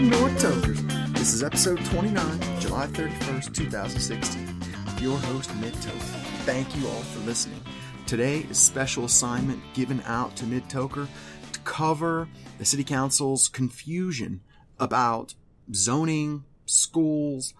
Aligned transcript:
North 0.00 0.40
Tokers. 0.40 0.80
This 1.08 1.34
is 1.34 1.42
episode 1.42 1.84
29, 1.86 2.60
July 2.60 2.86
31st, 2.86 3.52
2016. 3.52 4.60
With 4.84 5.02
your 5.02 5.18
host, 5.18 5.52
Mid 5.56 5.74
Toker. 5.74 6.20
Thank 6.44 6.76
you 6.76 6.86
all 6.86 7.02
for 7.02 7.18
listening. 7.26 7.60
Today 8.06 8.46
is 8.48 8.58
special 8.58 9.04
assignment 9.04 9.60
given 9.74 10.00
out 10.06 10.36
to 10.36 10.46
Mid 10.46 10.68
Toker 10.68 11.08
to 11.50 11.60
cover 11.60 12.28
the 12.58 12.64
City 12.64 12.84
Council's 12.84 13.48
confusion 13.48 14.40
about 14.78 15.34
zoning, 15.74 16.44
schools, 16.64 17.52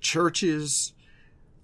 churches. 0.00 0.94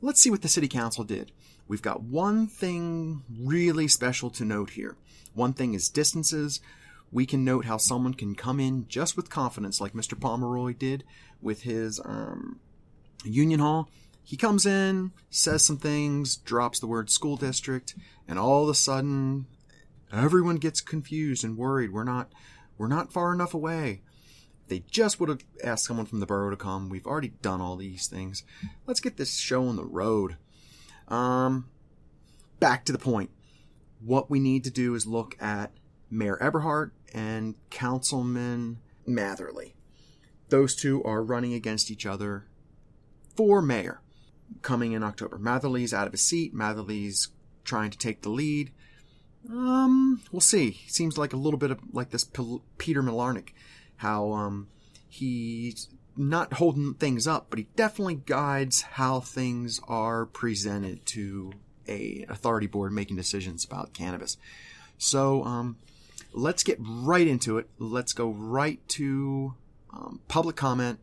Let's 0.02 0.20
see 0.20 0.30
what 0.30 0.42
the 0.42 0.48
City 0.48 0.68
Council 0.68 1.04
did. 1.04 1.32
We've 1.68 1.80
got 1.80 2.02
one 2.02 2.46
thing 2.48 3.22
really 3.34 3.88
special 3.88 4.28
to 4.30 4.44
note 4.44 4.70
here. 4.70 4.96
One 5.32 5.54
thing 5.54 5.72
is 5.72 5.88
distances. 5.88 6.60
We 7.10 7.26
can 7.26 7.44
note 7.44 7.64
how 7.64 7.78
someone 7.78 8.14
can 8.14 8.34
come 8.34 8.60
in 8.60 8.86
just 8.88 9.16
with 9.16 9.30
confidence, 9.30 9.80
like 9.80 9.94
Mr. 9.94 10.18
Pomeroy 10.18 10.74
did 10.74 11.04
with 11.40 11.62
his 11.62 12.00
um, 12.04 12.60
Union 13.24 13.60
Hall. 13.60 13.88
He 14.22 14.36
comes 14.36 14.66
in, 14.66 15.12
says 15.30 15.64
some 15.64 15.78
things, 15.78 16.36
drops 16.36 16.80
the 16.80 16.86
word 16.86 17.08
school 17.08 17.36
district, 17.36 17.94
and 18.26 18.38
all 18.38 18.64
of 18.64 18.68
a 18.68 18.74
sudden, 18.74 19.46
everyone 20.12 20.56
gets 20.56 20.82
confused 20.82 21.44
and 21.44 21.56
worried. 21.56 21.92
We're 21.92 22.04
not, 22.04 22.30
we're 22.76 22.88
not 22.88 23.12
far 23.12 23.32
enough 23.32 23.54
away. 23.54 24.02
They 24.68 24.80
just 24.90 25.18
would 25.18 25.30
have 25.30 25.44
asked 25.64 25.86
someone 25.86 26.04
from 26.04 26.20
the 26.20 26.26
borough 26.26 26.50
to 26.50 26.56
come. 26.56 26.90
We've 26.90 27.06
already 27.06 27.32
done 27.40 27.62
all 27.62 27.76
these 27.76 28.06
things. 28.06 28.44
Let's 28.86 29.00
get 29.00 29.16
this 29.16 29.38
show 29.38 29.66
on 29.66 29.76
the 29.76 29.84
road. 29.84 30.36
Um, 31.08 31.70
back 32.60 32.84
to 32.84 32.92
the 32.92 32.98
point. 32.98 33.30
What 34.00 34.30
we 34.30 34.40
need 34.40 34.64
to 34.64 34.70
do 34.70 34.94
is 34.94 35.06
look 35.06 35.36
at 35.40 35.72
Mayor 36.10 36.38
Eberhart 36.40 36.90
and 37.14 37.54
Councilman 37.70 38.78
Matherly. 39.06 39.72
Those 40.48 40.74
two 40.74 41.02
are 41.04 41.22
running 41.22 41.52
against 41.54 41.90
each 41.90 42.06
other 42.06 42.46
for 43.36 43.60
mayor 43.60 44.00
coming 44.62 44.92
in 44.92 45.02
October. 45.02 45.38
Matherly's 45.38 45.92
out 45.92 46.06
of 46.06 46.12
his 46.12 46.22
seat. 46.22 46.54
Matherly's 46.54 47.28
trying 47.64 47.90
to 47.90 47.98
take 47.98 48.22
the 48.22 48.30
lead. 48.30 48.70
Um, 49.48 50.22
we'll 50.32 50.40
see. 50.40 50.80
Seems 50.86 51.18
like 51.18 51.32
a 51.32 51.36
little 51.36 51.58
bit 51.58 51.70
of 51.70 51.80
like 51.92 52.10
this 52.10 52.24
Peter 52.78 53.02
Mlynarik, 53.02 53.50
how 53.96 54.32
um 54.32 54.68
he's 55.08 55.88
not 56.16 56.54
holding 56.54 56.94
things 56.94 57.26
up, 57.26 57.46
but 57.48 57.58
he 57.58 57.68
definitely 57.76 58.16
guides 58.16 58.82
how 58.82 59.20
things 59.20 59.80
are 59.86 60.26
presented 60.26 61.06
to 61.06 61.52
a 61.88 62.26
authority 62.28 62.66
board 62.66 62.92
making 62.92 63.16
decisions 63.16 63.64
about 63.64 63.94
cannabis. 63.94 64.36
So 64.98 65.44
um, 65.44 65.76
let's 66.38 66.62
get 66.62 66.78
right 66.80 67.26
into 67.26 67.58
it. 67.58 67.68
Let's 67.78 68.12
go 68.12 68.30
right 68.30 68.80
to 68.90 69.54
um, 69.92 70.20
public 70.28 70.56
comment 70.56 71.00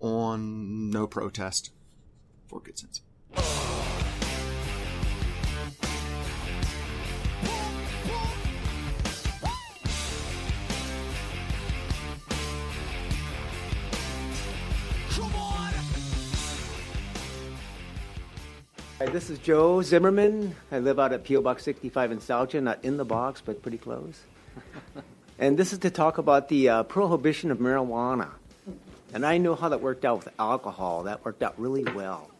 on 0.00 0.90
no 0.90 1.06
protest 1.06 1.70
for 2.46 2.60
good 2.60 2.78
sense. 2.78 3.00
Hi, 18.98 19.10
this 19.10 19.28
is 19.28 19.38
Joe 19.38 19.82
Zimmerman. 19.82 20.54
I 20.70 20.78
live 20.78 20.98
out 20.98 21.12
at 21.12 21.26
PO 21.26 21.42
Box 21.42 21.62
65 21.64 22.12
in 22.12 22.16
Nostalgia, 22.18 22.60
not 22.60 22.84
in 22.84 22.96
the 22.96 23.04
box, 23.04 23.42
but 23.44 23.60
pretty 23.60 23.76
close. 23.76 24.20
And 25.38 25.56
this 25.56 25.72
is 25.72 25.80
to 25.80 25.90
talk 25.90 26.18
about 26.18 26.48
the 26.48 26.68
uh, 26.68 26.82
prohibition 26.84 27.50
of 27.50 27.58
marijuana. 27.58 28.30
And 29.12 29.24
I 29.24 29.38
know 29.38 29.54
how 29.54 29.68
that 29.68 29.80
worked 29.80 30.04
out 30.04 30.24
with 30.24 30.28
alcohol. 30.38 31.04
That 31.04 31.24
worked 31.24 31.42
out 31.42 31.58
really 31.58 31.84
well. 31.84 32.30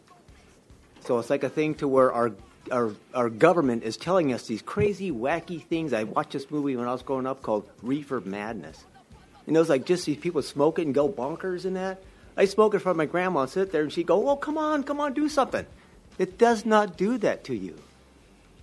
So 1.05 1.19
it's 1.19 1.29
like 1.29 1.43
a 1.43 1.49
thing 1.49 1.75
to 1.75 1.87
where 1.87 2.11
our 2.11 2.31
our, 2.71 2.93
our 3.13 3.29
government 3.29 3.83
is 3.83 3.97
telling 3.97 4.33
us 4.33 4.47
these 4.47 4.61
crazy, 4.61 5.11
wacky 5.11 5.63
things. 5.63 5.93
I 5.93 6.03
watched 6.03 6.31
this 6.31 6.49
movie 6.49 6.75
when 6.75 6.87
I 6.87 6.91
was 6.91 7.03
growing 7.03 7.27
up 7.27 7.41
called 7.41 7.69
Reefer 7.81 8.21
Madness. 8.21 8.83
And 9.47 9.55
it 9.55 9.59
was 9.59 9.69
like 9.69 9.85
just 9.85 10.05
these 10.05 10.17
people 10.17 10.41
smoke 10.41 10.79
it 10.79 10.85
and 10.85 10.93
go 10.93 11.07
bonkers 11.07 11.65
and 11.65 11.75
that. 11.75 12.01
I 12.37 12.45
smoke 12.45 12.73
it 12.73 12.79
for 12.79 12.93
my 12.93 13.05
grandma 13.05 13.41
and 13.41 13.49
sit 13.49 13.71
there 13.71 13.83
and 13.83 13.93
she'd 13.93 14.07
go, 14.07 14.29
Oh, 14.29 14.35
come 14.35 14.57
on, 14.57 14.83
come 14.83 14.99
on, 14.99 15.13
do 15.13 15.29
something. 15.29 15.65
It 16.17 16.37
does 16.37 16.65
not 16.65 16.97
do 16.97 17.17
that 17.19 17.43
to 17.45 17.55
you. 17.55 17.75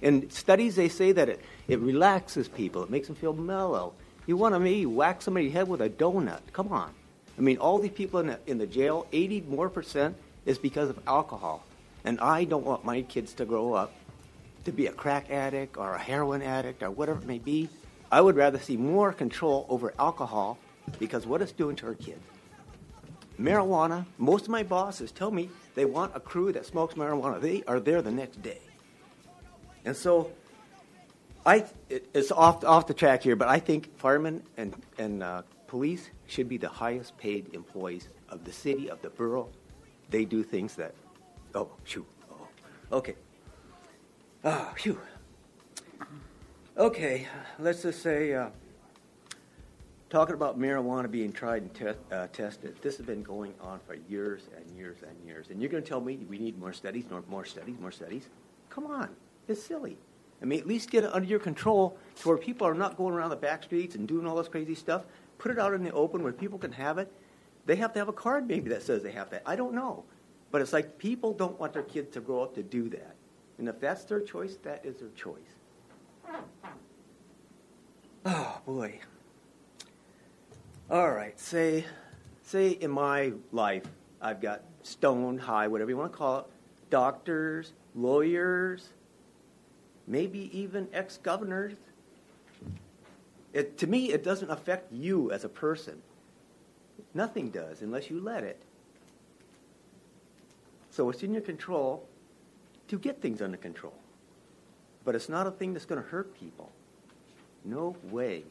In 0.01 0.31
studies, 0.31 0.77
they 0.77 0.89
say 0.89 1.13
that 1.13 1.29
it, 1.29 1.41
it 1.69 1.79
relaxes 1.81 2.49
people, 2.49 2.83
it 2.83 2.91
makes 2.91 3.07
them 3.07 3.17
feel 3.17 3.33
mellow. 3.33 3.93
You 4.27 4.37
want 4.37 4.55
to 4.55 4.61
maybe 4.61 4.87
whack 4.87 5.23
somebody's 5.23 5.53
head 5.53 5.69
with 5.69 5.81
a 5.81 5.91
donut. 5.91 6.41
Come 6.53 6.69
on. 6.69 6.93
I 7.37 7.41
mean, 7.41 7.59
all 7.59 7.79
these 7.79 7.93
people 7.93 8.21
in 8.21 8.29
the, 8.29 8.39
in 8.47 8.59
the 8.59 8.67
jail, 8.67 9.07
80 9.13 9.43
more 9.49 9.69
percent 9.69 10.17
is 10.47 10.59
because 10.59 10.91
of 10.91 10.99
alcohol. 11.07 11.65
And 12.05 12.21
I 12.21 12.45
don't 12.45 12.65
want 12.65 12.85
my 12.85 13.03
kids 13.03 13.33
to 13.35 13.45
grow 13.45 13.75
up 13.75 13.93
to 14.65 14.73
be 14.73 14.87
a 14.87 14.93
crack 14.93 15.31
addict 15.31 15.77
or 15.77 15.95
a 15.95 15.99
heroin 15.99 16.43
addict 16.43 16.83
or 16.83 16.91
whatever 16.91 17.21
it 17.21 17.27
may 17.27 17.39
be. 17.39 17.69
I 18.11 18.21
would 18.21 18.37
rather 18.37 18.59
see 18.59 18.77
more 18.77 19.13
control 19.13 19.67
over 19.69 19.95
alcohol 19.99 20.59
because 20.99 21.27
what 21.27 21.43
it's 21.43 21.53
doing 21.53 21.77
to 21.77 21.87
our 21.87 21.95
kids. 21.95 22.21
Marijuana, 23.41 24.05
most 24.19 24.45
of 24.45 24.51
my 24.51 24.63
bosses 24.63 25.11
tell 25.11 25.31
me 25.31 25.49
they 25.75 25.85
want 25.85 26.13
a 26.15 26.21
crew 26.21 26.53
that 26.53 26.67
smokes 26.67 26.95
marijuana. 26.95 27.41
They 27.41 27.65
are 27.67 27.81
there 27.81 28.03
the 28.03 28.11
next 28.11 28.43
day. 28.43 28.61
And 29.85 29.97
so, 29.97 30.31
I 31.45 31.67
it, 31.89 32.09
it's 32.15 32.31
off 32.31 32.65
off 32.65 32.87
the 32.87 32.95
track 32.95 33.23
here, 33.23 33.37
but 33.37 33.49
I 33.49 33.59
think 33.59 33.97
firemen 33.99 34.43
and 34.57 34.75
and 34.99 35.23
uh, 35.23 35.43
police 35.67 36.11
should 36.27 36.49
be 36.49 36.57
the 36.57 36.69
highest 36.69 37.17
paid 37.19 37.53
employees 37.55 38.09
of 38.29 38.45
the 38.45 38.53
city 38.53 38.89
of 38.89 39.03
the 39.03 39.11
borough. 39.11 39.49
They 40.11 40.25
do 40.25 40.43
things 40.43 40.77
that, 40.77 40.95
oh 41.55 41.71
shoot, 41.85 42.07
oh, 42.31 42.97
okay, 42.97 43.17
ah, 44.45 44.73
phew. 44.77 45.01
Okay, 46.77 47.27
let's 47.59 47.83
just 47.83 48.03
say. 48.03 48.35
Uh, 48.35 48.49
talking 50.13 50.35
about 50.35 50.61
marijuana 50.61 51.11
being 51.11 51.33
tried 51.33 51.63
and 51.63 51.75
te- 51.75 52.15
uh, 52.15 52.27
tested, 52.35 52.77
this 52.83 52.99
has 52.99 53.07
been 53.07 53.23
going 53.23 53.55
on 53.63 53.81
for 53.87 53.95
years 54.11 54.43
and 54.55 54.77
years 54.77 54.99
and 55.09 55.17
years. 55.27 55.47
And 55.49 55.59
you're 55.59 55.71
going 55.71 55.83
to 55.83 55.89
tell 55.89 56.03
me 56.03 56.19
we 56.29 56.39
need 56.39 56.59
more 56.59 56.75
studies, 56.75 57.09
more, 57.11 57.25
more 57.31 57.47
studies, 57.47 57.77
more 57.81 57.91
studies? 57.91 58.29
Come 58.69 58.87
on, 58.87 59.09
it's 59.49 59.63
silly. 59.63 59.97
I 60.43 60.45
mean, 60.45 60.59
at 60.59 60.67
least 60.67 60.91
get 60.91 61.05
it 61.05 61.15
under 61.15 61.29
your 61.29 61.39
control 61.39 61.97
to 62.17 62.29
where 62.29 62.37
people 62.37 62.67
are 62.67 62.75
not 62.75 62.97
going 62.97 63.15
around 63.15 63.31
the 63.31 63.37
back 63.37 63.63
streets 63.63 63.95
and 63.95 64.09
doing 64.09 64.27
all 64.27 64.35
this 64.35 64.49
crazy 64.49 64.75
stuff. 64.75 65.05
Put 65.39 65.53
it 65.53 65.59
out 65.59 65.73
in 65.73 65.85
the 65.85 65.93
open 65.93 66.23
where 66.23 66.33
people 66.33 66.59
can 66.59 66.73
have 66.73 66.99
it. 66.99 67.13
They 67.65 67.77
have 67.77 67.93
to 67.93 68.01
have 68.01 68.09
a 68.09 68.13
card 68.13 68.49
maybe 68.49 68.69
that 68.71 68.83
says 68.83 69.03
they 69.03 69.13
have 69.13 69.31
that. 69.31 69.43
I 69.47 69.55
don't 69.55 69.73
know. 69.73 70.05
But 70.51 70.61
it's 70.61 70.73
like 70.73 70.99
people 70.99 71.33
don't 71.33 71.59
want 71.61 71.73
their 71.73 71.85
kids 71.85 72.13
to 72.15 72.21
grow 72.21 72.43
up 72.43 72.55
to 72.57 72.63
do 72.63 72.89
that. 72.91 73.15
And 73.59 73.69
if 73.69 73.79
that's 73.79 74.05
their 74.05 74.21
choice, 74.21 74.57
that 74.65 74.85
is 74.85 74.97
their 74.97 75.11
choice. 75.11 75.37
Oh, 78.27 78.61
boy. 78.67 78.99
All 80.91 81.11
right, 81.11 81.39
say, 81.39 81.85
say 82.43 82.71
in 82.71 82.91
my 82.91 83.33
life, 83.53 83.85
I've 84.21 84.41
got 84.41 84.63
stone 84.83 85.39
high, 85.39 85.69
whatever 85.69 85.91
you 85.91 85.97
want 85.97 86.13
to 86.13 86.19
call 86.19 86.41
it, 86.41 86.47
doctors, 86.91 87.73
lawyers, 87.95 88.89
maybe 90.07 90.51
even 90.57 90.89
ex 90.93 91.19
governors. 91.19 91.75
To 93.55 93.87
me, 93.87 94.13
it 94.13 94.25
doesn't 94.25 94.51
affect 94.51 94.93
you 94.93 95.31
as 95.31 95.45
a 95.45 95.49
person. 95.49 96.01
Nothing 97.15 97.51
does 97.51 97.83
unless 97.83 98.11
you 98.11 98.21
let 98.21 98.45
it. 98.45 98.61
So 100.91 101.11
it's 101.11 101.23
in 101.23 101.33
your 101.33 101.43
control 101.43 102.07
to 102.89 102.99
get 102.99 103.21
things 103.21 103.43
under 103.43 103.57
control. 103.57 103.95
But 105.05 105.15
it's 105.15 105.29
not 105.29 105.47
a 105.47 105.51
thing 105.51 105.73
that's 105.73 105.85
going 105.85 106.03
to 106.03 106.09
hurt 106.09 106.39
people. 106.39 106.71
No 107.65 107.97
way. 108.11 108.45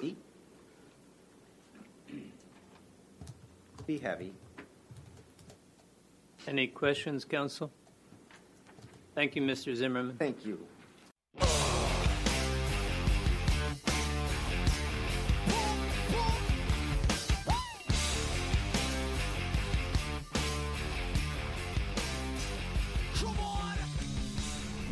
See? 0.00 0.16
be 3.86 3.98
heavy. 3.98 4.32
Any 6.46 6.66
questions, 6.66 7.24
Council? 7.24 7.70
Thank 9.14 9.36
you, 9.36 9.42
Mr. 9.42 9.74
Zimmerman. 9.74 10.16
Thank 10.18 10.44
you. 10.44 10.58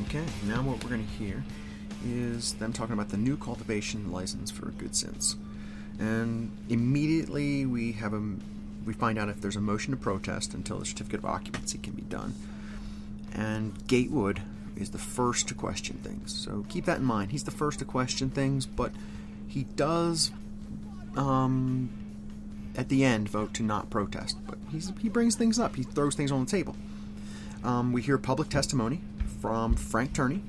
Okay, 0.06 0.24
now 0.46 0.62
what 0.62 0.82
we're 0.84 0.90
going 0.90 1.06
to 1.06 1.14
hear 1.14 1.42
is 2.06 2.52
them 2.54 2.72
talking 2.72 2.92
about 2.92 3.08
the 3.08 3.16
new 3.16 3.36
cultivation 3.36 4.12
license 4.12 4.50
for 4.50 4.66
Good 4.72 4.94
Sense. 4.94 5.36
And 5.98 6.50
immediately 6.68 7.66
we 7.66 7.92
have 7.92 8.12
a 8.12 8.22
we 8.84 8.92
find 8.92 9.18
out 9.18 9.28
if 9.28 9.40
there's 9.40 9.56
a 9.56 9.60
motion 9.60 9.92
to 9.92 9.96
protest 9.96 10.54
until 10.54 10.78
the 10.78 10.84
certificate 10.84 11.20
of 11.20 11.24
occupancy 11.24 11.78
can 11.78 11.92
be 11.92 12.02
done. 12.02 12.34
And 13.34 13.86
Gatewood 13.86 14.42
is 14.76 14.90
the 14.90 14.98
first 14.98 15.48
to 15.48 15.54
question 15.54 15.98
things. 15.98 16.32
So 16.32 16.64
keep 16.68 16.84
that 16.86 16.98
in 16.98 17.04
mind. 17.04 17.32
He's 17.32 17.44
the 17.44 17.50
first 17.50 17.78
to 17.80 17.84
question 17.84 18.30
things, 18.30 18.66
but 18.66 18.92
he 19.48 19.64
does 19.64 20.30
um, 21.16 21.90
at 22.76 22.88
the 22.88 23.04
end 23.04 23.28
vote 23.28 23.54
to 23.54 23.62
not 23.62 23.90
protest. 23.90 24.36
But 24.46 24.58
he 25.00 25.08
brings 25.08 25.34
things 25.34 25.58
up. 25.58 25.76
He 25.76 25.82
throws 25.82 26.14
things 26.14 26.32
on 26.32 26.44
the 26.44 26.50
table. 26.50 26.76
Um, 27.64 27.92
we 27.92 28.02
hear 28.02 28.18
public 28.18 28.48
testimony 28.48 29.00
from 29.40 29.76
Frank 29.76 30.14
Turney, 30.14 30.42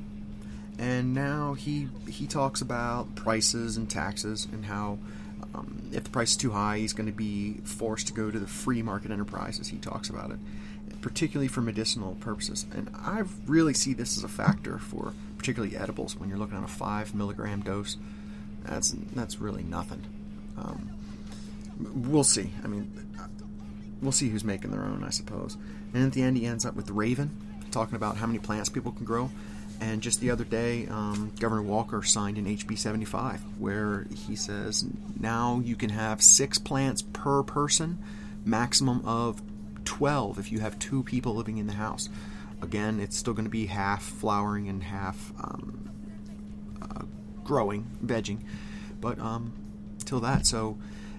and 0.80 1.14
now 1.14 1.54
he 1.54 1.90
he 2.08 2.26
talks 2.26 2.62
about 2.62 3.14
prices 3.16 3.78
and 3.78 3.90
taxes 3.90 4.48
and 4.52 4.66
how 4.66 4.98
um, 5.54 5.84
if 5.92 6.04
the 6.04 6.10
price 6.10 6.32
is 6.32 6.38
too 6.38 6.52
high, 6.52 6.80
he's 6.80 6.94
going 6.94 7.06
to 7.06 7.12
be 7.12 7.56
forced 7.64 8.08
to 8.08 8.14
go 8.14 8.32
to 8.32 8.40
the 8.40 8.48
free 8.48 8.82
market 8.82 9.12
enterprises. 9.12 9.68
He 9.68 9.78
talks 9.78 10.10
about 10.10 10.32
it, 10.32 10.40
particularly 11.04 11.50
for 11.50 11.62
medicinal 11.62 12.16
purposes. 12.22 12.66
And 12.74 12.90
I 12.96 13.24
really 13.46 13.74
see 13.74 13.94
this 13.94 14.18
as 14.18 14.24
a 14.24 14.28
factor 14.28 14.80
for 14.80 15.14
particularly 15.38 15.76
edibles 15.76 16.18
when 16.18 16.30
you're 16.30 16.38
looking 16.38 16.58
at 16.58 16.64
a 16.64 16.68
five 16.68 17.14
milligram 17.14 17.62
dose. 17.62 17.98
That's 18.64 18.96
that's 19.14 19.40
really 19.40 19.64
nothing. 19.64 20.04
Um, 20.58 20.90
we'll 21.78 22.24
see. 22.24 22.50
I 22.64 22.68
mean, 22.68 22.92
we'll 24.02 24.14
see 24.14 24.30
who's 24.30 24.46
making 24.46 24.72
their 24.72 24.84
own, 24.84 25.04
I 25.04 25.10
suppose. 25.10 25.58
And 25.94 26.06
at 26.06 26.14
the 26.14 26.24
end, 26.24 26.38
he 26.38 26.46
ends 26.46 26.66
up 26.66 26.76
with 26.76 26.90
Ravin, 26.90 27.32
talking 27.72 27.96
about 27.96 28.18
how 28.18 28.26
many 28.26 28.40
plants 28.40 28.70
people 28.70 28.94
can 28.94 29.06
grow. 29.06 29.30
And 29.82 30.02
just 30.02 30.22
the 30.22 30.32
other 30.32 30.46
day, 30.46 30.88
um, 30.88 31.34
Governor 31.40 31.64
Walker 31.64 32.04
signed 32.04 32.38
an 32.38 32.46
HB 32.46 32.78
75 32.78 33.42
where 33.60 34.08
he 34.16 34.38
says 34.38 34.86
now 35.20 35.62
you 35.66 35.76
can 35.76 35.90
have 35.90 36.22
six 36.22 36.58
plants 36.58 37.02
per 37.02 37.44
person, 37.44 37.98
maximum 38.46 39.06
of 39.06 39.42
12 39.86 40.40
if 40.40 40.52
you 40.52 40.60
have 40.60 40.78
two 40.80 41.04
people 41.04 41.36
living 41.36 41.58
in 41.58 41.68
the 41.68 41.74
house. 41.74 42.10
Again, 42.62 43.00
it's 43.00 43.18
still 43.18 43.34
going 43.34 43.46
to 43.46 43.52
be 43.52 43.66
half 43.66 44.04
flowering 44.04 44.70
and 44.70 44.84
half 44.84 45.34
um, 45.38 45.90
uh, 46.82 47.04
growing, 47.44 47.86
vegging, 48.04 48.46
but 49.02 49.20
um, 49.20 49.52
till 50.06 50.20
that. 50.22 50.46
So 50.46 50.78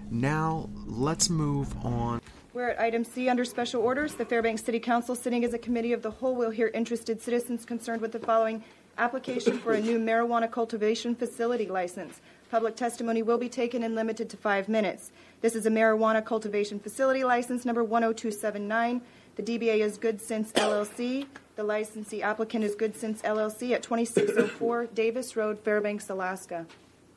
now 0.09 0.69
let's 0.85 1.29
move 1.29 1.75
on. 1.85 2.21
We're 2.53 2.69
at 2.69 2.79
item 2.79 3.03
C 3.03 3.27
under 3.27 3.43
special 3.43 3.81
orders. 3.81 4.15
The 4.15 4.25
Fairbanks 4.25 4.63
City 4.63 4.79
Council, 4.79 5.13
sitting 5.13 5.43
as 5.43 5.53
a 5.53 5.57
committee 5.57 5.91
of 5.91 6.01
the 6.01 6.11
whole, 6.11 6.35
will 6.35 6.51
hear 6.51 6.67
interested 6.73 7.21
citizens 7.21 7.65
concerned 7.65 8.01
with 8.01 8.11
the 8.13 8.19
following 8.19 8.63
application 8.97 9.57
for 9.59 9.73
a 9.73 9.81
new 9.81 9.99
marijuana 9.99 10.49
cultivation 10.49 11.15
facility 11.15 11.67
license. 11.67 12.21
Public 12.49 12.75
testimony 12.75 13.21
will 13.21 13.37
be 13.37 13.49
taken 13.49 13.83
and 13.83 13.93
limited 13.93 14.29
to 14.29 14.37
five 14.37 14.69
minutes. 14.69 15.11
This 15.45 15.53
is 15.53 15.67
a 15.67 15.69
marijuana 15.69 16.25
cultivation 16.25 16.79
facility 16.79 17.23
license 17.23 17.65
number 17.65 17.83
10279. 17.83 18.99
The 19.35 19.43
DBA 19.43 19.77
is 19.77 19.95
Good 19.95 20.19
Sense 20.19 20.51
LLC. 20.53 21.27
The 21.55 21.63
licensee 21.63 22.23
applicant 22.23 22.63
is 22.63 22.73
Good 22.73 22.95
Sense 22.95 23.21
LLC 23.21 23.71
at 23.75 23.83
2604 23.83 24.85
Davis 24.95 25.35
Road, 25.35 25.59
Fairbanks, 25.59 26.09
Alaska. 26.09 26.65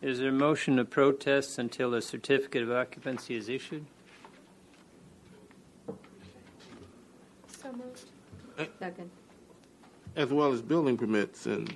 Is 0.03 0.19
there 0.19 0.29
a 0.29 0.33
motion 0.33 0.77
to 0.77 0.85
protest 0.85 1.59
until 1.59 1.95
a 1.95 2.03
certificate 2.03 2.63
of 2.65 2.71
occupancy 2.71 3.35
is 3.35 3.49
issued? 3.49 3.87
So 5.87 7.73
moved. 7.73 8.11
Uh, 8.59 8.67
Second. 8.79 9.11
as 10.17 10.29
well 10.29 10.53
as 10.53 10.61
building 10.61 10.99
permits, 10.99 11.47
and 11.47 11.75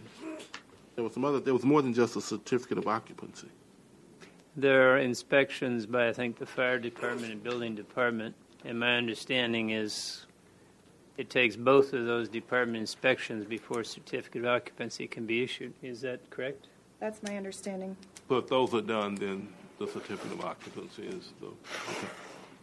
there 0.97 1.03
was 1.03 1.15
some 1.15 1.25
other. 1.25 1.41
There 1.41 1.55
was 1.55 1.65
more 1.65 1.81
than 1.81 1.95
just 1.95 2.15
a 2.17 2.21
certificate 2.21 2.77
of 2.77 2.87
occupancy. 2.87 3.49
There 4.57 4.93
are 4.93 4.99
inspections 4.99 5.87
by, 5.87 6.09
I 6.09 6.13
think, 6.13 6.39
the 6.39 6.47
fire 6.47 6.79
department 6.79 7.33
and 7.33 7.43
building 7.43 7.75
department, 7.75 8.35
and 8.65 8.79
my 8.79 8.97
understanding 8.97 9.71
is 9.71 10.27
it 11.17 11.31
takes 11.31 11.57
both 11.57 11.93
of 11.93 12.07
those 12.07 12.29
department 12.29 12.79
inspections 12.79 13.45
before 13.45 13.81
a 13.81 13.85
certificate 13.85 14.43
of 14.43 14.49
occupancy 14.49 15.07
can 15.07 15.27
be 15.27 15.43
issued. 15.43 15.73
Is 15.83 16.01
that 16.03 16.29
correct? 16.31 16.69
That's 17.01 17.23
my 17.23 17.37
understanding. 17.37 17.97
But 18.29 18.45
if 18.45 18.49
those 18.49 18.75
are 18.75 18.81
done, 18.81 19.15
then 19.15 19.49
the 19.79 19.87
certificate 19.87 20.33
of 20.33 20.45
occupancy 20.45 21.05
is 21.05 21.33
the. 21.41 21.49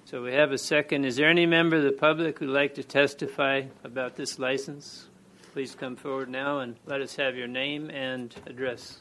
So 0.05 0.23
we 0.23 0.33
have 0.33 0.51
a 0.51 0.57
second. 0.57 1.05
Is 1.05 1.15
there 1.17 1.29
any 1.29 1.45
member 1.45 1.75
of 1.75 1.83
the 1.83 1.91
public 1.91 2.39
who'd 2.39 2.49
like 2.49 2.73
to 2.75 2.83
testify 2.83 3.63
about 3.83 4.15
this 4.15 4.39
license? 4.39 5.07
Please 5.53 5.75
come 5.75 5.95
forward 5.95 6.29
now 6.29 6.59
and 6.59 6.75
let 6.85 7.01
us 7.01 7.15
have 7.15 7.35
your 7.35 7.47
name 7.47 7.89
and 7.89 8.33
address. 8.45 8.99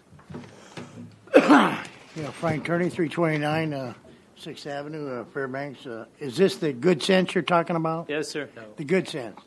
Yeah, 2.18 2.32
Frank 2.32 2.64
Turney, 2.64 2.90
329 2.90 3.72
uh, 3.72 3.94
6th 4.40 4.66
Avenue, 4.66 5.20
uh, 5.20 5.24
Fairbanks. 5.26 5.86
Uh, 5.86 6.06
is 6.18 6.36
this 6.36 6.56
the 6.56 6.72
Good 6.72 7.00
Sense 7.00 7.32
you're 7.32 7.42
talking 7.42 7.76
about? 7.76 8.06
Yes, 8.08 8.28
sir. 8.28 8.48
The 8.76 8.82
Good 8.82 9.06
Sense. 9.06 9.38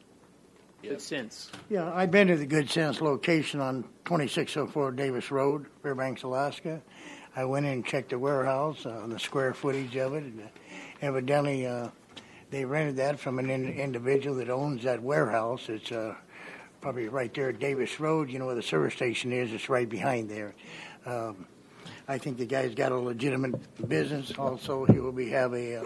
Good 0.82 1.02
sense. 1.02 1.52
Yeah, 1.70 1.94
I've 1.94 2.12
been 2.12 2.30
to 2.30 2.38
the 2.38 2.46
Good 2.46 2.70
Sense 2.70 3.02
location 3.02 3.60
on 3.60 3.84
2604 4.06 4.94
Davis 4.94 5.32
Road, 5.32 5.66
Fairbanks, 5.84 6.24
Alaska. 6.24 6.82
I 7.36 7.44
went 7.44 7.66
in 7.66 7.74
and 7.74 7.86
checked 7.86 8.12
the 8.12 8.20
warehouse 8.20 8.86
uh, 8.86 8.92
on 8.92 9.10
the 9.10 9.20
square 9.20 9.54
footage 9.54 9.98
of 9.98 10.14
it. 10.14 10.24
And, 10.24 10.40
uh, 10.42 10.46
evidently, 11.02 11.68
uh, 11.68 11.90
they 12.52 12.64
rented 12.64 12.96
that 12.96 13.20
from 13.20 13.38
an 13.38 13.50
in- 13.50 13.68
individual 13.68 14.38
that 14.38 14.50
owns 14.50 14.84
that 14.84 15.04
warehouse. 15.04 15.68
It's 15.68 15.92
uh, 15.92 16.16
probably 16.80 17.10
right 17.10 17.34
there 17.34 17.50
at 17.50 17.60
Davis 17.60 18.00
Road. 18.00 18.30
You 18.30 18.40
know 18.40 18.46
where 18.46 18.56
the 18.56 18.64
service 18.64 18.94
station 18.94 19.34
is. 19.34 19.52
It's 19.52 19.68
right 19.68 19.90
behind 19.90 20.30
there. 20.30 20.56
Um, 21.06 21.48
I 22.08 22.18
think 22.18 22.38
the 22.38 22.46
guy's 22.46 22.76
got 22.76 22.92
a 22.92 22.98
legitimate 22.98 23.88
business. 23.88 24.32
Also, 24.38 24.86
he 24.86 25.00
will 25.00 25.12
be 25.12 25.30
have 25.30 25.54
a 25.54 25.78
uh, 25.78 25.84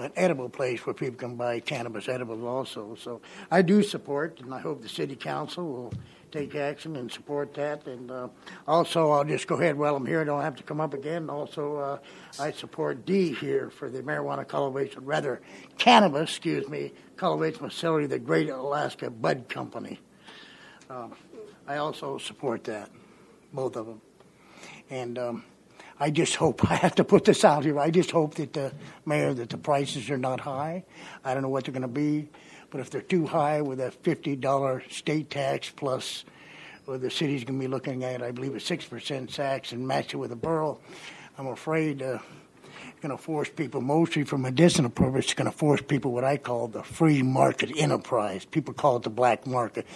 an 0.00 0.12
edible 0.16 0.48
place 0.48 0.84
where 0.86 0.94
people 0.94 1.16
can 1.16 1.36
buy 1.36 1.60
cannabis 1.60 2.08
edibles 2.08 2.42
also. 2.42 2.96
So 2.98 3.20
I 3.50 3.62
do 3.62 3.82
support, 3.82 4.40
and 4.40 4.54
I 4.54 4.58
hope 4.58 4.80
the 4.80 4.88
city 4.88 5.14
council 5.14 5.64
will 5.64 5.92
take 6.32 6.54
action 6.54 6.96
and 6.96 7.10
support 7.10 7.52
that. 7.54 7.86
And 7.86 8.10
uh, 8.10 8.28
also, 8.66 9.10
I'll 9.10 9.24
just 9.24 9.46
go 9.46 9.56
ahead 9.56 9.76
while 9.76 9.96
I'm 9.96 10.06
here. 10.06 10.20
I 10.22 10.24
don't 10.24 10.40
have 10.40 10.56
to 10.56 10.62
come 10.62 10.80
up 10.80 10.94
again. 10.94 11.28
Also, 11.28 11.76
uh, 11.76 11.98
I 12.38 12.52
support 12.52 13.04
D 13.04 13.34
here 13.34 13.70
for 13.70 13.90
the 13.90 14.02
marijuana 14.02 14.46
cultivation, 14.46 15.04
rather 15.04 15.40
cannabis, 15.76 16.30
excuse 16.30 16.68
me, 16.68 16.92
cultivation 17.16 17.68
facility, 17.68 18.06
the 18.06 18.18
Great 18.18 18.48
Alaska 18.48 19.10
Bud 19.10 19.48
Company. 19.48 20.00
Um, 20.88 21.14
I 21.68 21.76
also 21.76 22.18
support 22.18 22.64
that, 22.64 22.90
both 23.52 23.76
of 23.76 23.86
them. 23.86 24.00
And 24.90 25.18
um, 25.18 25.44
I 25.98 26.10
just 26.10 26.36
hope 26.36 26.70
I 26.70 26.74
have 26.74 26.94
to 26.96 27.04
put 27.04 27.24
this 27.24 27.44
out 27.44 27.64
here. 27.64 27.78
I 27.78 27.90
just 27.90 28.10
hope 28.10 28.34
that 28.34 28.52
the 28.52 28.72
mayor 29.06 29.32
that 29.34 29.50
the 29.50 29.58
prices 29.58 30.10
are 30.10 30.18
not 30.18 30.40
high. 30.40 30.84
I 31.24 31.34
don't 31.34 31.42
know 31.42 31.48
what 31.48 31.64
they're 31.64 31.72
going 31.72 31.82
to 31.82 31.88
be, 31.88 32.28
but 32.70 32.80
if 32.80 32.90
they're 32.90 33.00
too 33.00 33.26
high 33.26 33.60
with 33.62 33.80
a 33.80 33.90
fifty 33.90 34.36
dollar 34.36 34.82
state 34.90 35.30
tax 35.30 35.70
plus, 35.70 36.24
well, 36.86 36.98
the 36.98 37.10
city's 37.10 37.44
going 37.44 37.58
to 37.58 37.64
be 37.64 37.70
looking 37.70 38.04
at 38.04 38.22
I 38.22 38.32
believe 38.32 38.54
a 38.54 38.60
six 38.60 38.84
percent 38.84 39.32
tax 39.32 39.72
and 39.72 39.86
match 39.86 40.14
it 40.14 40.16
with 40.16 40.32
a 40.32 40.36
borough. 40.36 40.80
I'm 41.38 41.46
afraid. 41.46 42.02
Uh, 42.02 42.18
going 43.00 43.16
to 43.16 43.22
force 43.22 43.48
people, 43.48 43.80
mostly 43.80 44.24
for 44.24 44.36
medicinal 44.36 44.90
purposes, 44.90 45.32
going 45.32 45.50
to 45.50 45.56
force 45.56 45.80
people 45.80 46.12
what 46.12 46.24
I 46.24 46.36
call 46.36 46.68
the 46.68 46.82
free 46.82 47.22
market 47.22 47.72
enterprise. 47.76 48.44
People 48.44 48.74
call 48.74 48.96
it 48.96 49.04
the 49.04 49.10
black 49.10 49.46
market. 49.46 49.86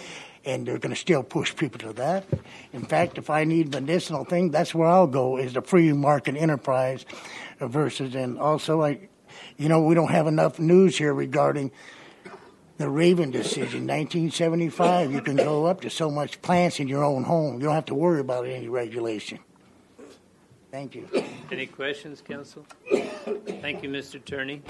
And 0.45 0.65
they're 0.65 0.77
going 0.77 0.93
to 0.93 0.99
still 0.99 1.23
push 1.23 1.55
people 1.55 1.79
to 1.79 1.93
that. 1.93 2.25
In 2.71 2.85
fact, 2.85 3.17
if 3.17 3.29
I 3.29 3.45
need 3.45 3.73
medicinal 3.73 4.25
thing, 4.25 4.51
that's 4.51 4.75
where 4.75 4.87
I'll 4.87 5.07
go 5.07 5.37
is 5.37 5.53
the 5.53 5.61
free 5.61 5.91
market 5.91 6.35
enterprise 6.35 7.05
versus, 7.59 8.13
and 8.13 8.37
also, 8.37 8.83
I, 8.83 9.09
you 9.57 9.69
know, 9.69 9.81
we 9.81 9.95
don't 9.95 10.11
have 10.11 10.27
enough 10.27 10.59
news 10.59 10.97
here 10.97 11.13
regarding 11.13 11.71
the 12.77 12.89
Ravin 12.89 13.31
decision, 13.31 13.87
1975. 13.87 15.11
You 15.11 15.21
can 15.21 15.37
go 15.37 15.65
up 15.65 15.81
to 15.81 15.89
so 15.89 16.11
much 16.11 16.41
plants 16.41 16.79
in 16.79 16.87
your 16.87 17.03
own 17.03 17.23
home. 17.23 17.55
You 17.55 17.65
don't 17.65 17.75
have 17.75 17.85
to 17.85 17.95
worry 17.95 18.19
about 18.19 18.45
any 18.45 18.67
regulation. 18.67 19.39
Thank 20.71 20.93
you. 20.95 21.07
Any 21.51 21.67
questions, 21.67 22.21
council? 22.21 22.65
Thank 22.91 23.81
you, 23.81 23.89
Mr. 23.89 24.23
Turney. 24.23 24.61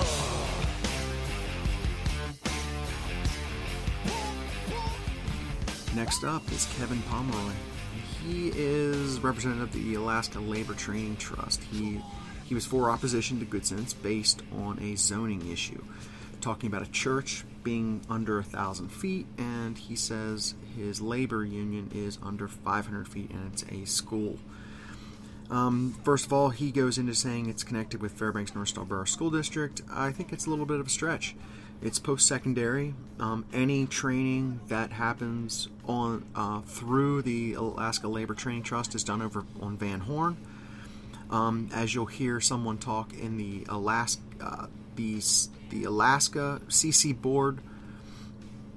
Next 5.96 6.25
up 6.25 6.52
is 6.52 6.68
Kevin 6.78 7.02
Pomeroy. 7.04 7.54
He 8.22 8.50
is 8.50 9.22
representative 9.22 9.70
of 9.70 9.72
the 9.72 9.94
Alaska 9.94 10.42
Labor 10.42 10.74
Training 10.74 11.16
Trust. 11.16 11.64
He 11.64 12.02
he 12.44 12.54
was 12.54 12.66
for 12.66 12.90
opposition 12.90 13.40
to 13.40 13.46
Good 13.46 13.66
Sense 13.66 13.94
based 13.94 14.44
on 14.52 14.78
a 14.80 14.98
zoning 14.98 15.50
issue, 15.50 15.82
talking 16.42 16.68
about 16.68 16.82
a 16.82 16.92
church 16.92 17.46
being 17.64 18.02
under 18.10 18.38
a 18.38 18.44
thousand 18.44 18.90
feet, 18.90 19.25
and 19.38 19.78
he 19.78 19.96
says 19.96 20.56
his 20.75 21.00
labor 21.00 21.46
union 21.46 21.90
is 21.96 22.20
under 22.22 22.50
500 22.50 23.08
feet, 23.08 23.32
and 23.32 23.54
it's 23.54 23.64
a 23.72 23.86
school. 23.86 24.38
Um, 25.50 25.98
first 26.04 26.25
of 26.25 26.34
all, 26.34 26.50
he 26.50 26.72
goes 26.72 26.98
into 26.98 27.16
saying 27.16 27.48
it's 27.50 27.64
connected 27.64 28.02
with 28.02 28.12
Fairbanks 28.12 28.54
North 28.54 28.68
Star 28.68 28.84
Borough 28.84 29.06
School 29.06 29.32
District. 29.32 29.82
I 29.90 30.12
think 30.12 30.34
it's 30.34 30.46
a 30.46 30.50
little 30.50 30.66
bit 30.66 30.82
of 30.82 30.88
a 30.88 30.90
stretch. 30.90 31.36
It's 31.86 32.00
post-secondary. 32.00 32.96
Um, 33.20 33.46
any 33.54 33.86
training 33.86 34.60
that 34.70 34.92
happens 34.92 35.70
on 35.88 36.25
uh, 36.36 36.62
through 36.62 37.22
the 37.22 37.54
Alaska 37.54 38.08
Labor 38.08 38.34
Training 38.34 38.63
Trust 38.63 38.96
is 38.96 39.04
done 39.04 39.22
over 39.22 39.46
on 39.62 39.77
Van 39.77 40.00
Horn. 40.01 40.36
Um, 41.30 41.70
as 41.74 41.94
you'll 41.94 42.08
hear 42.08 42.42
someone 42.42 42.77
talk 42.80 43.13
in 43.13 43.38
the 43.38 43.65
Alaska, 43.70 44.22
uh, 44.42 44.68
the 44.96 45.22
the 45.70 45.84
Alaska 45.84 46.62
CC 46.70 47.20
board, 47.20 47.60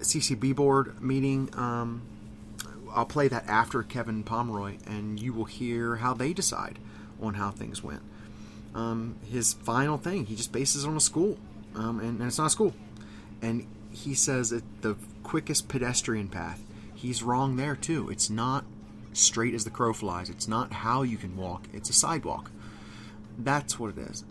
CCB 0.01 0.55
board 0.55 1.01
meeting. 1.03 1.51
Um, 1.55 2.03
I'll 2.93 3.07
play 3.07 3.29
that 3.29 3.47
after 3.49 3.83
Kevin 3.83 4.23
Pomeroy, 4.23 4.79
and 4.87 5.21
you 5.21 5.33
will 5.33 5.45
hear 5.47 5.97
how 5.97 6.15
they 6.15 6.33
decide 6.33 6.79
on 7.21 7.35
how 7.35 7.51
things 7.51 7.83
went. 7.83 8.03
um, 8.75 9.17
his 9.31 9.55
final 9.55 9.99
thing. 9.99 10.27
He 10.27 10.37
just 10.37 10.53
bases 10.53 10.85
on 10.85 10.97
a 10.97 11.01
school, 11.01 11.39
um, 11.75 12.01
and, 12.01 12.19
and 12.21 12.29
it's 12.29 12.39
not 12.39 12.47
a 12.47 12.51
school. 12.51 12.75
And 13.43 13.67
he 13.91 14.15
says 14.15 14.51
that 14.51 14.65
the 14.83 14.97
quickest 15.23 15.69
pedestrian 15.69 16.29
path. 16.29 16.63
He's 16.95 17.23
wrong 17.23 17.57
there 17.57 17.77
too. 17.77 18.11
It's 18.11 18.31
not 18.31 18.65
straight 19.13 19.55
as 19.55 19.65
the 19.65 19.71
crow 19.71 19.93
flies. 19.93 20.31
It's 20.31 20.49
not 20.49 20.73
how 20.73 21.03
you 21.03 21.17
can 21.17 21.37
walk. 21.37 21.65
It's 21.73 21.91
a 21.91 21.93
sidewalk. 21.93 22.51
That's 23.39 23.79
what 23.79 23.97
it 23.97 23.99
is. 23.99 24.25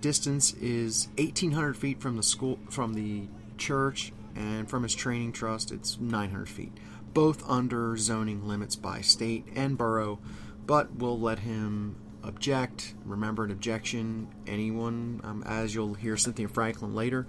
Distance 0.00 0.52
is 0.54 1.08
1,800 1.18 1.76
feet 1.76 2.00
from 2.00 2.16
the 2.16 2.22
school, 2.22 2.58
from 2.68 2.94
the 2.94 3.26
church, 3.56 4.12
and 4.34 4.68
from 4.68 4.82
his 4.82 4.94
training 4.94 5.32
trust, 5.32 5.72
it's 5.72 5.98
900 5.98 6.48
feet. 6.48 6.72
Both 7.14 7.48
under 7.48 7.96
zoning 7.96 8.46
limits 8.46 8.76
by 8.76 9.00
state 9.00 9.46
and 9.54 9.78
borough, 9.78 10.18
but 10.66 10.96
we'll 10.96 11.18
let 11.18 11.40
him 11.40 11.96
object. 12.22 12.94
Remember, 13.04 13.44
an 13.44 13.50
objection, 13.50 14.28
anyone, 14.46 15.20
um, 15.24 15.42
as 15.46 15.74
you'll 15.74 15.94
hear 15.94 16.16
Cynthia 16.18 16.48
Franklin 16.48 16.94
later, 16.94 17.26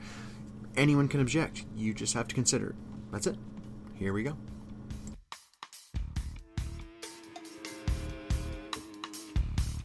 anyone 0.77 1.07
can 1.07 1.19
object. 1.19 1.65
You 1.75 1.93
just 1.93 2.13
have 2.13 2.27
to 2.27 2.36
consider 2.36 2.69
it. 2.69 2.75
That's 3.12 3.27
it. 3.27 3.36
Here 3.96 4.13
we 4.13 4.24
go. 4.24 4.38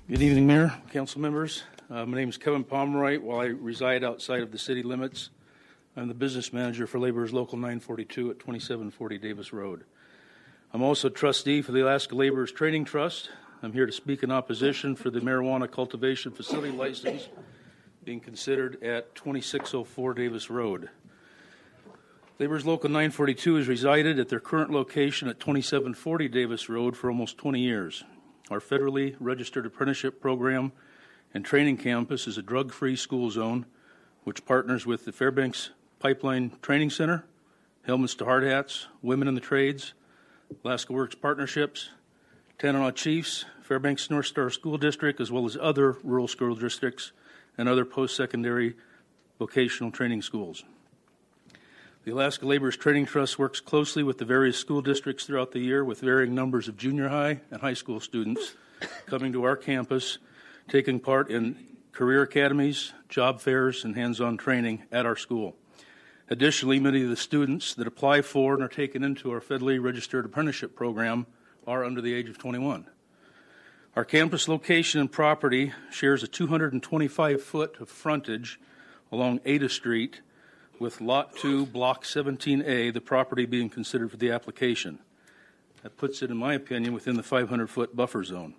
Good 0.08 0.20
evening, 0.20 0.46
Mayor, 0.46 0.74
council 0.92 1.22
members. 1.22 1.62
Uh, 1.88 2.04
my 2.04 2.18
name 2.18 2.28
is 2.28 2.36
Kevin 2.36 2.64
Pomeroy. 2.64 3.18
While 3.18 3.40
I 3.40 3.46
reside 3.46 4.04
outside 4.04 4.40
of 4.40 4.52
the 4.52 4.58
city 4.58 4.82
limits, 4.82 5.30
I'm 5.96 6.08
the 6.08 6.14
business 6.14 6.52
manager 6.52 6.86
for 6.86 6.98
Laborers 6.98 7.32
Local 7.32 7.56
942 7.56 8.30
at 8.30 8.38
2740 8.38 9.18
Davis 9.18 9.52
Road. 9.52 9.84
I'm 10.72 10.82
also 10.82 11.08
trustee 11.08 11.62
for 11.62 11.72
the 11.72 11.82
Alaska 11.82 12.14
Laborers 12.14 12.52
Training 12.52 12.84
Trust. 12.84 13.30
I'm 13.62 13.72
here 13.72 13.86
to 13.86 13.92
speak 13.92 14.22
in 14.22 14.30
opposition 14.30 14.96
for 14.96 15.10
the 15.10 15.20
marijuana 15.20 15.70
cultivation 15.70 16.32
facility 16.32 16.76
license 16.76 17.28
being 18.04 18.20
considered 18.20 18.82
at 18.82 19.14
2604 19.14 20.14
Davis 20.14 20.50
Road. 20.50 20.90
Laborers 22.38 22.66
Local 22.66 22.90
942 22.90 23.56
has 23.56 23.68
resided 23.68 24.18
at 24.18 24.28
their 24.28 24.40
current 24.40 24.70
location 24.70 25.28
at 25.28 25.38
2740 25.38 26.28
Davis 26.28 26.68
Road 26.68 26.96
for 26.96 27.08
almost 27.08 27.38
20 27.38 27.60
years. 27.60 28.02
Our 28.50 28.58
federally 28.58 29.14
registered 29.20 29.66
apprenticeship 29.66 30.20
program 30.20 30.72
and 31.32 31.44
training 31.44 31.76
campus 31.76 32.26
is 32.26 32.38
a 32.38 32.42
drug 32.42 32.72
free 32.72 32.96
school 32.96 33.30
zone 33.30 33.66
which 34.24 34.44
partners 34.44 34.86
with 34.86 35.04
the 35.04 35.12
Fairbanks 35.12 35.70
Pipeline 35.98 36.52
Training 36.62 36.90
Center, 36.90 37.24
Helmets 37.86 38.14
to 38.16 38.24
Hard 38.24 38.44
Hats, 38.44 38.88
Women 39.02 39.28
in 39.28 39.34
the 39.34 39.40
Trades, 39.40 39.94
Alaska 40.64 40.92
Works 40.92 41.14
Partnerships, 41.14 41.90
Tanana 42.58 42.92
Chiefs, 42.92 43.44
Fairbanks 43.62 44.10
North 44.10 44.26
Star 44.26 44.50
School 44.50 44.78
District, 44.78 45.20
as 45.20 45.30
well 45.30 45.46
as 45.46 45.56
other 45.60 45.96
rural 46.02 46.28
school 46.28 46.54
districts 46.54 47.12
and 47.58 47.68
other 47.68 47.84
post 47.84 48.16
secondary 48.16 48.74
vocational 49.38 49.90
training 49.90 50.22
schools. 50.22 50.64
The 52.04 52.12
Alaska 52.12 52.46
Laborers 52.46 52.76
Training 52.76 53.06
Trust 53.06 53.38
works 53.38 53.60
closely 53.60 54.02
with 54.02 54.18
the 54.18 54.24
various 54.24 54.58
school 54.58 54.82
districts 54.82 55.24
throughout 55.24 55.52
the 55.52 55.60
year 55.60 55.84
with 55.84 56.00
varying 56.00 56.34
numbers 56.34 56.66
of 56.66 56.76
junior 56.76 57.08
high 57.08 57.40
and 57.50 57.60
high 57.60 57.74
school 57.74 58.00
students 58.00 58.54
coming 59.06 59.32
to 59.32 59.44
our 59.44 59.56
campus, 59.56 60.18
taking 60.68 60.98
part 60.98 61.30
in 61.30 61.56
career 61.92 62.22
academies, 62.22 62.92
job 63.08 63.40
fairs, 63.40 63.84
and 63.84 63.94
hands 63.94 64.20
on 64.20 64.36
training 64.36 64.82
at 64.90 65.06
our 65.06 65.14
school. 65.14 65.54
Additionally, 66.28 66.80
many 66.80 67.02
of 67.04 67.08
the 67.08 67.16
students 67.16 67.74
that 67.74 67.86
apply 67.86 68.22
for 68.22 68.54
and 68.54 68.62
are 68.62 68.68
taken 68.68 69.04
into 69.04 69.30
our 69.30 69.40
federally 69.40 69.80
registered 69.80 70.24
apprenticeship 70.24 70.74
program 70.74 71.26
are 71.66 71.84
under 71.84 72.00
the 72.00 72.14
age 72.14 72.28
of 72.28 72.38
21. 72.38 72.86
Our 73.94 74.06
campus 74.06 74.48
location 74.48 75.02
and 75.02 75.12
property 75.12 75.74
shares 75.90 76.22
a 76.22 76.26
225 76.26 77.42
foot 77.42 77.78
of 77.78 77.90
frontage 77.90 78.58
along 79.10 79.40
Ada 79.44 79.68
Street 79.68 80.22
with 80.78 81.02
Lot 81.02 81.36
2, 81.36 81.66
Block 81.66 82.04
17A, 82.04 82.94
the 82.94 83.02
property 83.02 83.44
being 83.44 83.68
considered 83.68 84.10
for 84.10 84.16
the 84.16 84.30
application. 84.30 85.00
That 85.82 85.98
puts 85.98 86.22
it, 86.22 86.30
in 86.30 86.38
my 86.38 86.54
opinion, 86.54 86.94
within 86.94 87.16
the 87.16 87.22
500 87.22 87.68
foot 87.68 87.94
buffer 87.94 88.24
zone. 88.24 88.54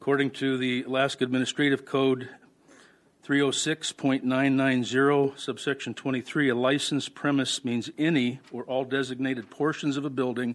According 0.00 0.30
to 0.32 0.56
the 0.56 0.84
Alaska 0.84 1.24
Administrative 1.24 1.84
Code 1.84 2.28
306.990, 3.26 5.36
subsection 5.36 5.94
23, 5.94 6.48
a 6.48 6.54
licensed 6.54 7.16
premise 7.16 7.64
means 7.64 7.90
any 7.98 8.38
or 8.52 8.62
all 8.66 8.84
designated 8.84 9.50
portions 9.50 9.96
of 9.96 10.04
a 10.04 10.10
building 10.10 10.54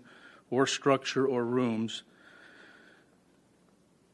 or 0.49 0.65
structure 0.65 1.27
or 1.27 1.43
rooms. 1.43 2.03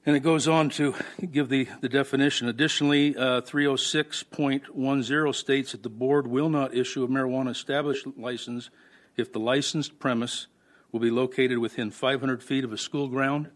And 0.04 0.16
it 0.16 0.22
goes 0.22 0.48
on 0.48 0.70
to 0.72 0.96
give 1.32 1.50
the, 1.50 1.68
the 1.82 1.90
definition. 1.90 2.48
Additionally, 2.48 3.16
uh, 3.16 3.42
306.10 3.42 5.36
states 5.36 5.74
that 5.74 5.84
the 5.84 5.90
board 5.90 6.26
will 6.26 6.50
not 6.50 6.76
issue 6.76 7.04
a 7.04 7.08
marijuana 7.08 7.52
establishment 7.52 8.20
license 8.20 8.72
if 9.16 9.32
the 9.32 9.40
licensed 9.40 10.00
premise 10.00 10.48
will 10.92 11.00
be 11.00 11.12
located 11.12 11.60
within 11.60 11.92
500 11.92 12.42
feet 12.42 12.64
of 12.64 12.74
a 12.74 12.80
school 12.80 13.10
ground, 13.10 13.52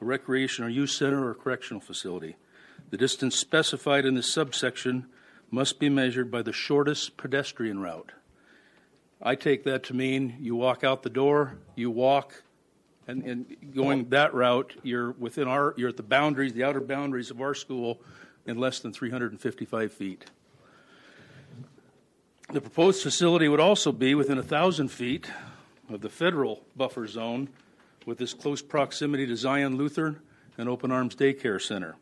a 0.00 0.04
recreation 0.04 0.64
or 0.64 0.70
youth 0.70 0.88
center, 0.88 1.28
or 1.28 1.34
correctional 1.34 1.82
facility. 1.82 2.36
The 2.88 2.96
distance 2.96 3.36
specified 3.36 4.06
in 4.06 4.14
this 4.14 4.32
subsection 4.32 5.04
must 5.50 5.78
be 5.78 5.90
measured 5.90 6.30
by 6.30 6.40
the 6.40 6.52
shortest 6.52 7.18
pedestrian 7.18 7.80
route. 7.80 8.12
I 9.20 9.34
take 9.34 9.64
that 9.64 9.84
to 9.84 9.94
mean 9.94 10.36
you 10.40 10.56
walk 10.56 10.82
out 10.82 11.02
the 11.02 11.10
door, 11.10 11.58
you 11.76 11.90
walk, 11.90 12.42
and, 13.06 13.22
and 13.24 13.74
going 13.74 14.08
that 14.10 14.34
route, 14.34 14.74
you're 14.82 15.12
within 15.12 15.48
our, 15.48 15.74
you're 15.76 15.90
at 15.90 15.96
the 15.96 16.02
boundaries, 16.02 16.52
the 16.52 16.64
outer 16.64 16.80
boundaries 16.80 17.30
of 17.30 17.40
our 17.40 17.54
school 17.54 18.00
in 18.46 18.58
less 18.58 18.80
than 18.80 18.92
355 18.92 19.92
feet. 19.92 20.24
The 22.52 22.60
proposed 22.60 23.02
facility 23.02 23.48
would 23.48 23.60
also 23.60 23.90
be 23.90 24.14
within 24.14 24.36
1,000 24.36 24.88
feet 24.88 25.30
of 25.88 26.00
the 26.00 26.10
federal 26.10 26.64
buffer 26.76 27.06
zone 27.06 27.48
with 28.06 28.18
this 28.18 28.34
close 28.34 28.62
proximity 28.62 29.26
to 29.26 29.36
Zion 29.36 29.76
Lutheran 29.76 30.20
and 30.58 30.68
Open 30.68 30.90
Arms 30.90 31.16
Daycare 31.16 31.60
Center. 31.60 31.96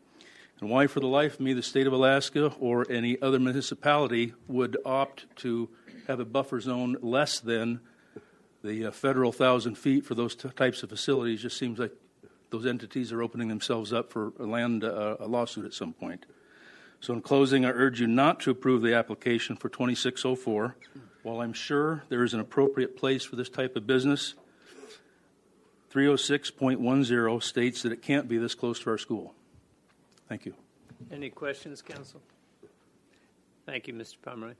And 0.59 0.69
why, 0.69 0.87
for 0.87 0.99
the 0.99 1.07
life 1.07 1.35
of 1.35 1.39
me, 1.39 1.53
the 1.53 1.63
state 1.63 1.87
of 1.87 1.93
Alaska 1.93 2.53
or 2.59 2.89
any 2.89 3.21
other 3.21 3.39
municipality 3.39 4.33
would 4.47 4.77
opt 4.85 5.25
to 5.37 5.69
have 6.07 6.19
a 6.19 6.25
buffer 6.25 6.59
zone 6.59 6.97
less 7.01 7.39
than 7.39 7.79
the 8.63 8.87
uh, 8.87 8.91
federal 8.91 9.31
1,000 9.31 9.75
feet 9.75 10.05
for 10.05 10.15
those 10.15 10.35
t- 10.35 10.49
types 10.49 10.83
of 10.83 10.89
facilities 10.89 11.41
just 11.41 11.57
seems 11.57 11.79
like 11.79 11.91
those 12.49 12.65
entities 12.65 13.11
are 13.11 13.21
opening 13.21 13.47
themselves 13.47 13.91
up 13.91 14.11
for 14.11 14.31
a 14.39 14.45
land 14.45 14.83
uh, 14.83 15.17
a 15.19 15.27
lawsuit 15.27 15.65
at 15.65 15.73
some 15.73 15.91
point. 15.93 16.25
So, 16.99 17.13
in 17.13 17.21
closing, 17.21 17.65
I 17.65 17.69
urge 17.69 17.99
you 17.99 18.07
not 18.07 18.39
to 18.41 18.51
approve 18.51 18.81
the 18.81 18.93
application 18.93 19.57
for 19.57 19.67
2604. 19.67 20.77
While 21.23 21.41
I'm 21.41 21.53
sure 21.53 22.03
there 22.09 22.23
is 22.23 22.33
an 22.33 22.39
appropriate 22.39 22.95
place 22.95 23.25
for 23.25 23.35
this 23.35 23.49
type 23.49 23.75
of 23.75 23.87
business, 23.87 24.35
306.10 25.93 27.43
states 27.43 27.81
that 27.83 27.91
it 27.91 28.01
can't 28.01 28.27
be 28.27 28.37
this 28.37 28.55
close 28.55 28.79
to 28.81 28.89
our 28.89 28.97
school. 28.97 29.33
Thank 30.29 30.45
you. 30.45 30.53
Any 31.11 31.29
questions, 31.29 31.81
council? 31.81 32.21
Thank 33.65 33.87
you, 33.87 33.93
Mr. 33.93 34.15
Pomeroy. 34.21 34.53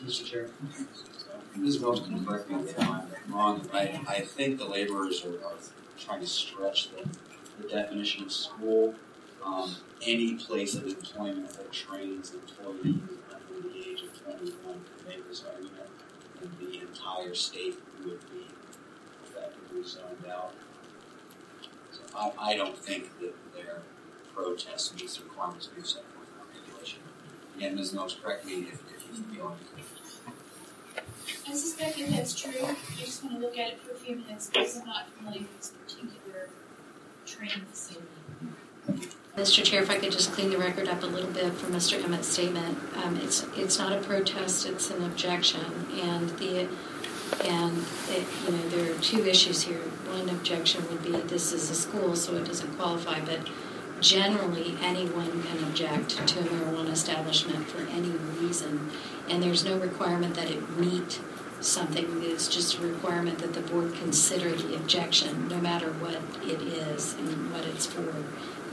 Mr. 0.00 0.24
Chair, 0.24 0.48
Ms. 1.56 1.78
Correct 1.78 2.50
I'm 2.50 3.06
wrong. 3.28 3.68
I, 3.72 4.00
I 4.08 4.20
think 4.20 4.58
the 4.58 4.64
laborers 4.64 5.24
are, 5.24 5.34
are 5.44 5.58
trying 5.98 6.20
to 6.20 6.26
stretch 6.26 6.90
the, 6.90 7.08
the 7.60 7.68
definition 7.68 8.24
of 8.24 8.32
school. 8.32 8.94
Um, 9.44 9.74
any 10.02 10.34
place 10.34 10.74
of 10.74 10.86
employment 10.86 11.52
that 11.54 11.72
trains 11.72 12.32
employees 12.32 13.00
under 13.30 13.68
the 13.68 13.78
age 13.78 14.02
of 14.02 14.22
21 14.24 14.50
to 14.52 15.08
make 15.08 15.28
this 15.28 15.44
argument, 15.44 15.90
and 16.40 16.50
the 16.60 16.80
entire 16.80 17.34
state 17.34 17.74
would 18.04 18.20
be 18.30 18.46
effectively 19.24 19.82
zoned 19.84 20.26
out. 20.30 20.54
So 21.90 22.00
I, 22.16 22.52
I 22.52 22.56
don't 22.56 22.78
think 22.78 23.18
that 23.20 23.34
their 23.54 23.82
protest 24.34 24.94
meets 24.96 25.16
the 25.16 25.24
requirements 25.24 25.68
we've 25.74 25.86
set 25.86 26.04
forth 26.14 26.28
in 26.28 26.40
our 26.40 26.62
regulation. 26.62 27.00
Again, 27.56 27.74
Ms. 27.76 27.92
Milks, 27.92 28.16
correct 28.22 28.46
me 28.46 28.66
if, 28.72 28.80
if 28.94 29.01
I 31.48 31.54
suspect 31.54 31.98
that 31.98 32.10
that's 32.10 32.40
true. 32.40 32.52
I 32.64 32.76
just 32.96 33.22
want 33.22 33.36
to 33.36 33.40
look 33.42 33.58
at 33.58 33.72
it 33.72 33.80
for 33.80 33.92
a 33.92 33.96
few 33.96 34.16
minutes 34.16 34.48
because 34.48 34.78
I'm 34.78 34.86
not 34.86 35.10
familiar 35.10 35.40
with 35.40 35.58
this 35.58 35.72
particular 35.86 36.48
training 37.26 37.66
facility. 37.70 38.06
Mr. 39.36 39.64
Chair, 39.64 39.82
if 39.82 39.90
I 39.90 39.98
could 39.98 40.12
just 40.12 40.32
clean 40.32 40.50
the 40.50 40.58
record 40.58 40.88
up 40.88 41.02
a 41.02 41.06
little 41.06 41.30
bit 41.30 41.52
for 41.54 41.66
Mr. 41.70 42.02
Emmett's 42.02 42.28
statement. 42.28 42.78
Um, 43.02 43.16
it's, 43.16 43.46
it's 43.56 43.78
not 43.78 43.92
a 43.92 43.98
protest, 43.98 44.66
it's 44.66 44.90
an 44.90 45.02
objection. 45.04 45.60
And 46.00 46.28
the, 46.38 46.68
and 47.44 47.84
it, 48.10 48.26
you 48.44 48.52
know, 48.52 48.68
there 48.68 48.94
are 48.94 48.98
two 49.00 49.24
issues 49.26 49.62
here. 49.62 49.78
One 49.78 50.28
objection 50.28 50.86
would 50.88 51.02
be 51.02 51.10
this 51.10 51.52
is 51.52 51.70
a 51.70 51.74
school, 51.74 52.14
so 52.14 52.36
it 52.36 52.44
doesn't 52.44 52.76
qualify, 52.76 53.20
but 53.20 53.40
generally 54.02 54.76
anyone 54.82 55.42
can 55.44 55.62
object 55.64 56.26
to 56.26 56.40
a 56.40 56.42
marijuana 56.42 56.90
establishment 56.90 57.66
for 57.68 57.82
any 57.90 58.10
reason. 58.40 58.90
And 59.28 59.42
there's 59.42 59.64
no 59.64 59.78
requirement 59.78 60.34
that 60.34 60.50
it 60.50 60.76
meet 60.76 61.20
something. 61.60 62.20
It's 62.22 62.48
just 62.48 62.78
a 62.78 62.82
requirement 62.82 63.38
that 63.38 63.54
the 63.54 63.60
board 63.60 63.94
consider 63.94 64.50
the 64.50 64.74
objection, 64.74 65.48
no 65.48 65.58
matter 65.58 65.92
what 65.92 66.20
it 66.42 66.60
is 66.60 67.14
and 67.14 67.52
what 67.52 67.64
it's 67.64 67.86
for, 67.86 68.14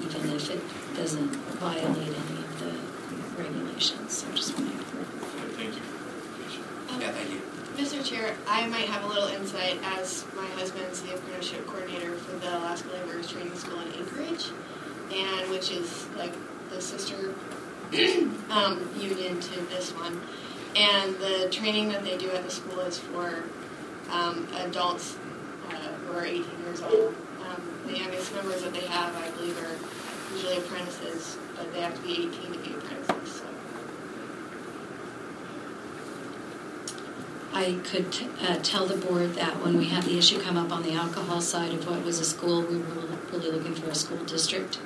even 0.01 0.29
if 0.35 0.49
it 0.49 0.61
doesn't 0.95 1.35
violate 1.61 1.97
any 1.97 2.39
of 2.39 2.59
the 2.59 3.41
regulations. 3.41 4.17
So 4.17 4.27
I 4.31 4.35
just 4.35 4.57
want 4.57 4.71
to. 4.71 4.77
Thank 4.83 5.75
you. 5.75 5.81
Yeah, 6.99 7.11
thank 7.11 7.29
you. 7.29 7.41
Mr. 7.77 8.03
Chair, 8.03 8.35
I 8.47 8.67
might 8.67 8.89
have 8.89 9.03
a 9.03 9.07
little 9.07 9.29
insight 9.29 9.79
as 9.83 10.25
my 10.35 10.45
husband's 10.47 11.01
the 11.01 11.13
apprenticeship 11.13 11.65
coordinator 11.67 12.15
for 12.15 12.35
the 12.39 12.57
Alaska 12.57 12.89
Laborers 12.89 13.31
Training 13.31 13.55
School 13.55 13.79
in 13.79 13.87
Anchorage, 13.93 14.47
and 15.11 15.49
which 15.49 15.71
is 15.71 16.07
like 16.17 16.33
the 16.69 16.81
sister 16.81 17.33
um, 18.49 18.87
union 18.99 19.39
to 19.39 19.59
this 19.67 19.91
one. 19.91 20.21
And 20.75 21.15
the 21.15 21.49
training 21.51 21.89
that 21.89 22.03
they 22.03 22.17
do 22.17 22.29
at 22.31 22.43
the 22.43 22.51
school 22.51 22.79
is 22.81 22.99
for 22.99 23.43
um, 24.11 24.47
adults 24.57 25.17
uh, 25.69 25.73
who 25.73 26.17
are 26.17 26.25
18 26.25 26.45
years 26.63 26.81
old. 26.81 27.15
Um, 27.47 27.61
the 27.87 27.97
youngest 27.97 28.33
members 28.35 28.61
that 28.63 28.73
they 28.73 28.85
have, 28.87 29.15
I 29.15 29.29
believe, 29.31 29.57
are 29.63 30.33
usually 30.35 30.57
apprentices, 30.57 31.37
but 31.55 31.73
they 31.73 31.81
have 31.81 31.95
to 31.95 32.01
be 32.01 32.11
18 32.11 32.29
to 32.29 32.59
be 32.59 32.73
apprentices. 32.75 33.41
So. 33.41 33.45
I 37.51 37.79
could 37.83 38.11
t- 38.11 38.27
uh, 38.47 38.57
tell 38.61 38.85
the 38.85 38.95
board 38.95 39.33
that 39.33 39.61
when 39.63 39.77
we 39.77 39.85
had 39.85 40.03
the 40.03 40.17
issue 40.17 40.39
come 40.39 40.55
up 40.55 40.71
on 40.71 40.83
the 40.83 40.93
alcohol 40.93 41.41
side 41.41 41.73
of 41.73 41.87
what 41.89 42.03
was 42.05 42.19
a 42.19 42.25
school, 42.25 42.61
we 42.61 42.77
were 42.77 43.17
really 43.31 43.51
looking 43.51 43.75
for 43.75 43.89
a 43.89 43.95
school 43.95 44.23
district 44.25 44.79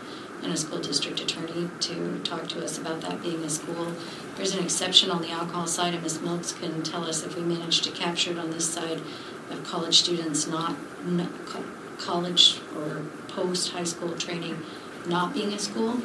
and 0.44 0.52
a 0.52 0.58
school 0.58 0.80
district 0.80 1.20
attorney 1.22 1.70
to 1.80 2.20
talk 2.20 2.48
to 2.50 2.64
us 2.64 2.78
about 2.78 3.02
that 3.02 3.22
being 3.22 3.44
a 3.44 3.50
school. 3.50 3.94
There's 4.36 4.54
an 4.54 4.64
exception 4.64 5.10
on 5.10 5.22
the 5.22 5.30
alcohol 5.30 5.68
side, 5.68 5.94
and 5.94 6.04
Ms. 6.04 6.22
Milks 6.22 6.52
can 6.54 6.84
tell 6.84 7.06
us 7.06 7.24
if 7.24 7.36
we 7.36 7.44
managed 7.44 7.84
to 7.86 7.92
capture 7.92 8.32
it 8.32 8.38
on 8.38 8.52
this 8.52 8.70
side 8.70 9.02
of 9.50 9.64
college 9.64 10.00
students 10.00 10.48
not, 10.48 10.76
not 11.06 11.30
co- 11.46 11.64
college 11.98 12.60
or 12.76 13.04
post 13.30 13.72
high 13.72 13.84
school 13.84 14.16
training 14.18 14.58
not 15.08 15.34
being 15.34 15.54
a 15.54 15.60
school. 15.60 15.98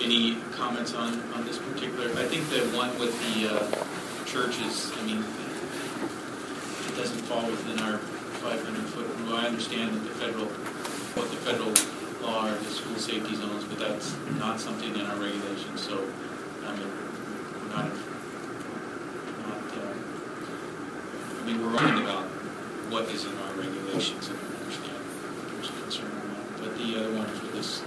Any 0.00 0.36
comments 0.52 0.94
on, 0.94 1.20
on 1.32 1.44
this 1.44 1.58
particular? 1.58 2.06
I 2.10 2.26
think 2.26 2.48
the 2.48 2.60
one 2.76 2.96
with 2.98 3.12
the 3.34 3.54
uh, 3.54 4.24
churches, 4.24 4.92
I 4.98 5.06
mean, 5.06 5.18
it 5.18 6.96
doesn't 6.96 7.20
fall 7.26 7.44
within 7.50 7.78
our 7.80 7.98
500 7.98 8.84
foot 8.88 9.06
rule. 9.18 9.36
I 9.36 9.46
understand 9.46 9.94
that 9.94 10.04
the 10.04 10.14
federal, 10.14 10.46
what 11.14 11.30
the 11.30 11.36
federal 11.36 11.72
law 12.22 12.46
the 12.46 12.70
school 12.70 12.96
safety 12.96 13.34
zones, 13.34 13.64
but 13.64 13.78
that's 13.78 14.14
not 14.38 14.60
something 14.60 14.94
in 14.94 15.06
our 15.06 15.16
regulations. 15.16 15.80
So, 15.80 16.04
I 16.66 16.76
mean, 16.76 16.86
we're 16.86 17.68
not, 17.74 17.90
not 19.46 19.64
uh, 19.78 19.94
I 21.40 21.46
mean, 21.46 21.62
we're 21.62 21.70
writing 21.70 22.04
about 22.04 22.24
what 22.90 23.04
is 23.10 23.24
in 23.24 23.36
our 23.38 23.52
regulations, 23.54 24.28
and 24.28 24.38
I 24.38 24.60
understand 24.60 24.98
there's 25.54 25.70
concern 25.82 26.10
on 26.10 26.28
that. 26.34 26.60
But 26.60 26.78
the 26.78 26.98
other 26.98 27.12
one 27.16 27.26
for 27.26 27.46
this 27.56 27.82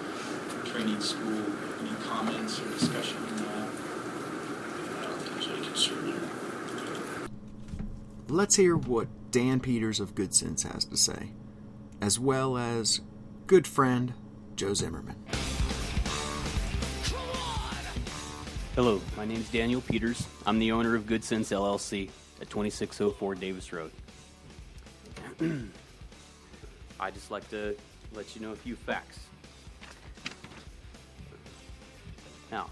training 0.65 0.99
school, 1.01 1.43
any 1.81 1.95
comments 2.03 2.59
or 2.59 2.69
discussion 2.71 3.17
on 3.17 3.37
that? 3.37 3.67
I 4.99 5.07
don't 5.07 5.19
think 5.19 5.35
there's 5.35 5.47
any 5.47 5.65
concern 5.65 6.11
there. 6.11 7.27
Let's 8.29 8.55
hear 8.55 8.75
what 8.75 9.07
Dan 9.31 9.59
Peters 9.59 9.99
of 9.99 10.15
Good 10.15 10.33
Sense 10.33 10.63
has 10.63 10.85
to 10.85 10.97
say, 10.97 11.31
as 12.01 12.19
well 12.19 12.57
as 12.57 13.01
good 13.53 13.67
friend 13.67 14.11
Joe 14.55 14.73
Zimmerman. 14.73 15.15
Hello, 18.73 18.99
my 19.15 19.25
name 19.25 19.37
is 19.37 19.47
Daniel 19.51 19.79
Peters. 19.79 20.25
I'm 20.47 20.57
the 20.57 20.71
owner 20.71 20.95
of 20.95 21.05
Good 21.05 21.23
Sense 21.23 21.51
LLC 21.51 22.09
at 22.41 22.49
2604 22.49 23.35
Davis 23.35 23.71
Road. 23.71 23.91
I'd 26.99 27.13
just 27.13 27.29
like 27.29 27.47
to 27.51 27.77
let 28.15 28.35
you 28.35 28.41
know 28.41 28.53
a 28.53 28.55
few 28.55 28.75
facts. 28.75 29.19
Now, 32.51 32.71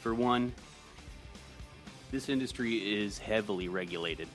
for 0.00 0.14
one, 0.14 0.54
this 2.10 2.30
industry 2.30 2.76
is 2.76 3.18
heavily 3.18 3.68
regulated. 3.68 4.28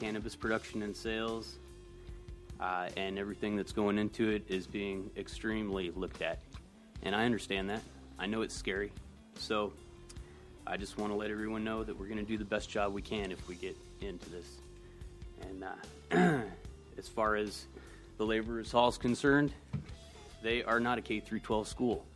Cannabis 0.00 0.34
production 0.34 0.80
and 0.80 0.96
sales 0.96 1.58
uh, 2.62 2.88
and 2.96 3.18
everything 3.18 3.56
that's 3.56 3.72
going 3.72 3.98
into 3.98 4.30
it 4.30 4.44
is 4.48 4.68
being 4.68 5.10
extremely 5.16 5.90
looked 5.90 6.22
at. 6.22 6.38
And 7.02 7.14
I 7.14 7.24
understand 7.24 7.68
that. 7.70 7.82
I 8.20 8.26
know 8.26 8.42
it's 8.42 8.54
scary. 8.54 8.92
So 9.34 9.72
I 10.64 10.76
just 10.76 10.96
want 10.96 11.12
to 11.12 11.16
let 11.16 11.32
everyone 11.32 11.64
know 11.64 11.82
that 11.82 11.98
we're 11.98 12.06
going 12.06 12.18
to 12.18 12.24
do 12.24 12.38
the 12.38 12.44
best 12.44 12.70
job 12.70 12.92
we 12.92 13.02
can 13.02 13.32
if 13.32 13.48
we 13.48 13.56
get 13.56 13.76
into 14.00 14.30
this. 14.30 14.46
And 15.40 15.64
uh, 15.64 16.42
as 16.98 17.08
far 17.08 17.34
as 17.34 17.66
the 18.16 18.24
laborers 18.24 18.70
hall 18.70 18.88
is 18.88 18.96
concerned, 18.96 19.52
they 20.40 20.62
are 20.62 20.78
not 20.78 20.98
a 20.98 21.02
K 21.02 21.18
through 21.18 21.40
12 21.40 21.66
school. 21.66 22.06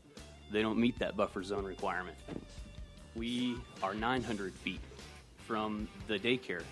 They 0.53 0.63
don't 0.63 0.79
meet 0.79 0.97
that 1.01 1.17
buffer 1.17 1.43
zone 1.43 1.65
requirement. 1.65 2.17
We 3.17 3.57
are 3.83 3.95
900 3.95 4.53
feet 4.55 4.81
from 5.45 5.89
the 6.07 6.21
daycare. 6.21 6.63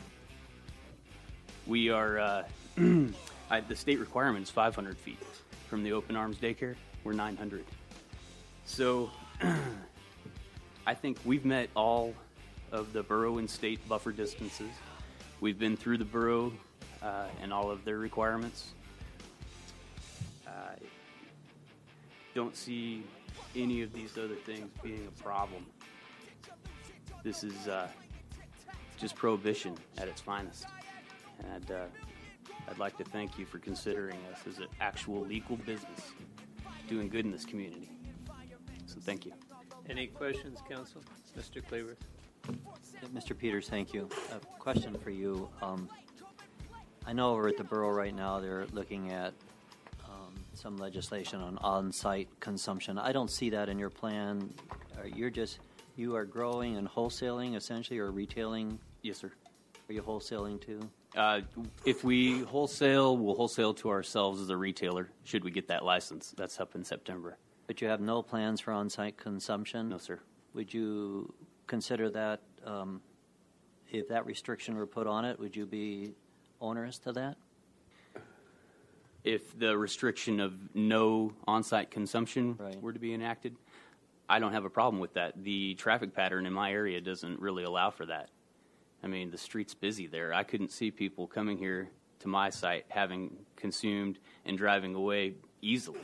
We 1.66 1.90
are, 1.90 2.18
uh, 2.20 2.44
I, 3.54 3.60
the 3.60 3.76
state 3.76 4.00
requirement 4.00 4.42
is 4.42 4.50
500 4.50 4.98
feet 4.98 5.20
from 5.68 5.84
the 5.84 5.92
open 5.92 6.16
arms 6.16 6.38
daycare. 6.38 6.74
We're 7.04 7.12
900. 7.12 7.64
So 8.64 9.12
I 10.86 10.94
think 10.94 11.18
we've 11.24 11.44
met 11.44 11.70
all 11.76 12.14
of 12.72 12.92
the 12.92 13.04
borough 13.04 13.38
and 13.38 13.48
state 13.48 13.88
buffer 13.88 14.10
distances. 14.10 14.70
We've 15.40 15.56
been 15.56 15.76
through 15.76 15.98
the 15.98 16.04
borough 16.04 16.52
uh, 17.00 17.26
and 17.40 17.52
all 17.52 17.70
of 17.70 17.84
their 17.84 17.98
requirements. 17.98 18.72
I 20.48 20.74
don't 22.34 22.56
see 22.56 23.04
any 23.54 23.82
of 23.82 23.92
these 23.92 24.18
other 24.18 24.34
things 24.34 24.68
being 24.82 25.06
a 25.06 25.22
problem. 25.22 25.64
This 27.22 27.44
is 27.44 27.68
uh, 27.68 27.86
just 28.98 29.14
prohibition 29.14 29.76
at 29.98 30.08
its 30.08 30.20
finest. 30.20 30.66
And 31.54 31.70
uh, 31.70 31.84
I'd 32.68 32.78
like 32.78 32.96
to 32.98 33.04
thank 33.04 33.38
you 33.38 33.46
for 33.46 33.58
considering 33.58 34.18
us 34.32 34.40
as 34.48 34.58
an 34.58 34.68
actual 34.80 35.20
legal 35.20 35.56
business 35.56 36.12
doing 36.88 37.08
good 37.08 37.24
in 37.24 37.30
this 37.30 37.44
community. 37.44 37.90
So 38.86 38.98
thank 39.00 39.26
you. 39.26 39.32
Any 39.88 40.06
questions, 40.06 40.58
council? 40.68 41.02
Mr. 41.38 41.66
Cleaver? 41.66 41.96
Mr. 43.14 43.36
Peters, 43.36 43.68
thank 43.68 43.92
you. 43.92 44.08
A 44.32 44.38
question 44.58 44.96
for 44.98 45.10
you. 45.10 45.48
Um, 45.62 45.88
I 47.06 47.12
know 47.12 47.32
over 47.32 47.48
at 47.48 47.56
the 47.56 47.64
borough 47.64 47.92
right 47.92 48.14
now 48.14 48.40
they're 48.40 48.66
looking 48.72 49.12
at 49.12 49.34
um, 50.06 50.34
some 50.54 50.76
legislation 50.76 51.40
on 51.40 51.58
on-site 51.58 52.28
consumption. 52.40 52.98
I 52.98 53.12
don't 53.12 53.30
see 53.30 53.50
that 53.50 53.68
in 53.68 53.78
your 53.78 53.90
plan. 53.90 54.52
You're 55.14 55.30
just 55.30 55.58
you 55.96 56.16
are 56.16 56.24
growing 56.24 56.76
and 56.76 56.88
wholesaling 56.88 57.56
essentially, 57.56 57.98
or 57.98 58.10
retailing. 58.10 58.78
Yes, 59.02 59.18
sir. 59.18 59.30
Are 59.88 59.92
you 59.92 60.02
wholesaling 60.02 60.60
too? 60.60 60.80
Uh, 61.16 61.40
if 61.84 62.02
we 62.02 62.40
wholesale, 62.40 63.16
we'll 63.16 63.36
wholesale 63.36 63.72
to 63.74 63.90
ourselves 63.90 64.40
as 64.40 64.50
a 64.50 64.56
retailer. 64.56 65.08
Should 65.24 65.44
we 65.44 65.50
get 65.50 65.68
that 65.68 65.84
license? 65.84 66.34
That's 66.36 66.58
up 66.58 66.74
in 66.74 66.84
September. 66.84 67.36
But 67.66 67.80
you 67.80 67.88
have 67.88 68.00
no 68.00 68.22
plans 68.22 68.60
for 68.60 68.72
on-site 68.72 69.16
consumption. 69.16 69.88
No, 69.90 69.98
sir. 69.98 70.18
Would 70.54 70.74
you 70.74 71.32
consider 71.66 72.10
that 72.10 72.40
um, 72.64 73.00
if 73.90 74.08
that 74.08 74.26
restriction 74.26 74.76
were 74.76 74.86
put 74.86 75.06
on 75.06 75.24
it? 75.24 75.38
Would 75.38 75.54
you 75.54 75.66
be 75.66 76.14
onerous 76.60 76.98
to 77.00 77.12
that? 77.12 77.36
If 79.22 79.58
the 79.58 79.78
restriction 79.78 80.40
of 80.40 80.52
no 80.74 81.32
on-site 81.46 81.90
consumption 81.90 82.56
Right. 82.58 82.80
were 82.82 82.92
to 82.92 82.98
be 82.98 83.14
enacted, 83.14 83.56
I 84.28 84.38
don't 84.38 84.52
have 84.52 84.64
a 84.64 84.70
problem 84.70 85.00
with 85.00 85.14
that. 85.14 85.42
The 85.42 85.74
traffic 85.76 86.14
pattern 86.14 86.44
in 86.44 86.52
my 86.52 86.72
area 86.72 87.00
doesn't 87.00 87.40
really 87.40 87.64
allow 87.64 87.90
for 87.90 88.04
that. 88.06 88.28
I 89.04 89.06
mean, 89.06 89.30
the 89.30 89.36
street's 89.36 89.74
busy 89.74 90.06
there. 90.06 90.32
I 90.32 90.44
couldn't 90.44 90.72
see 90.72 90.90
people 90.90 91.26
coming 91.26 91.58
here 91.58 91.90
to 92.20 92.28
my 92.28 92.48
site 92.48 92.86
having 92.88 93.36
consumed 93.54 94.18
and 94.46 94.56
driving 94.56 94.94
away 94.94 95.34
easily 95.60 96.00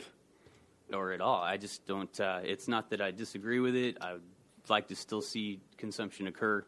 or 0.93 1.11
at 1.11 1.19
all. 1.19 1.41
I 1.41 1.57
just 1.57 1.87
don't. 1.87 2.19
Uh, 2.19 2.41
it's 2.43 2.67
not 2.67 2.91
that 2.91 3.01
I 3.01 3.09
disagree 3.09 3.59
with 3.59 3.75
it. 3.75 3.97
I 4.01 4.13
would 4.13 4.21
like 4.69 4.87
to 4.89 4.95
still 4.95 5.23
see 5.23 5.59
consumption 5.77 6.27
occur, 6.27 6.63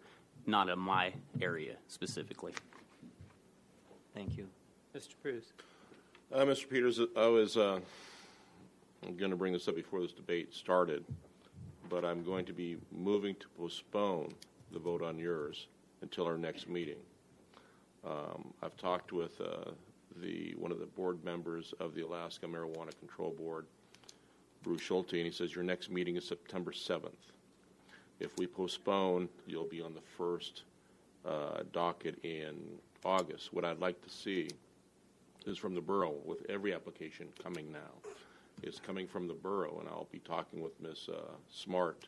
not 0.47 0.69
in 0.69 0.79
my 0.79 1.13
area 1.39 1.75
specifically. 1.87 2.53
Thank 4.15 4.35
you. 4.35 4.47
Mr. 4.95 5.13
Pruhs? 5.23 5.43
Uh, 6.33 6.45
Mr. 6.45 6.67
Peters, 6.67 6.99
I 7.15 7.27
was 7.27 7.57
uh, 7.57 7.79
going 9.17 9.29
to 9.29 9.37
bring 9.37 9.53
this 9.53 9.67
up 9.67 9.75
before 9.75 10.01
this 10.01 10.13
debate 10.13 10.51
started, 10.51 11.05
but 11.89 12.03
I'm 12.03 12.23
going 12.23 12.45
to 12.45 12.53
be 12.53 12.77
moving 12.91 13.35
to 13.35 13.47
postpone 13.55 14.33
the 14.71 14.79
vote 14.79 15.03
on 15.03 15.19
yours 15.19 15.67
until 16.03 16.25
our 16.27 16.37
next 16.37 16.69
meeting. 16.69 16.99
Um, 18.05 18.53
I've 18.61 18.77
talked 18.77 19.13
with 19.13 19.39
uh, 19.41 19.71
the 20.21 20.53
one 20.59 20.71
of 20.71 20.79
the 20.79 20.85
board 20.85 21.23
members 21.23 21.73
of 21.79 21.95
the 21.95 22.05
Alaska 22.05 22.45
Marijuana 22.45 22.91
Control 22.99 23.31
Board, 23.31 23.65
Bruce 24.61 24.81
Schulte, 24.81 25.13
and 25.13 25.25
he 25.25 25.31
says 25.31 25.55
your 25.55 25.63
next 25.63 25.89
meeting 25.89 26.15
is 26.17 26.27
September 26.27 26.71
7th. 26.71 27.09
If 28.19 28.37
we 28.37 28.45
postpone, 28.45 29.29
you'll 29.47 29.65
be 29.65 29.81
on 29.81 29.93
the 29.93 30.01
first 30.17 30.63
uh, 31.25 31.63
docket 31.71 32.23
in 32.23 32.57
August. 33.03 33.53
What 33.53 33.65
I'd 33.65 33.79
like 33.79 34.01
to 34.03 34.09
see 34.09 34.49
is 35.45 35.57
from 35.57 35.73
the 35.73 35.81
borough, 35.81 36.15
with 36.25 36.45
every 36.49 36.73
application 36.73 37.27
coming 37.41 37.71
now, 37.71 38.09
is 38.63 38.79
coming 38.79 39.07
from 39.07 39.27
the 39.27 39.33
borough, 39.33 39.77
and 39.79 39.87
I'll 39.87 40.07
be 40.11 40.19
talking 40.19 40.61
with 40.61 40.79
Ms. 40.81 41.09
Uh, 41.09 41.33
Smart. 41.49 42.07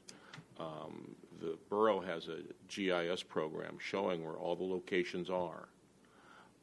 Um, 0.60 1.16
the 1.42 1.58
borough 1.70 2.00
has 2.02 2.28
a 2.28 2.40
GIS 2.68 3.24
program 3.24 3.78
showing 3.80 4.24
where 4.24 4.36
all 4.36 4.56
the 4.56 4.64
locations 4.64 5.30
are. 5.30 5.68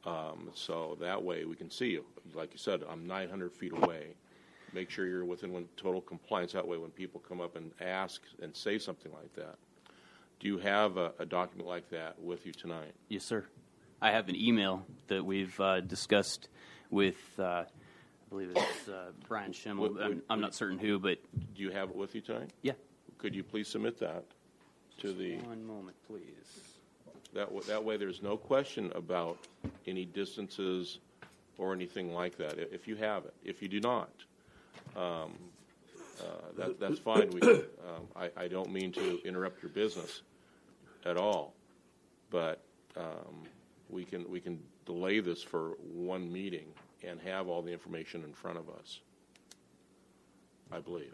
Um, 0.04 0.50
so 0.54 0.96
that 1.00 1.22
way 1.22 1.44
we 1.44 1.54
can 1.54 1.70
see 1.70 1.90
you. 1.90 2.04
Like 2.34 2.52
you 2.52 2.58
said, 2.58 2.82
I'm 2.88 3.06
900 3.06 3.52
feet 3.52 3.72
away. 3.72 4.14
Make 4.72 4.90
sure 4.90 5.06
you're 5.06 5.24
within 5.24 5.68
total 5.76 6.00
compliance. 6.00 6.52
That 6.52 6.66
way, 6.66 6.78
when 6.78 6.90
people 6.90 7.20
come 7.20 7.40
up 7.40 7.56
and 7.56 7.72
ask 7.80 8.22
and 8.40 8.56
say 8.56 8.78
something 8.78 9.12
like 9.12 9.32
that, 9.34 9.56
do 10.40 10.48
you 10.48 10.58
have 10.58 10.96
a, 10.96 11.12
a 11.18 11.26
document 11.26 11.68
like 11.68 11.88
that 11.90 12.20
with 12.20 12.46
you 12.46 12.52
tonight? 12.52 12.92
Yes, 13.08 13.24
sir. 13.24 13.44
I 14.00 14.10
have 14.10 14.28
an 14.28 14.34
email 14.34 14.84
that 15.06 15.24
we've 15.24 15.58
uh, 15.60 15.80
discussed 15.80 16.48
with, 16.90 17.38
uh, 17.38 17.64
believe 18.32 18.50
it's 18.56 18.88
uh, 18.88 19.10
Brian 19.28 19.52
Schimmel. 19.52 19.88
Would- 19.90 20.00
I'm, 20.02 20.08
would- 20.08 20.22
I'm 20.30 20.40
not 20.40 20.54
certain 20.54 20.78
who, 20.78 20.98
but 20.98 21.18
Do 21.54 21.62
you 21.62 21.70
have 21.70 21.90
it 21.90 21.96
with 21.96 22.14
you 22.14 22.20
tonight? 22.22 22.50
Yeah. 22.62 22.72
Could 23.18 23.34
you 23.34 23.44
please 23.44 23.68
submit 23.68 23.98
that 24.00 24.24
to 24.98 25.12
the? 25.12 25.36
one 25.38 25.64
moment, 25.66 25.96
please. 26.08 26.22
That, 27.34 27.48
that 27.66 27.82
way, 27.84 27.96
there's 27.96 28.22
no 28.22 28.36
question 28.36 28.90
about 28.94 29.38
any 29.86 30.04
distances 30.04 30.98
or 31.58 31.72
anything 31.72 32.12
like 32.12 32.36
that, 32.38 32.54
i- 32.58 32.66
if 32.74 32.88
you 32.88 32.96
have 32.96 33.24
it. 33.26 33.34
If 33.44 33.62
you 33.62 33.68
do 33.68 33.80
not, 33.80 34.10
um, 34.96 35.32
uh, 36.20 36.24
that, 36.56 36.80
that's 36.80 36.98
fine. 36.98 37.30
We, 37.30 37.40
um, 37.42 37.60
I, 38.16 38.30
I 38.36 38.48
don't 38.48 38.70
mean 38.72 38.92
to 38.92 39.20
interrupt 39.26 39.62
your 39.62 39.70
business 39.70 40.22
at 41.04 41.16
all, 41.16 41.54
but 42.30 42.62
um, 42.96 43.42
we 43.90 44.04
can, 44.04 44.28
we 44.30 44.40
can 44.40 44.58
delay 44.86 45.20
this 45.20 45.42
for 45.42 45.70
one 45.92 46.30
meeting 46.32 46.66
and 47.08 47.20
have 47.20 47.48
all 47.48 47.62
the 47.62 47.72
information 47.72 48.22
in 48.24 48.32
front 48.32 48.58
of 48.58 48.68
us, 48.68 49.00
I 50.70 50.78
believe. 50.78 51.12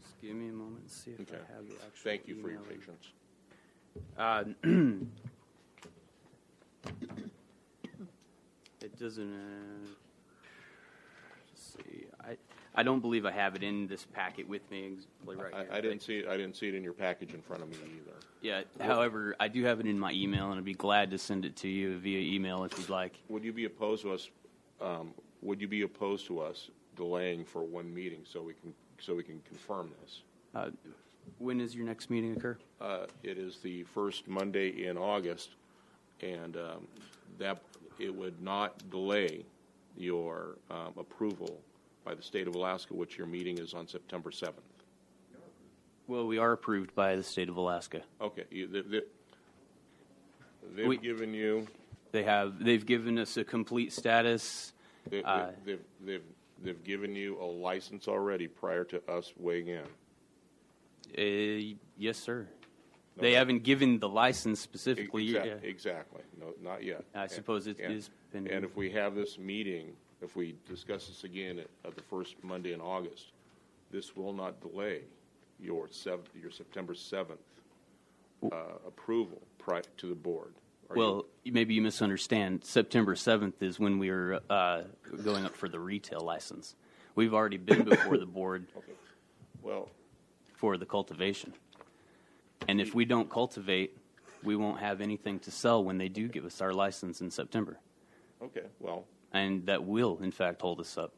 Just 0.00 0.18
give 0.20 0.34
me 0.34 0.48
a 0.48 0.52
moment 0.52 0.80
and 0.82 0.90
see 0.90 1.10
if 1.12 1.20
Okay. 1.20 1.36
I 1.36 1.52
have 1.54 1.66
the 1.68 1.74
actual 1.74 1.90
Thank 2.04 2.26
you 2.28 2.36
for 2.40 2.50
your 2.50 2.60
email. 2.60 2.70
patience. 2.70 3.12
Uh, 4.16 4.44
it 8.82 8.98
doesn't. 8.98 9.32
Uh, 9.32 9.88
let's 11.50 11.72
see, 11.74 12.06
I 12.24 12.36
I 12.74 12.82
don't 12.84 13.00
believe 13.00 13.26
I 13.26 13.32
have 13.32 13.56
it 13.56 13.62
in 13.64 13.88
this 13.88 14.04
packet 14.04 14.48
with 14.48 14.70
me 14.70 14.86
exactly 14.92 15.34
right 15.36 15.52
here. 15.52 15.66
I, 15.72 15.78
I 15.78 15.80
didn't 15.80 16.00
see 16.00 16.18
it, 16.18 16.28
I 16.28 16.36
didn't 16.36 16.54
see 16.56 16.68
it 16.68 16.74
in 16.76 16.84
your 16.84 16.92
package 16.92 17.34
in 17.34 17.42
front 17.42 17.62
of 17.64 17.68
me 17.70 17.76
either. 17.76 18.16
Yeah. 18.40 18.62
However, 18.80 19.34
I 19.40 19.48
do 19.48 19.64
have 19.64 19.80
it 19.80 19.86
in 19.86 19.98
my 19.98 20.12
email, 20.12 20.50
and 20.50 20.58
I'd 20.58 20.64
be 20.64 20.74
glad 20.74 21.10
to 21.10 21.18
send 21.18 21.44
it 21.44 21.56
to 21.56 21.68
you 21.68 21.98
via 21.98 22.20
email 22.20 22.62
if 22.64 22.78
you'd 22.78 22.88
like. 22.88 23.14
Would 23.28 23.42
you 23.42 23.52
be 23.52 23.64
opposed 23.64 24.02
to 24.02 24.12
us, 24.12 24.28
um, 24.80 25.12
would 25.42 25.60
you 25.60 25.68
be 25.68 25.82
opposed 25.82 26.26
to 26.26 26.40
us 26.40 26.70
delaying 26.96 27.44
for 27.44 27.62
one 27.62 27.92
meeting 27.92 28.20
so 28.24 28.42
we 28.42 28.54
can, 28.54 28.72
so 29.00 29.14
we 29.14 29.22
can 29.22 29.40
confirm 29.48 29.90
this? 30.02 30.22
Uh, 30.54 30.70
when 31.38 31.58
does 31.58 31.74
your 31.74 31.84
next 31.84 32.10
meeting 32.10 32.32
occur? 32.36 32.56
Uh, 32.80 33.06
It 33.22 33.38
is 33.38 33.58
the 33.58 33.82
first 33.84 34.26
Monday 34.28 34.86
in 34.86 34.96
August, 34.96 35.50
and 36.20 36.56
um, 36.56 36.88
that, 37.38 37.60
it 37.98 38.14
would 38.14 38.40
not 38.42 38.88
delay 38.90 39.44
your 39.96 40.56
um, 40.70 40.92
approval 40.96 41.60
by 42.04 42.14
the 42.14 42.22
state 42.22 42.48
of 42.48 42.54
Alaska, 42.54 42.94
which 42.94 43.18
your 43.18 43.26
meeting 43.26 43.58
is 43.58 43.74
on 43.74 43.86
September 43.86 44.30
7th. 44.30 44.52
Well, 46.06 46.26
we 46.26 46.38
are 46.38 46.52
approved 46.52 46.94
by 46.94 47.16
the 47.16 47.22
state 47.22 47.50
of 47.50 47.56
Alaska. 47.58 48.00
Okay, 48.20 48.44
you- 48.50 48.66
they- 48.66 48.80
they- 48.80 49.02
they've 50.74 50.86
We- 50.86 50.96
given 50.96 51.34
you, 51.34 51.66
They 52.12 52.22
have. 52.24 52.62
They've 52.62 52.84
given 52.84 53.18
us 53.18 53.36
a 53.36 53.44
complete 53.44 53.92
status. 53.92 54.72
they- 55.08 55.22
Uh, 55.22 55.46
they- 55.46 55.54
they've, 55.72 55.84
they've, 56.04 56.22
they've 56.62 56.84
given 56.84 57.14
you 57.14 57.40
a 57.40 57.44
license 57.44 58.08
already 58.08 58.46
prior 58.48 58.84
to 58.84 59.02
us 59.10 59.32
weighing 59.38 59.68
in. 59.68 59.84
Uh, 61.16 61.76
yes, 61.96 62.18
sir. 62.18 62.46
They 63.16 63.32
haven't 63.32 63.64
given 63.64 63.98
the 63.98 64.08
license 64.08 64.60
specifically. 64.60 65.28
Exac- 65.30 65.44
yeah. 65.46 65.54
Exactly, 65.68 66.22
no, 66.38 66.54
not 66.62 66.84
yet. 66.84 67.04
I 67.14 67.26
suppose 67.26 67.66
it 67.66 67.78
And- 67.80 67.94
is 67.94 68.10
pending. 68.32 68.52
And 68.52 68.64
if 68.64 68.76
we 68.76 68.90
have 68.90 69.14
this 69.16 69.38
meeting, 69.38 69.96
if 70.22 70.36
we 70.36 70.54
discuss 70.68 71.08
this 71.08 71.24
again 71.24 71.58
at, 71.58 71.68
at 71.84 71.94
the 71.96 72.02
first 72.02 72.36
Monday 72.44 72.72
in 72.72 72.80
August, 72.80 73.32
this 73.90 74.14
will 74.14 74.32
not 74.32 74.60
delay 74.60 75.02
your 75.58 75.88
seventh, 75.88 76.28
your 76.40 76.50
September 76.52 76.94
seventh, 76.94 77.40
uh, 78.52 78.54
approval 78.86 79.40
prior 79.58 79.82
to 79.96 80.06
the 80.06 80.14
board. 80.14 80.54
Are 80.90 80.96
you- 80.96 81.02
Well, 81.02 81.26
maybe 81.44 81.74
you 81.74 81.82
misunderstand. 81.82 82.64
September 82.64 83.14
7th 83.14 83.62
is 83.62 83.78
when 83.78 83.98
we 83.98 84.08
are 84.10 84.40
uh, 84.48 84.82
going 85.22 85.44
up 85.44 85.54
for 85.54 85.68
the 85.68 85.78
retail 85.78 86.20
license. 86.20 86.74
We've 87.14 87.34
already 87.34 87.56
been 87.58 87.84
before 87.84 88.16
the 88.16 88.26
board 88.26 88.66
Well, 89.62 89.88
for 90.54 90.76
the 90.76 90.86
cultivation. 90.86 91.52
And 92.68 92.80
if 92.80 92.94
we 92.94 93.04
don't 93.04 93.28
cultivate, 93.30 93.96
we 94.42 94.56
won't 94.56 94.80
have 94.80 95.00
anything 95.00 95.38
to 95.40 95.50
sell 95.50 95.82
when 95.84 95.98
they 95.98 96.08
do 96.08 96.28
give 96.28 96.44
us 96.44 96.60
our 96.60 96.72
license 96.72 97.20
in 97.20 97.30
September. 97.30 97.78
okay, 98.42 98.66
well, 98.80 99.04
And 99.32 99.66
that 99.66 99.84
will, 99.84 100.18
in 100.22 100.30
fact, 100.30 100.62
hold 100.62 100.80
us 100.80 100.96
up. 100.96 101.12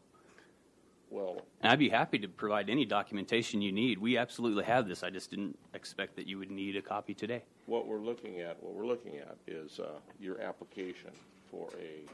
well, 1.11 1.43
And 1.61 1.71
I'd 1.73 1.79
be 1.79 1.89
happy 1.91 2.19
to 2.19 2.29
provide 2.29 2.71
any 2.71 2.85
documentation 2.87 3.61
you 3.63 3.73
need. 3.73 3.99
We 3.99 4.17
absolutely 4.17 4.65
have 4.65 4.89
this. 4.89 5.03
I 5.03 5.11
just 5.11 5.31
didn't 5.31 5.59
expect 5.75 6.17
that 6.17 6.27
you 6.27 6.39
would 6.39 6.51
need 6.51 6.77
a 6.77 6.83
copy 6.83 7.15
today. 7.15 7.43
What 7.71 7.87
we're 7.87 8.01
looking 8.01 8.41
at, 8.41 8.61
what 8.61 8.75
we're 8.75 8.85
looking 8.87 9.17
at 9.19 9.37
is, 9.47 9.79
uh, 9.79 10.01
your 10.19 10.41
application 10.41 11.13
for 11.53 11.69
a 11.79 12.05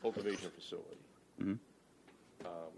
cultivation 0.00 0.48
facility. 0.52 1.00
Mhm. 1.40 1.58
Um, 2.44 2.72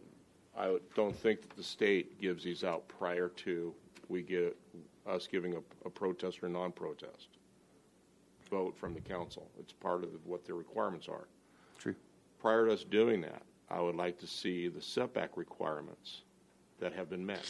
I 0.56 0.70
would- 0.70 0.94
don't 0.94 1.14
think 1.14 1.42
that 1.42 1.50
the 1.56 1.62
state 1.62 2.18
gives 2.18 2.42
these 2.42 2.64
out 2.64 2.88
prior 2.88 3.28
to 3.28 3.74
we 4.08 4.22
get, 4.22 4.56
us 5.06 5.26
giving 5.26 5.54
a, 5.54 5.62
a 5.84 5.90
protest 5.90 6.42
or 6.42 6.48
non-protest 6.48 7.28
vote 8.48 8.74
from 8.76 8.94
the 8.94 9.00
council. 9.00 9.50
It's 9.58 9.72
part 9.72 10.02
of 10.02 10.26
what 10.26 10.44
their 10.46 10.56
requirements 10.56 11.06
are. 11.06 11.28
True. 11.78 11.94
Prior 12.38 12.66
to 12.66 12.72
us 12.72 12.82
doing 12.82 13.20
that, 13.20 13.42
I 13.68 13.80
would 13.80 13.94
like 13.94 14.18
to 14.20 14.26
see 14.26 14.68
the 14.68 14.80
setback 14.80 15.36
requirements 15.36 16.22
that 16.78 16.94
have 16.94 17.10
been 17.10 17.24
met. 17.24 17.46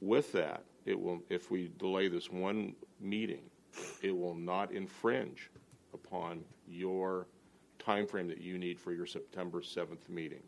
With 0.00 0.30
that, 0.32 0.62
it 0.90 1.00
will, 1.00 1.22
if 1.30 1.50
we 1.50 1.70
delay 1.78 2.08
this 2.08 2.30
one 2.30 2.74
meeting, 3.00 3.42
it 4.02 4.16
will 4.16 4.34
not 4.34 4.72
infringe 4.72 5.50
upon 5.94 6.44
your 6.68 7.26
timeframe 7.78 8.28
that 8.28 8.40
you 8.40 8.58
need 8.58 8.78
for 8.78 8.92
your 8.92 9.06
September 9.06 9.60
7th 9.60 10.08
meeting. 10.08 10.42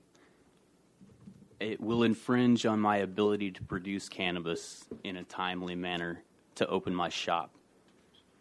It 1.60 1.80
will 1.80 2.02
infringe 2.02 2.66
on 2.66 2.80
my 2.80 2.98
ability 2.98 3.52
to 3.52 3.62
produce 3.62 4.08
cannabis 4.08 4.84
in 5.04 5.16
a 5.16 5.22
timely 5.22 5.76
manner 5.76 6.22
to 6.56 6.66
open 6.66 6.94
my 6.94 7.08
shop. 7.08 7.54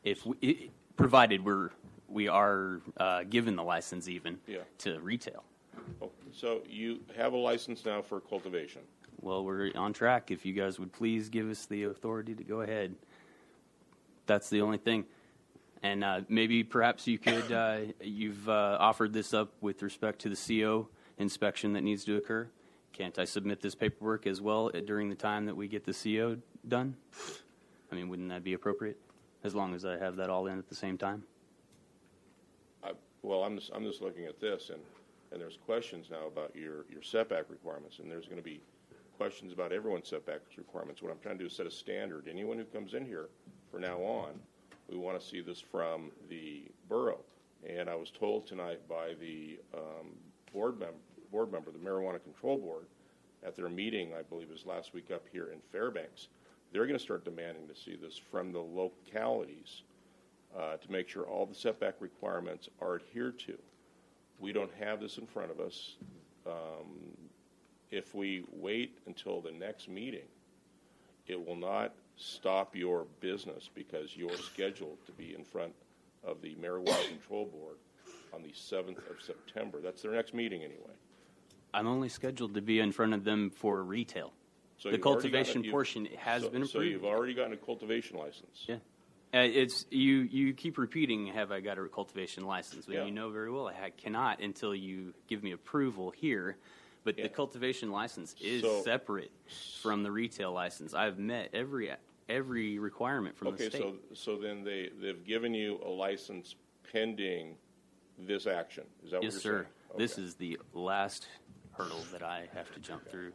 If 0.03 0.25
we, 0.25 0.35
i 0.43 0.69
provided 0.97 1.45
we're 1.45 1.69
we 2.07 2.27
are 2.27 2.81
uh, 2.97 3.23
given 3.23 3.55
the 3.55 3.63
license 3.63 4.09
even 4.09 4.37
Yeah. 4.45 4.57
to 4.79 4.99
retail. 4.99 5.43
Oh, 6.01 6.11
So 6.33 6.61
you 6.67 6.99
have 7.15 7.31
a 7.31 7.37
license 7.37 7.85
now 7.85 8.01
for 8.01 8.19
cultivation. 8.19 8.81
Well, 9.21 9.45
we're 9.45 9.71
on 9.75 9.93
track. 9.93 10.31
If 10.31 10.45
you 10.45 10.53
guys 10.53 10.79
would 10.79 10.91
please 10.91 11.29
give 11.29 11.49
us 11.49 11.67
the 11.67 11.83
authority 11.83 12.33
to 12.33 12.43
go 12.43 12.61
ahead. 12.61 12.95
That's 14.25 14.49
the 14.49 14.61
only 14.61 14.79
thing. 14.79 15.05
And 15.83 16.03
uh, 16.03 16.21
maybe 16.27 16.63
perhaps 16.63 17.07
you 17.07 17.19
could, 17.19 17.51
uh, 17.51 17.79
you've 18.01 18.49
uh, 18.49 18.77
offered 18.79 19.13
this 19.13 19.33
up 19.33 19.53
with 19.61 19.83
respect 19.83 20.19
to 20.21 20.29
the 20.29 20.35
CO 20.63 20.89
inspection 21.17 21.73
that 21.73 21.81
needs 21.81 22.03
to 22.05 22.17
occur. 22.17 22.49
Can't 22.93 23.17
I 23.19 23.25
submit 23.25 23.61
this 23.61 23.75
paperwork 23.75 24.25
as 24.25 24.41
well 24.41 24.71
uh, 24.73 24.79
during 24.79 25.09
the 25.09 25.15
time 25.15 25.45
that 25.45 25.55
we 25.55 25.67
get 25.67 25.85
the 25.85 25.93
CO 25.93 26.37
done? 26.67 26.95
I 27.91 27.95
mean, 27.95 28.09
wouldn't 28.09 28.29
that 28.29 28.43
be 28.43 28.53
appropriate? 28.53 28.97
As 29.43 29.53
long 29.53 29.73
as 29.73 29.85
I 29.85 29.97
have 29.97 30.15
that 30.17 30.29
all 30.29 30.47
in 30.47 30.57
at 30.57 30.67
the 30.67 30.75
same 30.75 30.97
time? 30.97 31.23
I, 32.83 32.91
well, 33.21 33.43
I'm 33.43 33.57
just, 33.57 33.71
I'm 33.73 33.83
just 33.83 34.01
looking 34.01 34.25
at 34.25 34.39
this, 34.39 34.69
and, 34.69 34.81
and 35.31 35.41
there's 35.41 35.57
questions 35.65 36.07
now 36.11 36.27
about 36.27 36.55
your, 36.55 36.85
your 36.91 37.01
setback 37.01 37.49
requirements, 37.49 37.99
and 37.99 38.09
there's 38.09 38.25
going 38.25 38.37
to 38.37 38.43
be 38.43 38.61
questions 39.21 39.53
about 39.53 39.71
everyone's 39.71 40.07
setback 40.07 40.39
requirements. 40.57 41.03
What 41.03 41.11
I'm 41.11 41.19
trying 41.19 41.37
to 41.37 41.43
do 41.43 41.45
is 41.45 41.55
set 41.55 41.67
a 41.67 41.71
standard. 41.71 42.27
Anyone 42.27 42.57
who 42.57 42.63
comes 42.63 42.95
in 42.95 43.05
here 43.05 43.29
from 43.71 43.81
now 43.81 43.99
on, 43.99 44.31
we 44.89 44.97
want 44.97 45.21
to 45.21 45.23
see 45.23 45.41
this 45.41 45.61
from 45.61 46.09
the 46.27 46.63
borough. 46.89 47.19
And 47.69 47.87
I 47.87 47.93
was 47.93 48.09
told 48.09 48.47
tonight 48.47 48.79
by 48.89 49.13
the 49.19 49.59
um, 49.75 50.07
board 50.51 50.79
member, 50.79 50.97
board 51.31 51.51
member, 51.51 51.69
the 51.69 51.77
Marijuana 51.77 52.19
Control 52.23 52.57
Board, 52.57 52.85
at 53.45 53.55
their 53.55 53.69
meeting, 53.69 54.11
I 54.17 54.23
believe 54.23 54.47
it 54.49 54.53
was 54.53 54.65
last 54.65 54.91
week 54.95 55.11
up 55.13 55.25
here 55.31 55.49
in 55.53 55.59
Fairbanks, 55.71 56.29
they're 56.73 56.87
going 56.87 56.97
to 56.97 57.03
start 57.03 57.23
demanding 57.23 57.67
to 57.67 57.75
see 57.75 57.95
this 57.95 58.19
from 58.31 58.51
the 58.51 58.57
localities 58.57 59.83
uh, 60.57 60.77
to 60.77 60.91
make 60.91 61.07
sure 61.07 61.25
all 61.25 61.45
the 61.45 61.53
setback 61.53 61.93
requirements 61.99 62.69
are 62.81 62.95
adhered 62.95 63.37
to. 63.41 63.53
We 64.39 64.51
don't 64.51 64.73
have 64.79 64.99
this 64.99 65.19
in 65.19 65.27
front 65.27 65.51
of 65.51 65.59
us. 65.59 65.97
Um, 66.47 67.29
If 67.91 68.15
we 68.15 68.43
wait 68.51 68.97
until 69.05 69.41
the 69.41 69.51
next 69.51 69.89
meeting, 69.89 70.27
it 71.27 71.45
will 71.45 71.55
not 71.57 71.93
stop 72.15 72.75
your 72.75 73.05
business 73.19 73.69
because 73.73 74.15
you're 74.15 74.35
scheduled 74.37 75.05
to 75.05 75.11
be 75.11 75.35
in 75.35 75.43
front 75.43 75.73
of 76.23 76.41
the 76.41 76.55
Marijuana 76.55 77.07
Control 77.09 77.45
Board 77.45 77.75
on 78.33 78.41
the 78.43 78.49
7th 78.53 78.97
of 79.09 79.21
September. 79.21 79.79
That's 79.81 80.01
their 80.01 80.11
next 80.13 80.33
meeting, 80.33 80.61
anyway. 80.63 80.93
I'm 81.73 81.87
only 81.87 82.09
scheduled 82.09 82.53
to 82.53 82.61
be 82.61 82.79
in 82.79 82.91
front 82.91 83.13
of 83.13 83.23
them 83.23 83.49
for 83.49 83.83
retail. 83.83 84.31
So 84.77 84.89
the 84.89 84.97
you've 84.97 85.05
already 85.05 85.29
gotten 85.29 85.31
cultivation 85.43 85.65
a- 85.65 85.71
portion 85.71 86.05
has 86.17 86.43
so- 86.43 86.49
been 86.49 86.65
So 86.65 86.79
you've 86.79 87.05
already 87.05 87.33
gotten 87.33 87.53
a 87.53 87.57
cultivation 87.57 88.17
license. 88.17 88.65
Yeah. 88.67 88.75
Uh, 89.33 89.39
it's 89.39 89.85
you. 89.89 90.21
You 90.23 90.53
keep 90.53 90.77
repeating, 90.77 91.27
"Have 91.27 91.53
I 91.53 91.61
got 91.61 91.77
a 91.77 91.87
cultivation 91.87 92.43
license?" 92.45 92.87
When 92.87 92.97
Yeah. 92.97 93.05
you 93.05 93.11
know 93.11 93.29
very 93.29 93.49
well 93.49 93.69
I 93.69 93.73
ha- 93.73 93.89
cannot 93.95 94.41
until 94.41 94.75
you 94.75 95.13
give 95.27 95.41
me 95.43 95.51
approval 95.53 96.11
here. 96.11 96.57
But 97.03 97.17
the 97.17 97.29
cultivation 97.29 97.91
license 97.91 98.35
is 98.39 98.61
So- 98.61 98.83
separate 98.83 99.31
from 99.81 100.03
the 100.03 100.11
retail 100.11 100.51
license. 100.51 100.93
I've 100.93 101.17
met 101.17 101.49
every 101.53 101.91
every 102.29 102.79
requirement 102.79 103.35
from 103.35 103.49
Okay, 103.49 103.65
the 103.65 103.69
state. 103.71 103.81
Okay, 103.81 103.97
so, 104.13 104.35
so 104.35 104.37
then 104.37 104.63
they, 104.63 104.89
they've 105.01 105.25
given 105.25 105.53
you 105.53 105.79
a 105.85 105.89
license 105.89 106.55
pending 106.91 107.57
this 108.17 108.47
action. 108.47 108.85
Is 109.03 109.11
that 109.11 109.17
what 109.17 109.23
you're 109.23 109.31
saying? 109.31 109.41
yes, 109.43 109.43
saying? 109.43 109.65
sir. 109.65 109.97
This 109.97 110.17
is 110.17 110.35
the 110.35 110.57
last 110.73 111.27
hurdle 111.73 112.03
that 112.11 112.23
I 112.23 112.47
have 112.53 112.71
to 112.73 112.79
jump 112.79 113.09
through. 113.09 113.33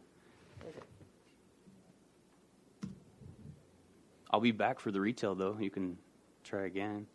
I'll 4.31 4.39
be 4.41 4.51
back 4.51 4.79
for 4.79 4.91
the 4.91 4.99
retail, 4.99 5.35
though. 5.35 5.57
You 5.59 5.69
can 5.69 5.97
try 6.43 6.65
again. 6.65 7.07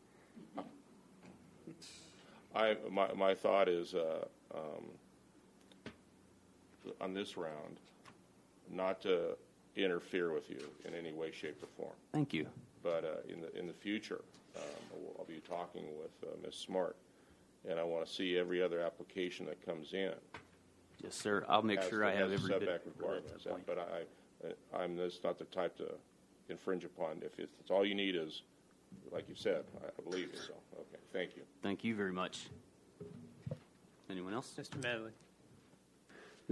I, 2.55 2.77
my, 2.91 3.12
my 3.15 3.35
thought 3.35 3.69
is, 3.69 3.95
uh, 3.95 4.25
um, 4.55 4.85
on 7.01 7.14
this 7.14 7.37
round, 7.37 7.79
not 8.71 9.01
to 9.03 9.37
interfere 9.77 10.33
with 10.33 10.51
you 10.51 10.61
in 10.85 10.95
any 10.95 11.12
way, 11.12 11.31
shape, 11.33 11.62
or 11.62 11.66
form. 11.77 11.97
Thank 12.12 12.33
you. 12.33 12.47
But 12.83 13.05
uh, 13.05 13.33
in 13.33 13.40
the 13.40 13.57
in 13.59 13.66
the 13.66 13.73
future, 13.73 14.21
um, 14.57 14.62
I'll- 14.92 15.16
I'll 15.21 15.25
be 15.25 15.40
talking 15.49 15.85
with 15.99 16.11
uh, 16.29 16.35
Ms. 16.45 16.55
Smart, 16.57 16.97
and 17.68 17.79
I 17.79 17.85
want 17.85 18.05
to 18.07 18.12
see 18.12 18.37
every 18.37 18.62
other 18.62 18.81
application 18.81 19.47
that 19.47 19.64
comes 19.64 19.92
in. 19.92 20.12
Yes, 21.03 21.14
sir. 21.14 21.45
I'll 21.49 21.62
make 21.62 21.81
has- 21.81 21.88
sure 21.88 22.05
I 22.05 22.11
that 22.12 22.18
have 22.21 22.31
has 22.31 22.40
every 22.40 22.51
bit 22.59 22.61
setback 22.68 22.87
of 22.87 22.99
requirements. 22.99 23.47
And- 23.47 23.66
But 23.66 23.79
I, 23.79 24.49
I, 24.77 24.83
I'm 24.83 24.97
that's 24.97 25.21
not 25.23 25.38
the 25.38 25.45
type 25.47 25.77
to 25.79 25.88
infringe 26.49 26.85
upon. 26.85 27.18
If 27.23 27.38
it's, 27.38 27.55
it's 27.61 27.71
all 27.71 27.85
you 27.87 27.95
need 27.95 28.16
is, 28.16 28.42
like 29.12 29.29
you 29.29 29.35
said, 29.37 29.64
I, 29.83 29.87
I 29.87 30.11
believe 30.11 30.29
you. 30.33 30.38
So 30.38 30.55
okay, 30.75 30.99
thank 31.12 31.37
you. 31.37 31.42
Thank 31.62 31.85
you 31.85 31.95
very 31.95 32.12
much. 32.12 32.49
Anyone 34.11 34.35
else? 34.35 34.53
Mr. 34.59 34.83
Medley. 34.83 35.12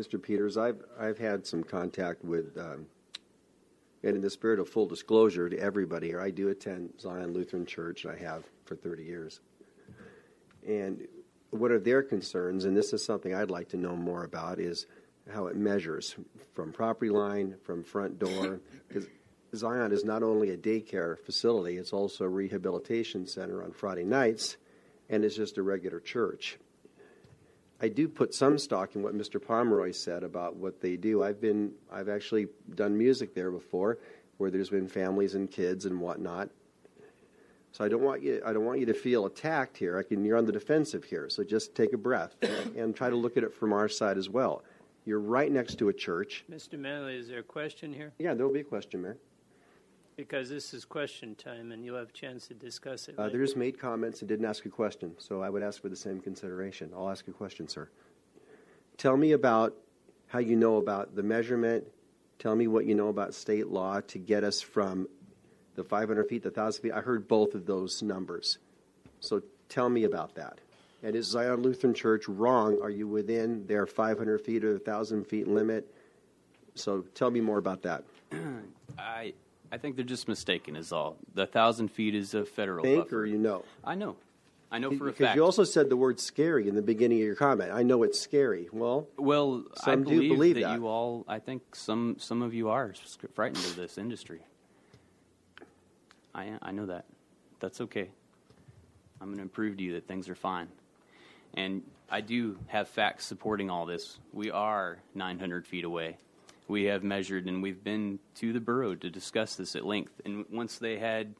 Mr. 0.00 0.20
Peters, 0.20 0.56
I've, 0.56 0.82
I've 0.98 1.18
had 1.18 1.46
some 1.46 1.62
contact 1.62 2.24
with, 2.24 2.56
um, 2.56 2.86
and 4.02 4.16
in 4.16 4.22
the 4.22 4.30
spirit 4.30 4.58
of 4.58 4.66
full 4.66 4.86
disclosure 4.86 5.50
to 5.50 5.58
everybody 5.58 6.08
here, 6.08 6.22
I 6.22 6.30
do 6.30 6.48
attend 6.48 6.94
Zion 6.98 7.34
Lutheran 7.34 7.66
Church, 7.66 8.06
and 8.06 8.14
I 8.14 8.18
have 8.18 8.44
for 8.64 8.76
30 8.76 9.02
years. 9.02 9.40
And 10.66 11.06
what 11.50 11.70
are 11.70 11.78
their 11.78 12.02
concerns, 12.02 12.64
and 12.64 12.74
this 12.74 12.94
is 12.94 13.04
something 13.04 13.34
I'd 13.34 13.50
like 13.50 13.68
to 13.70 13.76
know 13.76 13.94
more 13.94 14.24
about, 14.24 14.58
is 14.58 14.86
how 15.30 15.48
it 15.48 15.56
measures 15.56 16.16
from 16.54 16.72
property 16.72 17.10
line, 17.10 17.56
from 17.62 17.84
front 17.84 18.18
door. 18.18 18.60
Because 18.88 19.06
Zion 19.54 19.92
is 19.92 20.02
not 20.02 20.22
only 20.22 20.50
a 20.50 20.56
daycare 20.56 21.18
facility, 21.18 21.76
it's 21.76 21.92
also 21.92 22.24
a 22.24 22.28
rehabilitation 22.28 23.26
center 23.26 23.62
on 23.62 23.72
Friday 23.72 24.04
nights, 24.04 24.56
and 25.10 25.26
it's 25.26 25.36
just 25.36 25.58
a 25.58 25.62
regular 25.62 26.00
church. 26.00 26.58
I 27.82 27.88
do 27.88 28.08
put 28.08 28.34
some 28.34 28.58
stock 28.58 28.94
in 28.94 29.02
what 29.02 29.14
Mr. 29.14 29.44
Pomeroy 29.44 29.92
said 29.92 30.22
about 30.22 30.56
what 30.56 30.80
they 30.80 30.96
do. 30.96 31.22
I've 31.22 31.40
been, 31.40 31.72
I've 31.90 32.10
actually 32.10 32.48
done 32.74 32.96
music 32.96 33.34
there 33.34 33.50
before, 33.50 33.98
where 34.36 34.50
there's 34.50 34.68
been 34.68 34.86
families 34.86 35.34
and 35.34 35.50
kids 35.50 35.86
and 35.86 35.98
whatnot. 35.98 36.50
So 37.72 37.84
I 37.84 37.88
don't 37.88 38.02
want 38.02 38.22
you, 38.22 38.42
I 38.44 38.52
don't 38.52 38.64
want 38.64 38.80
you 38.80 38.86
to 38.86 38.94
feel 38.94 39.26
attacked 39.26 39.78
here. 39.78 39.96
I 39.96 40.02
can, 40.02 40.24
you're 40.24 40.36
on 40.36 40.44
the 40.44 40.52
defensive 40.52 41.04
here. 41.04 41.28
So 41.30 41.42
just 41.42 41.74
take 41.74 41.92
a 41.92 41.96
breath 41.96 42.34
and, 42.76 42.94
try 42.94 43.08
to 43.08 43.16
look 43.16 43.36
at 43.36 43.44
it 43.44 43.54
from 43.54 43.72
our 43.72 43.88
side 43.88 44.18
as 44.18 44.28
well. 44.28 44.62
You're 45.06 45.20
right 45.20 45.50
next 45.50 45.76
to 45.76 45.88
a 45.88 45.92
church. 45.92 46.44
Mr. 46.50 46.78
Manley, 46.78 47.16
is 47.16 47.28
there 47.28 47.38
a 47.38 47.44
question 47.44 47.92
here? 47.92 48.12
Yeah, 48.18 48.34
there 48.34 48.44
will 48.44 48.52
be 48.52 48.60
a 48.60 48.64
question, 48.64 49.00
Mayor. 49.00 49.16
Because 50.20 50.50
this 50.50 50.74
is 50.74 50.84
question 50.84 51.34
time, 51.34 51.72
and 51.72 51.82
you'll 51.82 51.96
have 51.96 52.10
a 52.10 52.12
chance 52.12 52.46
to 52.48 52.54
discuss 52.54 53.08
it. 53.08 53.18
Uh, 53.18 53.22
later. 53.22 53.36
Others 53.36 53.56
made 53.56 53.80
comments 53.80 54.20
and 54.20 54.28
didn't 54.28 54.44
ask 54.44 54.66
a 54.66 54.68
question, 54.68 55.14
so 55.16 55.40
I 55.40 55.48
would 55.48 55.62
ask 55.62 55.80
for 55.80 55.88
the 55.88 55.96
same 55.96 56.20
consideration. 56.20 56.90
I'll 56.94 57.08
ask 57.08 57.26
a 57.26 57.32
question, 57.32 57.68
sir. 57.68 57.88
Tell 58.98 59.16
me 59.16 59.32
about 59.32 59.74
how 60.26 60.38
you 60.40 60.56
know 60.56 60.76
about 60.76 61.16
the 61.16 61.22
measurement. 61.22 61.86
Tell 62.38 62.54
me 62.54 62.68
what 62.68 62.84
you 62.84 62.94
know 62.94 63.08
about 63.08 63.32
state 63.32 63.68
law 63.68 64.02
to 64.08 64.18
get 64.18 64.44
us 64.44 64.60
from 64.60 65.08
the 65.74 65.84
500 65.84 66.28
feet, 66.28 66.42
the 66.42 66.50
1,000 66.50 66.82
feet. 66.82 66.92
I 66.92 67.00
heard 67.00 67.26
both 67.26 67.54
of 67.54 67.64
those 67.64 68.02
numbers. 68.02 68.58
So 69.20 69.42
tell 69.70 69.88
me 69.88 70.04
about 70.04 70.34
that. 70.34 70.60
And 71.02 71.16
is 71.16 71.28
Zion 71.28 71.62
Lutheran 71.62 71.94
Church 71.94 72.28
wrong? 72.28 72.78
Are 72.82 72.90
you 72.90 73.08
within 73.08 73.66
their 73.66 73.86
500 73.86 74.42
feet 74.42 74.66
or 74.66 74.72
1,000 74.72 75.24
feet 75.24 75.48
limit? 75.48 75.90
So 76.74 77.06
tell 77.14 77.30
me 77.30 77.40
more 77.40 77.56
about 77.56 77.80
that. 77.82 78.04
I 78.98 79.32
I 79.72 79.78
think 79.78 79.96
they're 79.96 80.04
just 80.04 80.28
mistaken. 80.28 80.76
Is 80.76 80.92
all. 80.92 81.16
The 81.34 81.46
thousand 81.46 81.88
feet 81.88 82.14
is 82.14 82.34
a 82.34 82.44
federal 82.44 82.82
Think 82.84 83.04
buffer. 83.04 83.20
or 83.20 83.26
you 83.26 83.38
know? 83.38 83.64
I 83.84 83.94
know. 83.94 84.16
I 84.72 84.78
know 84.78 84.90
for 84.96 85.08
a 85.08 85.10
Because 85.10 85.26
fact. 85.26 85.36
you 85.36 85.44
also 85.44 85.64
said 85.64 85.88
the 85.88 85.96
word 85.96 86.20
scary 86.20 86.68
in 86.68 86.76
the 86.76 86.82
beginning 86.82 87.18
of 87.18 87.24
your 87.24 87.34
comment. 87.34 87.72
I 87.72 87.82
know 87.82 88.04
it's 88.04 88.20
scary. 88.20 88.68
Well, 88.72 89.08
well, 89.16 89.64
I 89.80 89.84
some 89.84 90.04
do 90.04 90.10
believe, 90.10 90.30
believe 90.30 90.54
that, 90.56 90.60
that. 90.62 90.78
you 90.78 90.86
all. 90.86 91.24
I 91.26 91.40
think 91.40 91.74
some 91.74 92.16
some 92.18 92.40
of 92.42 92.54
you 92.54 92.68
are 92.68 92.94
frightened 93.34 93.64
of 93.64 93.76
this 93.76 93.98
industry. 93.98 94.40
I 96.34 96.52
I 96.62 96.70
know 96.72 96.86
that. 96.86 97.04
That's 97.58 97.80
okay. 97.80 98.10
I'm 99.20 99.34
going 99.34 99.46
to 99.48 99.52
prove 99.52 99.76
to 99.76 99.82
you 99.82 99.92
that 99.94 100.06
things 100.08 100.28
are 100.28 100.34
fine. 100.34 100.68
And 101.54 101.82
I 102.08 102.20
do 102.22 102.56
have 102.68 102.88
facts 102.88 103.26
supporting 103.26 103.68
all 103.68 103.84
this. 103.84 104.18
We 104.32 104.50
are 104.50 104.98
900 105.14 105.66
feet 105.66 105.84
away. 105.84 106.16
We 106.70 106.84
have 106.84 107.02
measured 107.02 107.46
and 107.46 107.64
we've 107.64 107.82
been 107.82 108.20
to 108.36 108.52
the 108.52 108.60
borough 108.60 108.94
to 108.94 109.10
discuss 109.10 109.56
this 109.56 109.74
at 109.74 109.84
length. 109.84 110.12
And 110.24 110.44
once 110.52 110.78
they 110.78 110.98
had 110.98 111.34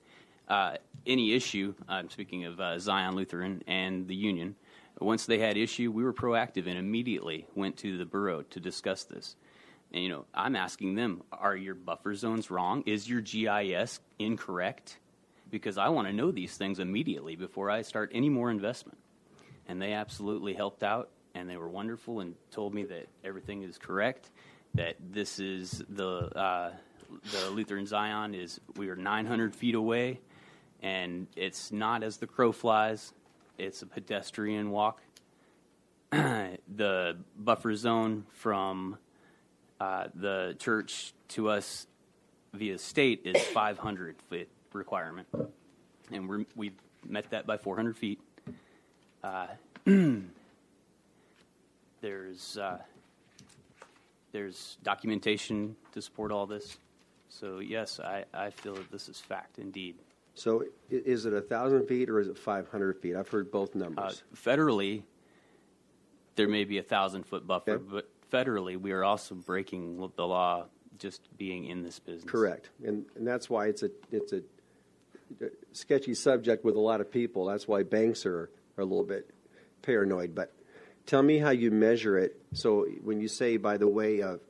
uh, 0.49 0.75
any 1.07 1.35
issue, 1.35 1.75
I'm 1.88 2.11
speaking 2.11 2.47
of 2.47 2.59
uh, 2.59 2.81
Zion 2.81 3.14
Lutheran 3.14 3.62
and 3.69 4.09
the 4.09 4.16
union, 4.16 4.57
once 4.99 5.27
they 5.27 5.38
had 5.38 5.57
issue, 5.57 5.93
we 5.93 6.03
were 6.03 6.12
proactive 6.12 6.66
and 6.66 6.77
immediately 6.77 7.47
went 7.55 7.77
to 7.77 7.97
the 7.97 8.05
borough 8.05 8.43
to 8.43 8.59
discuss 8.59 9.05
this. 9.05 9.37
And, 9.93 10.03
you 10.03 10.09
know, 10.09 10.25
I'm 10.35 10.57
asking 10.57 10.97
them, 10.97 11.23
are 11.31 11.55
your 11.55 11.77
buffer 11.77 12.16
zones 12.16 12.51
wrong? 12.51 12.83
Is 12.85 13.09
your 13.09 13.21
GIS 13.21 14.01
incorrect? 14.19 14.99
Because 15.49 15.79
I 15.79 15.90
want 15.90 16.09
to 16.09 16.12
know 16.12 16.33
these 16.33 16.57
things 16.57 16.81
immediately 16.81 17.37
before 17.37 17.71
I 17.71 17.83
start 17.83 18.11
any 18.12 18.29
more 18.29 18.51
investment 18.51 18.99
and 19.69 19.81
they 19.81 19.93
absolutely 19.93 20.55
helped 20.55 20.83
out 20.83 21.11
and 21.37 21.49
they 21.49 21.57
were 21.57 21.69
wonderful 21.69 22.19
and 22.19 22.35
told 22.51 22.75
me 22.75 22.83
that 22.83 23.07
everything 23.23 23.62
is 23.62 23.79
correct 23.79 24.31
that 24.74 24.96
this 25.12 25.38
is 25.38 25.83
the 25.88 26.09
uh, 26.37 26.72
the 27.33 27.50
lutheran 27.50 27.87
zion 27.87 28.35
is 28.35 28.61
we 28.76 28.88
are 28.88 28.96
900 28.96 29.54
feet 29.54 29.74
away 29.74 30.20
and 30.83 31.26
it's 31.37 31.72
not 31.72 32.02
as 32.02 32.16
the 32.16 32.26
crow 32.26 32.52
flies. 32.52 33.12
It's 33.59 33.83
a 33.83 33.87
pedestrian 33.87 34.70
walk. 34.70 35.02
The 36.72 37.16
buffer 37.37 37.74
zone 37.74 38.24
from 38.33 38.96
uh, 39.80 40.06
the 40.14 40.56
church 40.59 41.12
to 41.28 41.50
us 41.50 41.87
via 42.54 42.78
state 42.78 43.22
is 43.24 43.42
500 43.48 44.16
foot 44.28 44.48
requirement. 44.72 45.26
And 46.11 46.28
we're, 46.28 46.44
we've 46.54 46.78
met 47.06 47.30
that 47.30 47.46
by 47.46 47.59
400 47.59 47.96
feet. 47.96 48.20
Uh, 49.22 49.48
there's 52.00 52.56
uh, 52.56 52.78
there's 54.33 54.79
documentation 54.83 55.77
to 55.93 56.03
support 56.03 56.33
all 56.33 56.47
this. 56.47 56.77
So 57.29 57.59
yes, 57.61 58.01
I, 58.01 58.25
I 58.35 58.51
feel 58.51 58.75
that 58.75 58.90
this 58.90 59.09
is 59.09 59.19
fact 59.19 59.59
indeed. 59.59 59.97
so 60.35 60.64
is 60.90 61.27
it 61.27 61.33
a 61.33 61.40
thousand 61.40 61.87
feet 61.87 62.09
or 62.11 62.19
is 62.21 62.29
it 62.29 62.37
500 62.38 62.99
feet? 62.99 63.14
I've 63.16 63.29
heard 63.29 63.51
both 63.51 63.75
Uh, 63.77 63.81
numbers. 63.81 64.23
federally, 64.35 65.03
there 66.37 66.49
may 66.49 66.64
be 66.64 66.79
a 66.79 66.83
thousand 66.83 67.25
foot 67.27 67.47
buffer, 67.47 67.73
Okay. 67.73 67.85
but 67.90 68.09
federally, 68.33 68.77
we 68.81 68.93
are 68.93 69.05
also 69.05 69.35
breaking 69.35 70.11
the 70.16 70.27
law 70.27 70.66
just 70.99 71.23
being 71.38 71.66
in 71.66 71.83
this 71.83 71.99
business. 71.99 72.31
Correct, 72.31 72.71
and, 72.85 73.07
and 73.16 73.27
that's 73.27 73.49
why 73.51 73.66
it's 73.66 73.83
a 73.83 73.90
it's 74.11 74.33
a 74.33 74.43
sketchy 75.73 76.14
subject 76.14 76.64
with 76.64 76.77
a 76.77 76.81
lot 76.81 77.01
of 77.01 77.11
people. 77.11 77.47
That's 77.47 77.66
why 77.69 77.83
banks 77.85 78.27
are, 78.27 78.51
are 78.77 78.83
a 78.83 78.85
little 78.85 79.05
bit 79.05 79.31
paranoid. 79.83 80.35
But 80.35 80.53
tell 81.06 81.22
me 81.22 81.38
how 81.38 81.50
you 81.50 81.70
measure 81.70 82.18
it. 82.18 82.40
So 82.52 82.86
when 83.02 83.20
you 83.20 83.28
say 83.28 83.56
by 83.56 83.76
the 83.76 83.88
way 83.88 84.20
of 84.22 84.40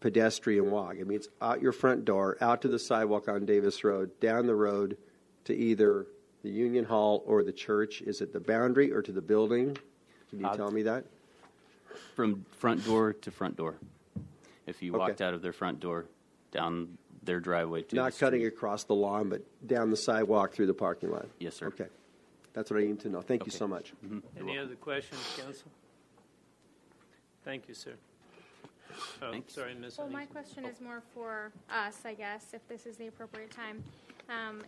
pedestrian 0.00 0.70
walk, 0.70 0.96
I 1.00 1.02
mean 1.04 1.16
it's 1.16 1.28
out 1.40 1.60
your 1.60 1.72
front 1.72 2.04
door, 2.04 2.36
out 2.40 2.62
to 2.62 2.68
the 2.68 2.78
sidewalk 2.78 3.28
on 3.28 3.44
Davis 3.44 3.84
Road, 3.84 4.18
down 4.20 4.46
the 4.46 4.54
road 4.54 4.96
to 5.44 5.54
either 5.54 6.06
the 6.42 6.50
Union 6.50 6.84
Hall 6.84 7.22
or 7.26 7.42
the 7.42 7.52
church. 7.52 8.00
Is 8.02 8.20
it 8.20 8.32
the 8.32 8.40
boundary 8.40 8.92
or 8.92 9.02
to 9.02 9.12
the 9.12 9.20
building? 9.22 9.76
Can 10.30 10.40
you 10.40 10.46
Uh, 10.46 10.56
tell 10.56 10.70
me 10.70 10.82
that? 10.82 11.04
From 12.14 12.44
front 12.50 12.84
door 12.84 13.12
to 13.12 13.30
front 13.30 13.56
door. 13.56 13.76
If 14.66 14.82
you 14.82 14.92
Okay. 14.92 14.98
walked 14.98 15.20
out 15.20 15.34
of 15.34 15.42
their 15.42 15.52
front 15.52 15.80
door, 15.80 16.06
down 16.52 16.96
their 17.22 17.40
driveway 17.40 17.82
to 17.82 17.96
Not 17.96 18.12
the 18.12 18.18
cutting 18.18 18.46
across 18.46 18.84
the 18.84 18.94
lawn, 18.94 19.28
but 19.28 19.42
down 19.66 19.90
the 19.90 19.96
sidewalk 19.96 20.52
through 20.54 20.66
the 20.66 20.74
parking 20.74 21.10
lot. 21.10 21.26
Yes, 21.38 21.56
sir. 21.56 21.66
Okay. 21.66 21.86
That's 22.52 22.70
what 22.70 22.80
I 22.80 22.84
need 22.84 23.00
to 23.00 23.08
know. 23.08 23.20
Thank 23.20 23.46
you 23.46 23.52
so 23.52 23.68
much. 23.68 23.92
Any 24.38 24.58
other 24.58 24.74
questions, 24.74 25.20
council? 25.38 25.70
Thank 27.44 27.68
you, 27.68 27.74
sir. 27.74 27.92
Oh, 29.22 29.30
Thanks. 29.30 29.54
sorry, 29.54 29.74
Ms. 29.74 29.98
Well, 29.98 30.08
my 30.08 30.20
Huntington. 30.20 30.42
question 30.42 30.64
is 30.64 30.80
more 30.80 31.02
for 31.14 31.52
us, 31.70 31.98
I 32.04 32.14
guess, 32.14 32.48
if 32.52 32.66
this 32.68 32.86
is 32.86 32.96
the 32.96 33.06
appropriate 33.06 33.50
time. 33.50 33.82
Um, 34.28 34.62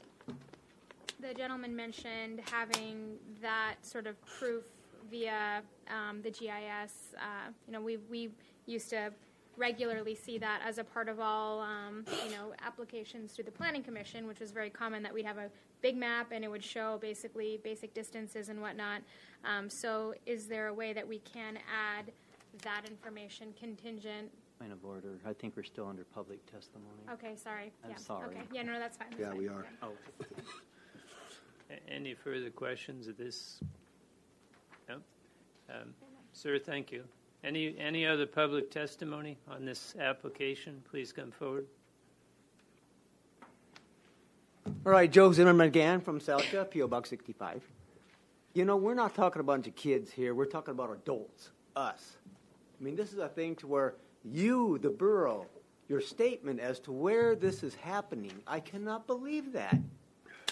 the 1.21 1.35
gentleman 1.35 1.75
mentioned 1.75 2.41
having 2.51 3.17
that 3.41 3.75
sort 3.83 4.07
of 4.07 4.17
proof 4.27 4.65
via 5.11 5.63
um, 5.89 6.23
the 6.23 6.31
GIS. 6.31 7.15
Uh, 7.17 7.51
you 7.67 7.73
know, 7.73 7.81
we 7.81 7.97
we 8.11 8.31
used 8.67 8.91
to 8.91 9.13
regularly 9.57 10.15
see 10.15 10.39
that 10.39 10.61
as 10.65 10.79
a 10.79 10.85
part 10.85 11.09
of 11.09 11.21
all 11.21 11.61
um, 11.61 12.05
you 12.25 12.31
know 12.31 12.53
applications 12.65 13.33
to 13.35 13.43
the 13.43 13.51
planning 13.51 13.83
commission, 13.83 14.27
which 14.27 14.41
was 14.41 14.51
very 14.51 14.71
common. 14.71 15.03
That 15.03 15.13
we'd 15.13 15.27
have 15.27 15.39
a 15.39 15.51
big 15.81 15.97
map 15.97 16.33
and 16.33 16.45
it 16.45 16.51
would 16.51 16.65
show 16.65 16.99
basically 17.01 17.61
basic 17.63 17.95
distances 17.95 18.49
and 18.49 18.61
whatnot. 18.61 19.03
Um, 19.45 19.69
so, 19.69 20.15
is 20.27 20.47
there 20.47 20.69
a 20.69 20.75
way 20.75 20.93
that 20.93 21.07
we 21.07 21.19
can 21.21 21.57
add 21.57 22.13
that 22.63 22.83
information 22.89 23.55
contingent 23.59 24.31
Point 24.63 24.73
of 24.73 24.85
order. 24.85 25.19
I 25.27 25.33
think 25.33 25.57
we're 25.57 25.65
still 25.65 25.89
under 25.89 26.05
public 26.05 26.39
testimony. 26.47 27.03
Okay, 27.13 27.35
sorry. 27.35 27.73
I'm 27.83 27.91
yeah. 27.91 27.97
sorry. 27.97 28.37
Okay. 28.37 28.45
Yeah, 28.53 28.63
no, 28.63 28.79
that's 28.79 28.97
fine. 28.97 29.09
That's 29.11 29.21
Yeah, 29.21 29.31
fine. 29.31 29.39
we 29.39 29.49
are. 29.49 29.67
Oh. 29.83 29.91
Any 31.89 32.15
further 32.15 32.49
questions 32.49 33.09
of 33.09 33.17
this? 33.17 33.59
No? 34.89 34.99
Um, 35.69 35.95
Sir, 36.33 36.61
thank 36.61 36.93
you. 36.93 37.03
Any, 37.45 37.75
any 37.79 38.07
other 38.07 38.27
public 38.27 38.71
testimony 38.71 39.37
on 39.51 39.65
this 39.65 39.95
application? 39.99 40.81
Please 40.89 41.13
come 41.13 41.33
forward. 41.33 41.67
All 44.87 44.93
right, 44.93 45.11
Joe 45.11 45.33
Zimmerman 45.33 45.67
again 45.67 46.01
from 46.01 46.21
Salcha, 46.21 46.71
P.O. 46.71 46.87
Box 46.87 47.11
65. 47.11 47.63
You 48.55 48.65
know, 48.65 48.77
we're 48.77 48.95
not 48.95 49.15
talking 49.15 49.41
about 49.41 49.55
a 49.55 49.59
bunch 49.59 49.67
of 49.67 49.75
kids 49.75 50.13
here. 50.13 50.35
We're 50.35 50.45
talking 50.45 50.71
about 50.73 50.93
adults, 50.93 51.51
us. 51.75 52.17
I 52.81 52.85
mean, 52.85 52.95
this 52.95 53.13
is 53.13 53.19
a 53.19 53.29
thing 53.29 53.57
to 53.57 53.67
where 53.67 53.95
you, 54.25 54.79
the 54.79 54.91
borough, 54.91 55.47
your 55.89 56.01
statement 56.01 56.61
as 56.61 56.79
to 56.81 56.93
where 56.93 57.35
this 57.35 57.65
is 57.65 57.75
happening, 57.75 58.33
I 58.47 58.61
cannot 58.61 59.09
believe 59.09 59.53
that. 59.53 59.77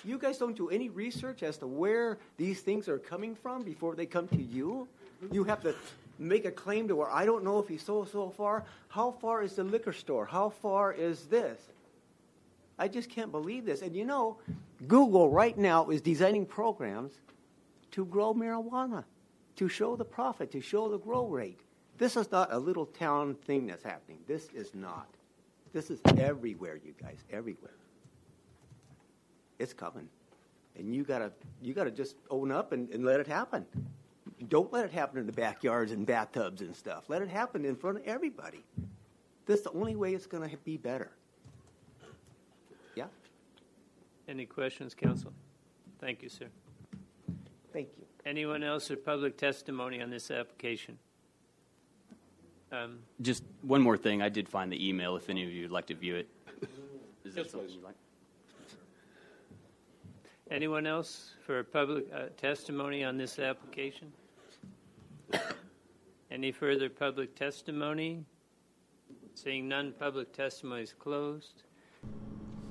You 0.03 0.19
guys 0.19 0.39
don't 0.39 0.57
do 0.57 0.71
any 0.71 0.89
research 0.89 1.43
as 1.43 1.57
to 1.59 1.67
where 1.67 2.19
these 2.37 2.63
things 2.63 2.89
are 2.89 2.99
coming 2.99 3.37
from 3.37 3.63
before 3.63 3.95
they 3.95 4.07
come 4.07 4.27
to 4.29 4.43
you? 4.43 4.89
You 5.31 5.45
have 5.45 5.63
to 5.63 5.75
make 6.21 6.45
a 6.45 6.51
claim 6.51 6.87
to 6.89 6.95
where 6.95 7.11
I 7.11 7.25
don't 7.25 7.43
know 7.43 7.59
if 7.59 7.69
he 7.69 7.79
sold 7.79 8.11
so 8.11 8.31
far. 8.31 8.65
How 8.89 9.11
far 9.11 9.43
is 9.43 9.55
the 9.55 9.65
liquor 9.65 9.93
store? 9.93 10.27
How 10.27 10.51
far 10.51 10.93
is 10.93 11.27
this? 11.27 11.59
I 12.79 12.89
just 12.89 13.11
can't 13.11 13.33
believe 13.33 13.65
this. 13.65 13.83
And 13.83 13.97
you 13.97 14.05
know, 14.05 14.39
Google 14.87 15.31
right 15.31 15.57
now 15.57 15.89
is 15.91 16.01
designing 16.01 16.47
programs 16.47 17.13
to 17.93 18.05
grow 18.05 18.35
marijuana, 18.35 19.05
to 19.57 19.69
show 19.69 19.97
the 19.97 20.05
profit, 20.05 20.51
to 20.53 20.61
show 20.61 20.89
the 20.89 20.99
grow 20.99 21.27
rate. 21.27 21.61
This 21.99 22.17
is 22.17 22.31
not 22.31 22.53
a 22.53 22.59
little 22.59 22.87
town 22.87 23.35
thing 23.47 23.67
that's 23.67 23.83
happening. 23.83 24.19
This 24.27 24.49
is 24.55 24.75
not. 24.75 25.09
This 25.73 25.91
is 25.91 26.01
everywhere, 26.19 26.81
you 26.85 26.95
guys, 27.01 27.19
everywhere. 27.31 27.75
It's 29.59 29.73
coming. 29.73 30.09
And 30.79 30.95
you 30.95 31.05
gotta 31.05 31.33
you 31.63 31.75
gotta 31.75 31.91
just 31.91 32.17
own 32.31 32.51
up 32.51 32.73
and, 32.73 32.89
and 32.91 33.05
let 33.05 33.21
it 33.21 33.27
happen. 33.27 33.67
Don't 34.49 34.73
let 34.73 34.85
it 34.85 34.93
happen 34.93 35.19
in 35.19 35.27
the 35.27 35.33
backyards 35.33 35.93
and 35.93 36.07
bathtubs 36.07 36.61
and 36.63 36.75
stuff. 36.75 37.05
Let 37.09 37.23
it 37.23 37.29
happen 37.29 37.65
in 37.65 37.77
front 37.77 37.99
of 37.99 38.05
everybody. 38.05 38.65
That's 39.47 39.63
the 39.63 39.73
only 39.73 39.97
way 39.97 40.15
it's 40.15 40.27
gonna 40.27 40.51
be 40.65 40.77
better. 40.77 41.11
Yeah? 42.95 43.07
Any 44.29 44.47
questions, 44.47 44.95
council? 44.95 45.33
Thank 45.99 46.23
you, 46.23 46.29
sir. 46.29 46.47
Thank 47.73 47.89
you. 47.99 48.05
Anyone 48.25 48.63
else 48.63 48.91
or 48.91 48.97
public 48.97 49.37
testimony 49.37 50.01
on 50.01 50.11
this 50.11 50.31
application? 50.31 50.99
Um, 52.73 53.01
Just 53.21 53.43
one 53.63 53.83
more 53.83 53.97
thing. 53.97 54.23
I 54.23 54.29
did 54.29 54.49
find 54.49 54.71
the 54.71 54.89
email 54.89 55.17
if 55.17 55.29
any 55.29 55.45
of 55.45 55.51
you 55.51 55.63
would 55.63 55.71
like 55.73 55.87
to 55.87 55.95
view 55.95 56.17
it. 56.17 56.29
Is 57.25 57.35
that 57.35 57.43
Yes, 57.43 57.51
something 57.51 57.69
please. 57.69 57.75
you'd 57.77 57.85
like? 57.85 57.95
Anyone 60.51 60.85
else 60.85 61.31
for 61.47 61.63
public 61.63 62.07
uh, 62.13 62.25
testimony 62.37 63.05
on 63.05 63.17
this 63.17 63.39
application? 63.39 64.13
Any 66.31 66.51
further 66.51 66.89
public 66.89 67.37
testimony? 67.37 68.25
Seeing 69.35 69.69
none, 69.69 69.93
public 69.97 70.33
testimony 70.33 70.83
is 70.83 70.93
closed. 70.93 71.63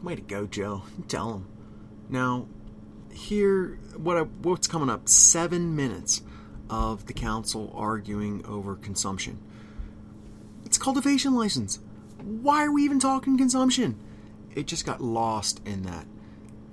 Way 0.04 0.16
to 0.16 0.22
go, 0.22 0.46
Joe. 0.46 0.84
Tell 1.08 1.36
him. 1.36 1.48
Now, 2.10 2.48
here, 3.14 3.80
what 3.96 4.18
I, 4.18 4.22
what's 4.22 4.68
coming 4.68 4.90
up? 4.90 5.08
Seven 5.08 5.76
minutes 5.76 6.22
of 6.70 7.06
the 7.06 7.14
council 7.14 7.72
arguing 7.74 8.46
over 8.46 8.76
consumption. 8.76 9.42
It's 10.66 10.76
a 10.76 10.80
cultivation 10.82 11.34
license. 11.34 11.80
Why 12.22 12.66
are 12.66 12.72
we 12.72 12.84
even 12.84 13.00
talking 13.00 13.38
consumption? 13.38 13.98
It 14.54 14.68
just 14.68 14.86
got 14.86 15.02
lost 15.02 15.62
in 15.66 15.84
that. 15.84 16.06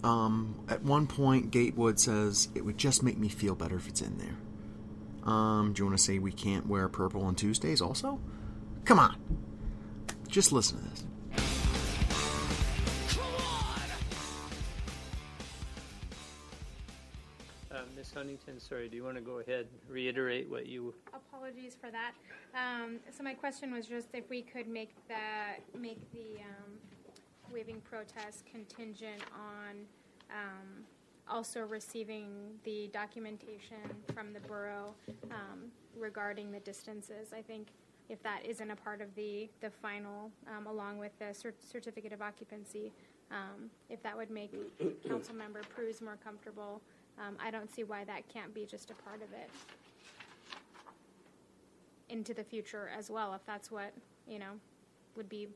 Um, 0.07 0.55
at 0.69 0.85
one 0.85 1.09
point, 1.09 1.51
Gatewood 1.51 1.99
says 1.99 2.49
it 2.55 2.65
would 2.65 2.79
just 2.79 3.03
make 3.03 3.19
me 3.19 3.29
feel 3.29 3.57
better 3.57 3.75
if 3.75 3.89
it's 3.89 4.01
in 4.01 4.19
there. 4.19 4.37
Um, 5.29 5.73
do 5.73 5.81
you 5.81 5.87
want 5.87 5.99
to 5.99 6.05
say 6.05 6.21
we 6.21 6.31
can't 6.31 6.69
wear 6.69 6.89
purple 6.89 7.25
on 7.25 7.35
Tuesdays 7.35 7.81
also? 7.81 8.21
Come 8.85 9.01
on. 9.01 9.17
Just 10.29 10.53
listen 10.53 10.79
to 10.79 10.85
this. 10.85 11.05
Uh, 17.73 17.81
Ms. 17.97 18.13
Huntington, 18.15 18.61
sorry, 18.61 18.89
do 18.89 18.95
you 18.95 19.03
want 19.03 19.17
to 19.17 19.21
go 19.21 19.41
ahead 19.41 19.67
and 19.67 19.93
reiterate 19.93 20.49
what 20.49 20.67
you 20.67 20.95
Apologies 21.13 21.77
for 21.81 21.91
that. 21.91 22.13
Um, 22.55 23.01
so 23.11 23.25
my 23.25 23.35
question 23.35 23.73
was 23.73 23.87
just 23.87 24.07
if 24.13 24.31
we 24.31 24.43
could 24.43 24.69
make 24.69 24.95
the 25.09 25.79
make 25.79 25.99
the 26.13 26.37
um, 26.43 26.79
waiving 27.57 27.81
protest 27.81 28.45
contingent 28.45 29.23
on 29.35 29.77
um, 30.31 30.85
also 31.27 31.63
receiving 31.63 32.29
the 32.65 32.91
documentation 32.93 33.79
from 34.13 34.35
the 34.35 34.41
borough 34.41 34.95
um, 35.31 35.71
regarding 35.99 36.53
the 36.53 36.61
distances. 36.61 37.33
I 37.35 37.41
think 37.41 37.69
if 38.11 38.23
that 38.23 38.45
isn't 38.45 38.71
a 38.71 38.77
part 38.77 39.01
of 39.01 39.15
the 39.15 39.49
the 39.61 39.71
final, 39.71 40.31
um, 40.55 40.67
along 40.67 40.99
with 40.99 41.13
the 41.19 41.33
cer- 41.33 41.55
certificate 41.59 42.13
of 42.13 42.21
occupancy, 42.21 42.93
um, 43.31 43.71
if 43.89 44.03
that 44.03 44.15
would 44.15 44.31
make 44.31 44.53
Councilmember 45.09 45.63
Cruz 45.75 46.03
more 46.03 46.19
comfortable, 46.23 46.83
um, 47.19 47.37
I 47.43 47.51
don't 47.51 47.75
see 47.75 47.85
why 47.85 48.05
that 48.05 48.29
can't 48.29 48.53
be 48.53 48.67
just 48.67 48.91
a 48.91 48.95
part 48.95 49.23
of 49.23 49.33
it 49.33 49.51
into 52.11 52.35
the 52.35 52.45
future 52.45 52.91
as 52.97 53.11
well, 53.11 53.33
if 53.33 53.45
that's 53.47 53.71
what, 53.71 53.93
you 54.29 54.39
know, 54.39 54.53
would 55.17 55.29
be, 55.29 55.49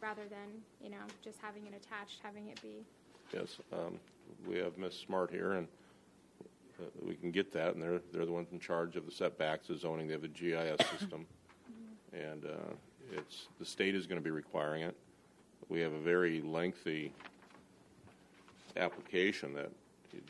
rather 0.00 0.22
than, 0.28 0.62
you 0.82 0.90
know, 0.90 1.04
just 1.22 1.38
having 1.40 1.66
it 1.66 1.74
attached, 1.74 2.20
having 2.22 2.48
it 2.48 2.60
be. 2.62 2.84
Yes, 3.32 3.56
um, 3.72 3.98
we 4.46 4.56
have 4.58 4.78
Ms. 4.78 4.94
Smart 4.94 5.30
here, 5.30 5.52
and 5.52 5.68
uh, 6.80 6.84
we 7.02 7.14
can 7.14 7.30
get 7.30 7.52
that, 7.52 7.74
and 7.74 7.82
they're, 7.82 8.00
they're 8.12 8.26
the 8.26 8.32
ones 8.32 8.48
in 8.52 8.60
charge 8.60 8.96
of 8.96 9.06
the 9.06 9.12
setbacks, 9.12 9.68
the 9.68 9.76
zoning, 9.76 10.06
they 10.06 10.12
have 10.12 10.24
a 10.24 10.28
GIS 10.28 10.78
system, 10.98 11.26
and 12.12 12.44
uh, 12.44 12.74
it's, 13.12 13.48
the 13.58 13.64
state 13.64 13.94
is 13.94 14.06
going 14.06 14.20
to 14.20 14.24
be 14.24 14.30
requiring 14.30 14.82
it. 14.82 14.96
We 15.68 15.80
have 15.80 15.92
a 15.92 16.00
very 16.00 16.40
lengthy 16.42 17.12
application 18.76 19.54
that, 19.54 19.70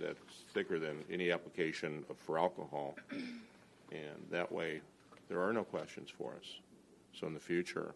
that's 0.00 0.18
thicker 0.54 0.78
than 0.78 1.04
any 1.10 1.30
application 1.30 2.04
for 2.16 2.38
alcohol, 2.38 2.96
and 3.92 4.26
that 4.30 4.50
way, 4.50 4.80
there 5.28 5.42
are 5.42 5.52
no 5.52 5.64
questions 5.64 6.08
for 6.08 6.32
us. 6.32 6.60
So 7.12 7.26
in 7.26 7.34
the 7.34 7.40
future, 7.40 7.94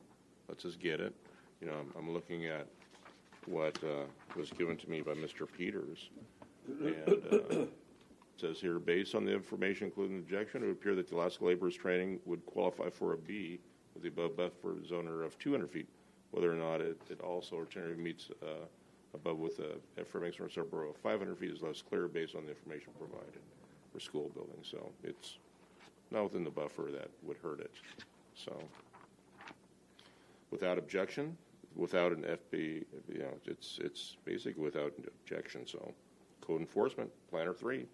let's 0.49 0.63
just 0.63 0.81
get 0.81 1.01
it. 1.01 1.15
You 1.61 1.67
know, 1.67 1.75
I'm, 1.97 2.11
looking 2.11 2.47
at 2.47 2.67
what 3.47 3.77
uh, 3.85 4.05
was 4.35 4.51
given 4.51 4.77
to 4.79 4.91
me 4.91 5.03
by 5.03 5.13
Mr. 5.13 5.47
Peters, 5.51 6.09
and 6.67 7.09
uh, 7.09 7.37
it 7.61 7.71
says 8.37 8.61
here, 8.61 8.79
based 8.79 9.15
on 9.15 9.27
the 9.27 9.33
information 9.33 9.87
including 9.87 10.17
the 10.17 10.23
objection, 10.23 10.63
it 10.63 10.67
would 10.67 10.73
appear 10.73 10.95
that 10.95 11.09
the 11.09 11.15
Alaska 11.15 11.45
Laborers 11.45 11.77
Training 11.77 12.19
would 12.25 12.45
qualify 12.47 12.89
for 12.89 13.13
a 13.13 13.19
B 13.19 13.61
with 13.93 14.03
the 14.03 14.09
above 14.09 14.37
buffer 14.37 14.77
zoner 14.89 15.25
of 15.25 15.39
200 15.39 15.71
feet, 15.71 15.89
whether 16.31 16.51
or 16.51 16.57
not 16.57 16.81
it, 16.81 16.99
it 17.11 17.21
also 17.21 17.67
generally 17.71 17.97
meets 17.97 18.31
uh, 18.43 18.65
above 19.15 19.39
with 19.39 19.57
the 19.57 19.77
information 19.99 20.49
from 20.49 20.69
Borough 20.69 20.91
of 20.91 20.97
500 20.97 21.37
feet 21.39 21.51
is 21.51 21.63
less 21.63 21.83
clear 21.83 22.09
based 22.09 22.35
on 22.35 22.45
the 22.45 22.51
information 22.51 22.93
provided 22.99 23.41
for 23.93 24.01
school 24.01 24.31
buildings. 24.35 24.69
So 24.71 24.91
it's 25.03 25.39
not 26.11 26.25
within 26.25 26.45
the 26.45 26.51
buffer 26.51 26.89
that 26.93 27.11
would 27.23 27.37
hurt 27.39 27.61
it. 27.61 27.73
So 28.35 28.57
without 30.51 30.79
objection, 30.79 31.37
without 31.77 32.13
an 32.13 32.23
FB, 32.25 32.85
you 33.09 33.19
know, 33.19 33.33
it's 33.47 33.79
it's 33.83 34.17
basically 34.25 34.63
without 34.63 34.93
objection. 35.07 35.67
So, 35.67 35.93
code 36.41 36.61
enforcement, 36.61 37.11
planner 37.31 37.55
three. 37.55 37.87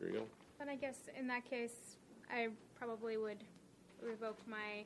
There 0.00 0.08
you 0.10 0.14
go. 0.14 0.24
Then 0.58 0.68
I 0.68 0.76
guess 0.76 0.96
in 1.18 1.26
that 1.28 1.44
case, 1.48 1.96
I 2.30 2.48
probably 2.78 3.16
would 3.16 3.42
revoke 4.02 4.38
my 4.46 4.84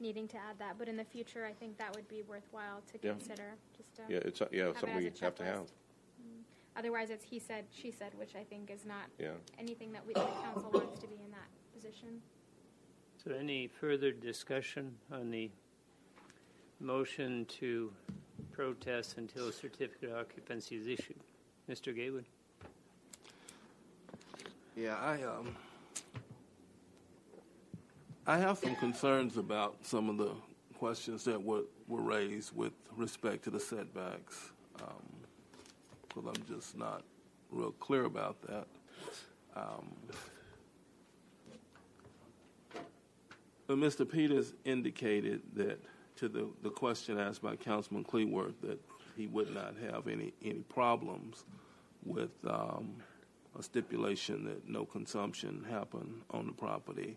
needing 0.00 0.26
to 0.26 0.36
add 0.36 0.58
that, 0.58 0.76
but 0.78 0.88
in 0.88 0.96
the 0.96 1.04
future, 1.04 1.44
I 1.46 1.52
think 1.52 1.78
that 1.78 1.94
would 1.94 2.08
be 2.08 2.22
worthwhile 2.22 2.82
to 2.92 2.98
Yeah. 3.06 3.12
consider. 3.12 3.54
Just 3.76 3.94
to 3.96 4.02
Yeah, 4.08 4.18
it's, 4.24 4.40
uh, 4.42 4.48
yeah, 4.50 4.72
something 4.72 4.90
as 4.90 4.96
we 4.96 5.06
a 5.06 5.10
have 5.24 5.34
to 5.36 5.42
checklist. 5.44 5.46
have. 5.46 5.66
Mm. 6.20 6.42
Otherwise, 6.74 7.10
it's 7.10 7.24
he 7.24 7.38
said, 7.38 7.66
she 7.70 7.92
said, 7.92 8.12
which 8.18 8.34
I 8.34 8.42
think 8.42 8.70
is 8.70 8.84
not 8.84 9.10
Yeah. 9.18 9.34
anything 9.58 9.92
that 9.92 10.04
we, 10.04 10.14
the 10.14 10.20
council 10.42 10.70
wants 10.72 10.98
to 10.98 11.06
be 11.06 11.14
in 11.22 11.30
that 11.30 11.46
position. 11.72 12.20
So 13.22 13.30
any 13.30 13.68
further 13.68 14.10
discussion 14.10 14.96
on 15.12 15.30
the 15.30 15.48
motion 16.80 17.44
to 17.60 17.92
protest 18.50 19.16
until 19.16 19.46
a 19.46 19.52
certificate 19.52 20.10
of 20.10 20.16
occupancy 20.16 20.74
is 20.74 20.88
issued? 20.88 21.20
Mr. 21.70 21.94
Gatewood? 21.94 22.24
Yeah, 24.76 24.96
I 24.96 25.22
um, 25.22 25.54
I 28.26 28.38
have 28.38 28.58
some 28.58 28.74
concerns 28.74 29.36
about 29.36 29.76
some 29.82 30.08
of 30.08 30.18
the 30.18 30.32
questions 30.76 31.22
that 31.24 31.40
were, 31.40 31.62
were 31.86 32.02
raised 32.02 32.56
with 32.56 32.72
respect 32.96 33.44
to 33.44 33.50
the 33.50 33.60
setbacks. 33.60 34.50
Um, 34.80 35.22
because 36.08 36.24
I'm 36.26 36.56
just 36.56 36.76
not 36.76 37.02
real 37.52 37.72
clear 37.72 38.04
about 38.04 38.42
that. 38.42 38.66
Um, 39.54 39.92
but 43.72 43.78
Mr. 43.78 44.06
Peters 44.06 44.52
indicated 44.66 45.40
that 45.54 45.80
to 46.16 46.28
the, 46.28 46.46
the 46.62 46.68
question 46.68 47.18
asked 47.18 47.40
by 47.40 47.56
Councilman 47.56 48.04
Cleworth 48.04 48.60
that 48.60 48.78
he 49.16 49.26
would 49.28 49.54
not 49.54 49.74
have 49.90 50.08
any, 50.08 50.34
any 50.44 50.58
problems 50.68 51.44
with 52.04 52.32
um, 52.46 52.92
a 53.58 53.62
stipulation 53.62 54.44
that 54.44 54.68
no 54.68 54.84
consumption 54.84 55.64
happen 55.70 56.20
on 56.32 56.48
the 56.48 56.52
property. 56.52 57.16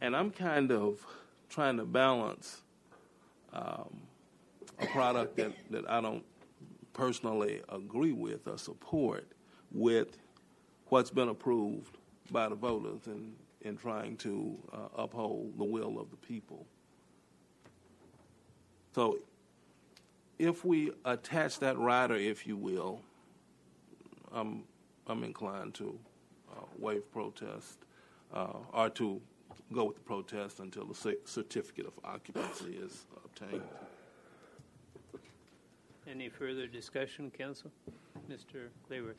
And 0.00 0.14
I'm 0.14 0.30
kind 0.30 0.70
of 0.70 1.04
trying 1.50 1.76
to 1.78 1.84
balance 1.84 2.62
um, 3.52 3.96
a 4.78 4.86
product 4.86 5.36
that, 5.38 5.54
that 5.72 5.90
I 5.90 6.02
don't 6.02 6.24
personally 6.92 7.62
agree 7.68 8.12
with 8.12 8.46
or 8.46 8.58
support 8.58 9.26
with 9.72 10.16
what's 10.86 11.10
been 11.10 11.30
approved 11.30 11.98
by 12.30 12.48
the 12.48 12.54
voters 12.54 13.08
in, 13.08 13.32
in 13.64 13.76
trying 13.76 14.16
to 14.18 14.56
uh, 14.72 15.02
uphold 15.02 15.58
the 15.58 15.64
will 15.64 15.98
of 15.98 16.10
the 16.10 16.16
people. 16.16 16.66
So 18.94 19.18
if 20.38 20.64
we 20.64 20.92
attach 21.04 21.58
that 21.60 21.78
rider, 21.78 22.14
if 22.14 22.46
you 22.46 22.56
will, 22.56 23.00
I'm, 24.32 24.64
I'm 25.06 25.24
inclined 25.24 25.74
to 25.74 25.98
uh, 26.52 26.60
waive 26.78 27.10
protest 27.10 27.78
uh, 28.32 28.52
or 28.72 28.90
to 28.90 29.20
go 29.72 29.84
with 29.84 29.96
the 29.96 30.02
protest 30.02 30.60
until 30.60 30.84
the 30.84 30.94
cer- 30.94 31.14
certificate 31.24 31.86
of 31.86 31.92
occupancy 32.04 32.76
is 32.76 33.06
obtained. 33.24 33.62
Any 36.08 36.28
further 36.28 36.66
discussion, 36.66 37.30
council? 37.30 37.70
Mr. 38.30 38.68
Cleworth? 38.88 39.16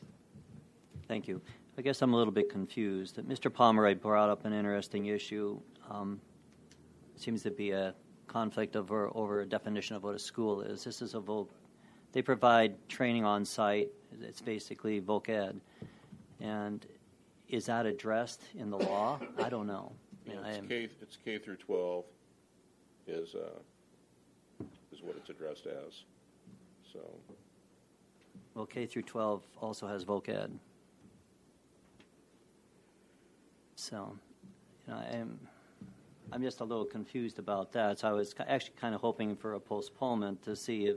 Thank 1.08 1.26
you. 1.26 1.40
I 1.78 1.82
guess 1.82 2.00
I'm 2.02 2.14
a 2.14 2.16
little 2.16 2.32
bit 2.32 2.48
confused. 2.50 3.16
Mr. 3.16 3.52
Pomeroy 3.52 3.94
brought 3.96 4.30
up 4.30 4.44
an 4.44 4.52
interesting 4.52 5.06
issue. 5.06 5.60
Um, 5.90 6.20
seems 7.16 7.42
to 7.42 7.50
be 7.50 7.70
a 7.72 7.94
conflict 8.26 8.76
over, 8.76 9.10
over 9.14 9.40
a 9.40 9.46
definition 9.46 9.94
of 9.96 10.02
what 10.02 10.14
a 10.14 10.18
school 10.18 10.62
is. 10.62 10.84
This 10.84 11.02
is 11.02 11.14
a 11.14 11.20
voc. 11.20 11.48
They 12.12 12.22
provide 12.22 12.88
training 12.88 13.24
on 13.24 13.44
site. 13.44 13.90
It's 14.22 14.40
basically 14.40 15.00
voc 15.02 15.28
ed, 15.28 15.60
and 16.40 16.86
is 17.48 17.66
that 17.66 17.84
addressed 17.84 18.42
in 18.56 18.70
the 18.70 18.78
law? 18.78 19.20
I 19.38 19.50
don't 19.50 19.66
know. 19.66 19.92
I 20.24 20.28
mean, 20.30 20.38
I 20.38 20.48
It's 20.48 20.58
am- 20.58 20.68
K, 20.68 20.88
it's 21.02 21.18
K 21.22 21.38
through 21.38 21.56
12 21.56 22.04
is, 23.06 23.34
uh, 23.34 23.60
is 24.92 25.02
what 25.02 25.16
it's 25.16 25.28
addressed 25.28 25.66
as. 25.66 26.04
So, 26.90 27.00
Well, 28.54 28.64
K 28.66 28.86
through 28.86 29.02
12 29.02 29.42
also 29.60 29.86
has 29.86 30.06
voc 30.06 30.28
ed. 30.30 30.58
So, 33.88 34.18
you 34.88 34.94
know, 34.94 34.98
I'm, 34.98 35.38
I'm 36.32 36.42
just 36.42 36.58
a 36.58 36.64
little 36.64 36.84
confused 36.84 37.38
about 37.38 37.70
that. 37.74 38.00
So 38.00 38.08
I 38.08 38.12
was 38.12 38.34
actually 38.48 38.74
kind 38.80 38.96
of 38.96 39.00
hoping 39.00 39.36
for 39.36 39.54
a 39.54 39.60
postponement 39.60 40.42
to 40.42 40.56
see 40.56 40.86
if 40.86 40.96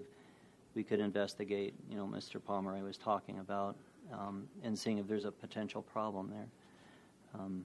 we 0.74 0.84
could 0.84 1.00
investigate, 1.00 1.76
you 1.88 1.98
know, 1.98 2.08
Mr. 2.08 2.44
Pomeroy 2.44 2.82
was 2.82 2.98
talking 2.98 3.38
about, 3.38 3.76
um, 4.12 4.48
and 4.64 4.78
seeing 4.78 4.98
if 4.98 5.08
there's 5.08 5.26
a 5.26 5.32
potential 5.32 5.84
problem 5.84 6.32
there. 6.32 6.48
Um, 7.40 7.64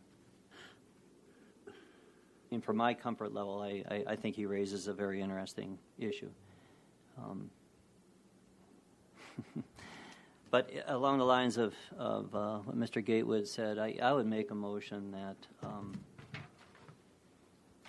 and 2.51 2.63
for 2.63 2.75
my 2.75 2.93
comfort 2.93 3.33
level, 3.33 3.63
I, 3.63 3.83
I, 3.91 4.05
I 4.09 4.17
think 4.17 4.37
he 4.37 4.45
raises 4.45 4.89
a 4.89 4.93
very 4.93 5.23
interesting 5.23 5.79
issue. 5.99 6.29
Um, 7.17 7.49
but 10.55 10.71
along 10.87 11.19
the 11.19 11.25
lines 11.25 11.57
of, 11.57 11.75
of 11.99 12.33
uh, 12.33 12.59
what 12.59 12.79
Mr. 12.79 13.05
Gatewood 13.05 13.49
said, 13.49 13.77
I, 13.77 13.99
I 14.01 14.13
would 14.13 14.29
make 14.29 14.53
a 14.53 14.55
motion 14.55 15.11
that 15.11 15.37
um, 15.65 15.99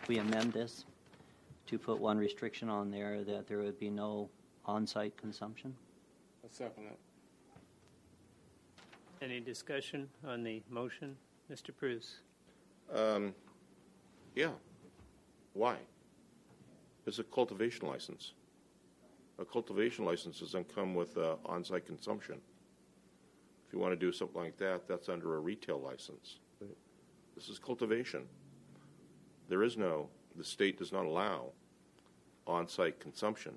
we 0.07 0.17
amend 0.17 0.51
this 0.51 0.85
to 1.67 1.77
put 1.77 1.99
one 1.99 2.17
restriction 2.17 2.67
on 2.67 2.89
there 2.89 3.23
that 3.23 3.47
there 3.47 3.59
would 3.59 3.77
be 3.77 3.91
no 3.91 4.29
on 4.65 4.87
site 4.87 5.15
consumption. 5.15 5.75
I 6.43 6.47
second 6.49 6.85
it. 6.85 6.97
Any 9.21 9.41
discussion 9.41 10.09
on 10.25 10.41
the 10.41 10.63
motion? 10.67 11.15
Mr. 11.51 11.69
Pruhs? 11.71 12.15
um, 12.91 13.35
yeah. 14.33 14.49
Why? 15.53 15.75
It's 17.05 17.19
a 17.19 17.23
cultivation 17.25 17.87
license. 17.87 18.33
A 19.37 19.45
cultivation 19.45 20.03
license 20.03 20.39
doesn't 20.39 20.73
come 20.73 20.95
with 20.95 21.15
uh, 21.15 21.35
on-site 21.45 21.85
consumption. 21.85 22.41
If 23.67 23.73
you 23.73 23.79
want 23.79 23.93
to 23.93 23.95
do 23.95 24.11
something 24.11 24.39
like 24.41 24.57
that, 24.57 24.87
that's 24.87 25.09
under 25.09 25.35
a 25.35 25.39
retail 25.39 25.79
license. 25.79 26.39
This 27.35 27.49
is 27.49 27.59
cultivation. 27.59 28.23
There 29.49 29.63
is 29.63 29.77
no, 29.77 30.09
the 30.37 30.43
state 30.43 30.77
does 30.77 30.91
not 30.91 31.05
allow 31.05 31.51
on-site 32.47 32.99
consumption 32.99 33.53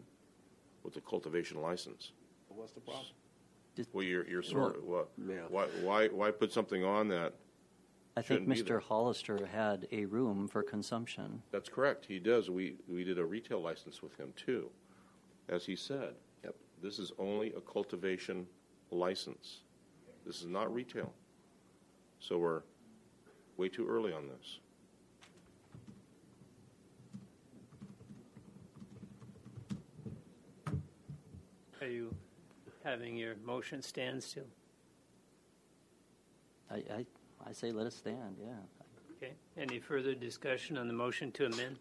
with 0.83 0.97
a 0.97 1.01
cultivation 1.01 1.61
license. 1.63 2.13
What's 2.49 2.73
the 2.73 2.81
problem? 2.81 3.05
Well, 3.93 4.03
you're, 4.03 4.27
you're 4.27 4.43
sort 4.43 4.77
of, 4.77 4.85
what, 4.85 5.11
why, 5.51 5.67
why, 5.83 6.09
why 6.09 6.31
put 6.33 6.53
something 6.53 6.83
on 6.85 7.07
that 7.09 7.35
I 8.17 8.23
think 8.23 8.41
shouldn't 8.41 8.57
be 8.57 8.63
there? 8.63 8.81
Mr. 8.81 8.83
Hollister 8.83 9.47
had 9.47 9.87
a 9.93 10.07
room 10.07 10.49
for 10.49 10.65
consumption. 10.65 11.43
That's 11.53 11.69
correct. 11.69 12.05
He 12.07 12.19
does. 12.19 12.51
We 12.51 12.75
we 12.89 13.05
did 13.05 13.21
a 13.21 13.25
retail 13.25 13.63
license 13.63 14.03
with 14.03 14.17
him 14.17 14.33
too, 14.35 14.71
as 15.49 15.65
he 15.65 15.77
said. 15.77 16.15
Yep. 16.43 16.57
This 16.83 16.99
is 16.99 17.13
only 17.21 17.53
a 17.53 17.61
cultivation 17.61 18.49
license. 18.91 19.61
This 20.27 20.41
is 20.41 20.47
not 20.47 20.73
retail. 20.73 21.13
So 22.21 22.39
we're 22.39 22.63
way 23.57 23.69
too 23.69 23.89
early 23.89 24.13
on 24.13 24.29
this. 24.29 24.59
Are 31.81 31.87
you 31.87 32.15
having 32.85 33.17
your 33.17 33.37
motion 33.45 33.81
stand 33.83 34.23
still? 34.23 34.45
I, 36.71 36.75
I, 36.75 37.07
I 37.47 37.53
say 37.53 37.73
let 37.73 37.87
it 37.87 37.93
stand, 37.93 38.37
yeah. 38.41 38.53
Okay. 39.17 39.33
Any 39.57 39.79
further 39.79 40.15
discussion 40.15 40.77
on 40.77 40.87
the 40.87 40.93
motion 40.95 41.33
to 41.33 41.47
amend? 41.47 41.79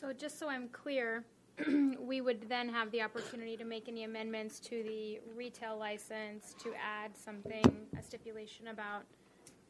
So 0.00 0.12
just 0.12 0.38
so 0.38 0.48
I'm 0.48 0.68
clear, 0.68 1.24
we 2.00 2.20
would 2.20 2.48
then 2.48 2.68
have 2.68 2.90
the 2.90 3.02
opportunity 3.02 3.56
to 3.56 3.64
make 3.64 3.88
any 3.88 4.04
amendments 4.04 4.60
to 4.60 4.82
the 4.82 5.20
retail 5.36 5.76
license 5.76 6.54
to 6.62 6.72
add 6.74 7.16
something, 7.16 7.64
a 7.98 8.02
stipulation 8.02 8.68
about 8.68 9.02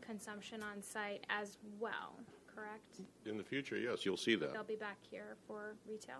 consumption 0.00 0.62
on 0.62 0.82
site 0.82 1.24
as 1.30 1.58
well, 1.78 2.14
correct? 2.54 3.00
In 3.26 3.36
the 3.36 3.44
future, 3.44 3.76
yes, 3.76 4.04
you'll 4.04 4.16
see 4.16 4.34
that. 4.36 4.52
They'll 4.52 4.64
be 4.64 4.76
back 4.76 4.98
here 5.10 5.36
for 5.46 5.74
retail. 5.88 6.18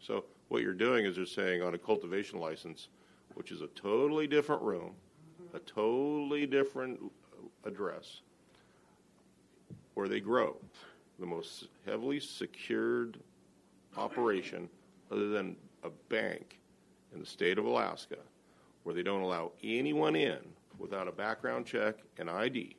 So 0.00 0.24
what 0.48 0.62
you're 0.62 0.72
doing 0.72 1.04
is 1.04 1.16
you're 1.16 1.26
saying 1.26 1.62
on 1.62 1.74
a 1.74 1.78
cultivation 1.78 2.38
license, 2.38 2.88
which 3.34 3.52
is 3.52 3.60
a 3.60 3.66
totally 3.68 4.26
different 4.26 4.62
room, 4.62 4.94
a 5.54 5.58
totally 5.60 6.46
different 6.46 7.00
address, 7.64 8.20
where 9.94 10.08
they 10.08 10.20
grow, 10.20 10.56
the 11.18 11.26
most 11.26 11.68
heavily 11.84 12.20
secured 12.20 13.18
operation 13.96 14.68
other 15.10 15.28
than 15.28 15.56
a 15.82 15.90
bank 16.08 16.58
in 17.12 17.20
the 17.20 17.26
state 17.26 17.58
of 17.58 17.64
Alaska, 17.64 18.16
where 18.82 18.94
they 18.94 19.02
don't 19.02 19.22
allow 19.22 19.52
anyone 19.62 20.16
in 20.16 20.38
without 20.78 21.08
a 21.08 21.12
background 21.12 21.66
check 21.66 21.96
and 22.18 22.30
ID. 22.30 22.76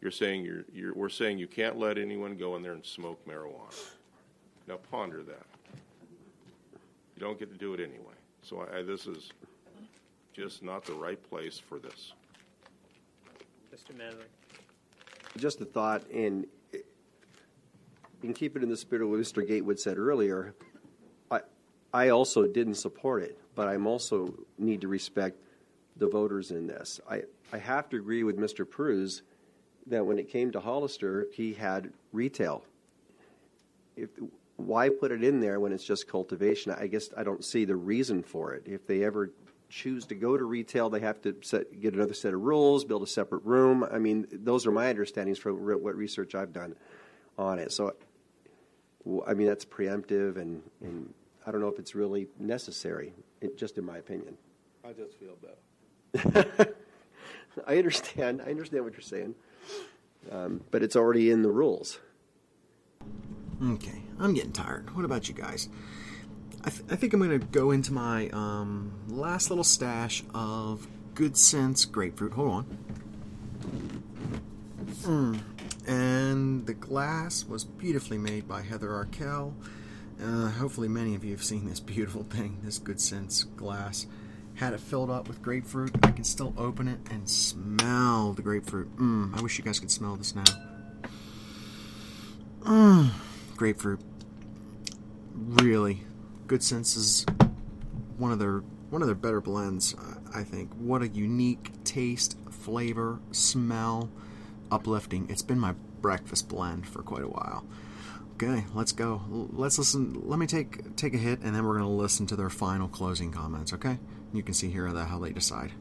You're 0.00 0.10
saying 0.10 0.44
you're, 0.44 0.64
you're, 0.72 0.94
we're 0.94 1.08
saying 1.08 1.38
you 1.38 1.48
can't 1.48 1.78
let 1.78 1.98
anyone 1.98 2.36
go 2.36 2.56
in 2.56 2.62
there 2.62 2.72
and 2.72 2.84
smoke 2.84 3.20
marijuana. 3.26 3.74
Now 4.66 4.76
ponder 4.90 5.22
that. 5.22 5.46
You 7.16 7.20
don't 7.20 7.38
get 7.38 7.50
to 7.50 7.58
do 7.58 7.74
it 7.74 7.80
anyway. 7.80 8.14
So 8.42 8.60
I, 8.60 8.78
I, 8.78 8.82
this 8.82 9.06
is 9.06 9.32
just 10.32 10.62
not 10.62 10.84
the 10.84 10.92
right 10.92 11.20
place 11.28 11.58
for 11.58 11.78
this. 11.78 12.12
Mr. 13.74 13.96
Manley? 13.96 14.24
Just 15.36 15.60
a 15.60 15.64
thought, 15.64 16.08
and 16.10 16.46
and 18.22 18.34
keep 18.34 18.56
it 18.56 18.62
in 18.62 18.68
the 18.68 18.76
spirit 18.76 19.02
of 19.02 19.10
what 19.10 19.20
Mr. 19.20 19.46
Gatewood 19.46 19.78
said 19.78 19.98
earlier, 19.98 20.54
I, 21.92 22.08
also 22.10 22.46
didn't 22.46 22.74
support 22.74 23.22
it, 23.22 23.38
but 23.54 23.68
I'm 23.68 23.86
also 23.86 24.34
need 24.58 24.80
to 24.82 24.88
respect 24.88 25.38
the 25.96 26.08
voters 26.08 26.50
in 26.50 26.66
this. 26.66 27.00
I, 27.10 27.22
I 27.52 27.58
have 27.58 27.88
to 27.90 27.96
agree 27.96 28.22
with 28.22 28.38
Mr. 28.38 28.68
Pruhs 28.68 29.22
that 29.86 30.04
when 30.04 30.18
it 30.18 30.28
came 30.28 30.52
to 30.52 30.60
Hollister, 30.60 31.26
he 31.32 31.54
had 31.54 31.92
retail. 32.12 32.62
If, 33.96 34.10
why 34.56 34.88
put 34.88 35.12
it 35.12 35.24
in 35.24 35.40
there 35.40 35.60
when 35.60 35.72
it's 35.72 35.84
just 35.84 36.08
cultivation? 36.08 36.72
I 36.72 36.88
guess 36.88 37.08
I 37.16 37.22
don't 37.22 37.44
see 37.44 37.64
the 37.64 37.76
reason 37.76 38.22
for 38.22 38.54
it. 38.54 38.64
If 38.66 38.86
they 38.86 39.04
ever 39.04 39.30
choose 39.68 40.06
to 40.06 40.14
go 40.14 40.36
to 40.36 40.44
retail, 40.44 40.90
they 40.90 41.00
have 41.00 41.20
to 41.22 41.36
set, 41.42 41.80
get 41.80 41.94
another 41.94 42.14
set 42.14 42.34
of 42.34 42.40
rules, 42.40 42.84
build 42.84 43.02
a 43.02 43.06
separate 43.06 43.44
room. 43.44 43.84
I 43.90 43.98
mean, 43.98 44.26
those 44.32 44.66
are 44.66 44.72
my 44.72 44.88
understandings 44.88 45.38
from 45.38 45.56
what 45.56 45.94
research 45.94 46.34
I've 46.34 46.52
done 46.52 46.74
on 47.38 47.58
it. 47.58 47.72
So, 47.72 47.94
I 49.26 49.34
mean, 49.34 49.46
that's 49.46 49.64
preemptive, 49.64 50.36
and, 50.36 50.62
and 50.80 51.14
I 51.48 51.50
don't 51.50 51.62
know 51.62 51.68
if 51.68 51.78
it's 51.78 51.94
really 51.94 52.28
necessary, 52.38 53.14
it, 53.40 53.56
just 53.56 53.78
in 53.78 53.84
my 53.86 53.96
opinion. 53.96 54.36
I 54.84 54.92
just 54.92 55.14
feel 55.18 55.34
better. 56.12 56.74
I 57.66 57.78
understand. 57.78 58.42
I 58.46 58.50
understand 58.50 58.84
what 58.84 58.92
you're 58.92 59.00
saying, 59.00 59.34
um, 60.30 60.60
but 60.70 60.82
it's 60.82 60.94
already 60.94 61.30
in 61.30 61.40
the 61.40 61.48
rules. 61.48 62.00
Okay, 63.64 64.02
I'm 64.20 64.34
getting 64.34 64.52
tired. 64.52 64.94
What 64.94 65.06
about 65.06 65.26
you 65.30 65.34
guys? 65.34 65.70
I, 66.64 66.68
th- 66.68 66.82
I 66.90 66.96
think 66.96 67.14
I'm 67.14 67.20
going 67.20 67.40
to 67.40 67.46
go 67.46 67.70
into 67.70 67.94
my 67.94 68.28
um, 68.28 68.92
last 69.08 69.48
little 69.48 69.64
stash 69.64 70.22
of 70.34 70.86
Good 71.14 71.34
Sense 71.34 71.86
grapefruit. 71.86 72.34
Hold 72.34 72.50
on. 72.50 72.78
Mm. 75.00 75.40
And 75.86 76.66
the 76.66 76.74
glass 76.74 77.46
was 77.46 77.64
beautifully 77.64 78.18
made 78.18 78.46
by 78.46 78.60
Heather 78.60 78.94
Arkell. 78.94 79.54
Uh, 80.22 80.48
hopefully, 80.50 80.88
many 80.88 81.14
of 81.14 81.24
you 81.24 81.30
have 81.30 81.44
seen 81.44 81.68
this 81.68 81.80
beautiful 81.80 82.24
thing, 82.24 82.58
this 82.62 82.78
Good 82.78 83.00
Sense 83.00 83.44
glass. 83.44 84.06
Had 84.54 84.72
it 84.72 84.80
filled 84.80 85.10
up 85.10 85.28
with 85.28 85.40
grapefruit. 85.40 85.92
I 86.02 86.10
can 86.10 86.24
still 86.24 86.52
open 86.58 86.88
it 86.88 86.98
and 87.10 87.28
smell 87.28 88.32
the 88.32 88.42
grapefruit. 88.42 88.96
Mm, 88.96 89.38
I 89.38 89.40
wish 89.40 89.56
you 89.56 89.64
guys 89.64 89.78
could 89.78 89.90
smell 89.90 90.16
this 90.16 90.34
now. 90.34 90.42
Mm, 92.62 93.10
grapefruit. 93.56 94.00
Really, 95.32 96.02
Good 96.48 96.64
Sense 96.64 96.96
is 96.96 97.24
one 98.16 98.32
of 98.32 98.40
their 98.40 98.64
one 98.90 99.00
of 99.02 99.06
their 99.06 99.14
better 99.14 99.40
blends. 99.40 99.94
I 100.34 100.42
think. 100.42 100.72
What 100.74 101.02
a 101.02 101.08
unique 101.08 101.70
taste, 101.84 102.36
flavor, 102.50 103.20
smell, 103.30 104.10
uplifting. 104.70 105.28
It's 105.30 105.42
been 105.42 105.60
my 105.60 105.74
breakfast 106.02 106.48
blend 106.48 106.86
for 106.86 107.02
quite 107.02 107.22
a 107.22 107.28
while. 107.28 107.64
Okay, 108.40 108.64
let's 108.72 108.92
go. 108.92 109.20
Let's 109.52 109.78
listen. 109.78 110.22
Let 110.28 110.38
me 110.38 110.46
take 110.46 110.94
take 110.94 111.12
a 111.12 111.18
hit, 111.18 111.40
and 111.40 111.52
then 111.52 111.64
we're 111.64 111.76
going 111.76 111.90
to 111.90 111.90
listen 111.90 112.24
to 112.28 112.36
their 112.36 112.50
final 112.50 112.86
closing 112.86 113.32
comments. 113.32 113.72
Okay, 113.72 113.98
you 114.32 114.44
can 114.44 114.54
see 114.54 114.70
here 114.70 114.86
how 114.86 115.18
they 115.18 115.32
decide. 115.32 115.72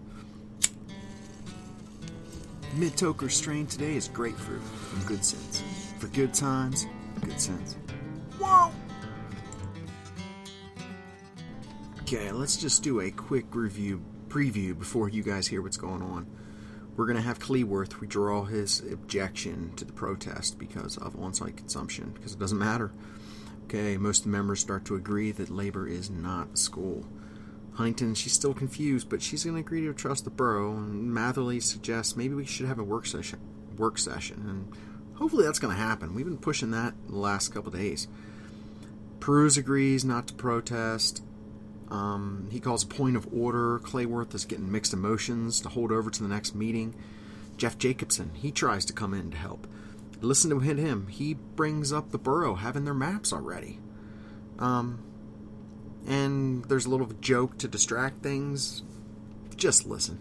Mid 2.73 2.93
Toker 2.93 3.29
strain 3.29 3.67
today 3.67 3.95
is 3.95 4.07
grapefruit 4.07 4.61
Good 5.05 5.23
Sense. 5.23 5.61
For 5.99 6.07
good 6.07 6.33
times, 6.33 6.87
good 7.21 7.39
sense. 7.39 7.75
Whoa! 8.39 8.71
Okay, 12.01 12.31
let's 12.31 12.57
just 12.57 12.81
do 12.81 13.01
a 13.01 13.11
quick 13.11 13.53
review 13.53 14.01
preview 14.29 14.77
before 14.77 15.09
you 15.09 15.21
guys 15.21 15.45
hear 15.45 15.61
what's 15.61 15.77
going 15.77 16.01
on. 16.01 16.25
We're 16.97 17.05
going 17.05 17.17
to 17.17 17.21
have 17.21 17.37
Cleworth 17.37 17.99
withdraw 17.99 18.43
his 18.43 18.79
objection 18.79 19.71
to 19.75 19.85
the 19.85 19.93
protest 19.93 20.57
because 20.57 20.97
of 20.97 21.15
on 21.17 21.31
site 21.31 21.55
consumption, 21.55 22.09
because 22.09 22.33
it 22.33 22.39
doesn't 22.39 22.57
matter. 22.57 22.91
Okay, 23.65 23.97
most 23.97 24.25
members 24.25 24.61
start 24.61 24.83
to 24.85 24.95
agree 24.95 25.31
that 25.31 25.51
labor 25.51 25.87
is 25.87 26.09
not 26.09 26.55
a 26.55 26.57
school. 26.57 27.05
Huntington, 27.73 28.15
she's 28.15 28.33
still 28.33 28.55
confused, 28.55 29.09
but 29.09 29.21
she's 29.21 29.43
going 29.43 29.55
to 29.55 29.59
agree 29.59 29.81
to 29.81 29.93
trust 29.93 30.23
the 30.23 30.31
borough. 30.31 30.75
And 30.75 31.15
Matherly 31.15 31.61
suggests 31.61 32.15
maybe 32.15 32.33
we 32.33 32.45
should 32.45 32.65
have 32.65 32.79
a 32.79 32.83
work 32.83 33.05
session. 33.05 33.39
Work 33.77 33.99
session, 33.99 34.43
and 34.49 35.17
hopefully 35.19 35.45
that's 35.45 35.59
going 35.59 35.75
to 35.75 35.81
happen. 35.81 36.15
We've 36.15 36.25
been 36.25 36.39
pushing 36.39 36.71
that 36.71 36.95
the 37.07 37.17
last 37.17 37.49
couple 37.49 37.71
days. 37.71 38.07
Pruhs 39.19 39.55
agrees 39.55 40.03
not 40.03 40.27
to 40.29 40.33
protest. 40.33 41.21
Um, 41.89 42.47
he 42.51 42.59
calls 42.59 42.83
a 42.83 42.87
point 42.87 43.15
of 43.15 43.27
order. 43.33 43.79
Cleworth 43.79 44.35
is 44.35 44.45
getting 44.45 44.71
mixed 44.71 44.93
emotions 44.93 45.61
to 45.61 45.69
hold 45.69 45.91
over 45.91 46.09
to 46.09 46.23
the 46.23 46.29
next 46.29 46.55
meeting. 46.55 46.95
Jeff 47.55 47.77
Jacobson, 47.77 48.31
he 48.33 48.51
tries 48.51 48.85
to 48.85 48.93
come 48.93 49.13
in 49.13 49.31
to 49.31 49.37
help. 49.37 49.67
Listen 50.21 50.49
to 50.49 50.59
him. 50.59 51.07
He 51.07 51.33
brings 51.33 51.93
up 51.93 52.11
the 52.11 52.17
borough 52.17 52.55
having 52.55 52.85
their 52.85 52.93
maps 52.93 53.31
already. 53.31 53.79
Um, 54.59 55.03
and 56.07 56.65
there's 56.65 56.85
a 56.85 56.89
little 56.89 57.07
joke 57.21 57.57
to 57.59 57.67
distract 57.67 58.23
things. 58.23 58.83
Just 59.55 59.85
listen. 59.87 60.19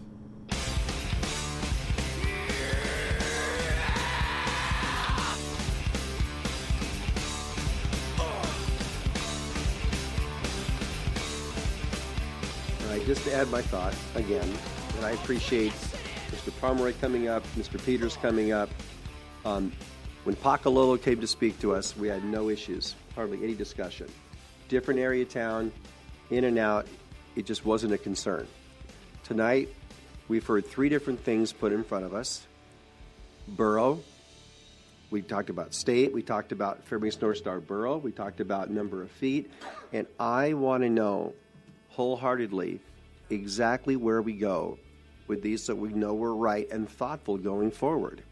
To 13.27 13.35
add 13.35 13.49
my 13.49 13.61
thoughts 13.61 13.97
again, 14.15 14.49
and 14.95 15.05
I 15.05 15.11
appreciate 15.11 15.73
Mr. 16.31 16.57
Pomeroy 16.61 16.93
coming 17.01 17.27
up, 17.27 17.43
Mr. 17.57 17.83
Peters 17.83 18.15
coming 18.15 18.53
up. 18.53 18.69
Um, 19.43 19.73
when 20.23 20.35
Pakalolo 20.35 21.01
came 21.01 21.19
to 21.19 21.27
speak 21.27 21.59
to 21.59 21.75
us, 21.75 21.95
we 21.97 22.07
had 22.07 22.23
no 22.23 22.49
issues, 22.49 22.95
hardly 23.15 23.43
any 23.43 23.53
discussion. 23.53 24.07
Different 24.69 25.01
area 25.01 25.25
town, 25.25 25.73
in 26.29 26.45
and 26.45 26.57
out, 26.57 26.87
it 27.35 27.45
just 27.45 27.65
wasn't 27.65 27.91
a 27.91 27.97
concern. 27.97 28.47
Tonight, 29.25 29.67
we've 30.29 30.45
heard 30.45 30.65
three 30.65 30.87
different 30.87 31.21
things 31.21 31.51
put 31.51 31.73
in 31.73 31.83
front 31.83 32.05
of 32.05 32.13
us 32.13 32.47
borough, 33.45 33.99
we 35.09 35.21
talked 35.21 35.49
about 35.49 35.73
state, 35.73 36.13
we 36.13 36.21
talked 36.21 36.53
about 36.53 36.85
Fairbanks 36.85 37.19
North 37.21 37.37
Star 37.37 37.59
Borough, 37.59 37.97
we 37.97 38.13
talked 38.13 38.39
about 38.39 38.69
number 38.69 39.01
of 39.01 39.11
feet, 39.11 39.51
and 39.91 40.07
I 40.17 40.53
want 40.53 40.83
to 40.83 40.89
know 40.89 41.33
wholeheartedly 41.89 42.79
exactly 43.29 43.95
where 43.95 44.21
we 44.21 44.33
go 44.33 44.77
with 45.27 45.41
these 45.41 45.63
so 45.63 45.75
we 45.75 45.89
know 45.89 46.13
we're 46.13 46.33
right 46.33 46.69
and 46.71 46.89
thoughtful 46.89 47.37
going 47.37 47.71
forward. 47.71 48.23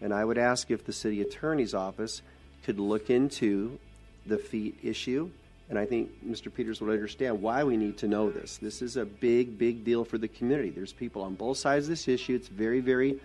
And 0.00 0.12
I 0.12 0.24
would 0.24 0.38
ask 0.38 0.70
if 0.70 0.84
the 0.84 0.92
city 0.92 1.22
attorney's 1.22 1.74
office 1.74 2.22
could 2.64 2.78
look 2.78 3.10
into 3.10 3.78
the 4.26 4.38
feet 4.38 4.78
issue. 4.82 5.30
And 5.70 5.78
I 5.78 5.86
think 5.86 6.10
Mr. 6.26 6.52
Peters 6.52 6.80
would 6.80 6.92
understand 6.92 7.40
why 7.40 7.64
we 7.64 7.76
need 7.76 7.96
to 7.98 8.08
know 8.08 8.30
this. 8.30 8.58
This 8.58 8.82
is 8.82 8.96
a 8.96 9.04
big, 9.04 9.58
big 9.58 9.84
deal 9.84 10.04
for 10.04 10.18
the 10.18 10.28
community. 10.28 10.70
There's 10.70 10.92
people 10.92 11.22
on 11.22 11.34
both 11.34 11.56
sides 11.56 11.86
of 11.86 11.90
this 11.90 12.06
issue. 12.06 12.34
It's 12.34 12.48
very, 12.48 12.80
very, 12.80 13.18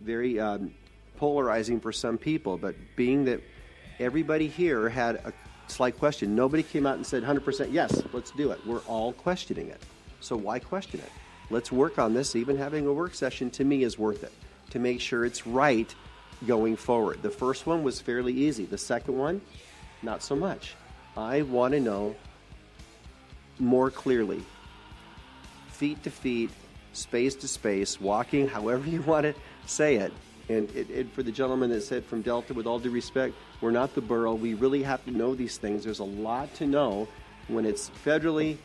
very 0.00 0.40
um, 0.40 0.74
polarizing 1.16 1.80
for 1.80 1.92
some 1.92 2.18
people. 2.18 2.56
But 2.56 2.74
being 2.96 3.26
that 3.26 3.40
everybody 4.00 4.48
here 4.48 4.88
had 4.88 5.16
a 5.16 5.32
slight 5.68 5.98
question, 5.98 6.34
nobody 6.34 6.64
came 6.64 6.84
out 6.84 6.96
and 6.96 7.06
said 7.06 7.22
100% 7.22 7.72
yes, 7.72 8.02
let's 8.12 8.32
do 8.32 8.50
it. 8.50 8.58
We're 8.66 8.80
all 8.80 9.12
questioning 9.12 9.68
it. 9.68 9.80
So 10.20 10.36
why 10.36 10.58
question 10.58 11.00
it? 11.00 11.10
Let's 11.50 11.72
work 11.72 11.98
on 11.98 12.14
this. 12.14 12.36
Even 12.36 12.56
having 12.56 12.86
a 12.86 12.92
work 12.92 13.14
session 13.14 13.50
to 13.50 13.64
me 13.64 13.82
is 13.82 13.98
worth 13.98 14.22
it 14.22 14.32
to 14.70 14.78
make 14.78 15.00
sure 15.00 15.24
it's 15.24 15.46
right 15.46 15.92
going 16.46 16.76
forward. 16.76 17.22
The 17.22 17.30
first 17.30 17.66
one 17.66 17.82
was 17.82 18.00
fairly 18.00 18.32
easy. 18.32 18.66
The 18.66 18.78
second 18.78 19.16
one, 19.16 19.40
not 20.02 20.22
so 20.22 20.36
much. 20.36 20.74
I 21.16 21.42
want 21.42 21.72
to 21.72 21.80
know 21.80 22.14
more 23.58 23.90
clearly, 23.90 24.42
feet 25.68 26.02
to 26.04 26.10
feet, 26.10 26.50
space 26.92 27.34
to 27.36 27.48
space, 27.48 28.00
walking, 28.00 28.46
however 28.46 28.88
you 28.88 29.02
want 29.02 29.24
to 29.24 29.34
say 29.66 29.96
it. 29.96 30.12
And 30.48 30.70
it, 30.70 30.88
it, 30.90 31.12
for 31.12 31.22
the 31.22 31.32
gentleman 31.32 31.70
that 31.70 31.82
said 31.82 32.04
from 32.04 32.22
Delta, 32.22 32.54
with 32.54 32.66
all 32.66 32.78
due 32.78 32.90
respect, 32.90 33.34
we're 33.60 33.70
not 33.70 33.94
the 33.94 34.00
borough. 34.00 34.34
We 34.34 34.54
really 34.54 34.82
have 34.82 35.04
to 35.04 35.10
know 35.10 35.34
these 35.34 35.58
things. 35.58 35.84
There's 35.84 35.98
a 35.98 36.04
lot 36.04 36.54
to 36.54 36.66
know 36.66 37.08
when 37.48 37.66
it's 37.66 37.90
federally 38.04 38.56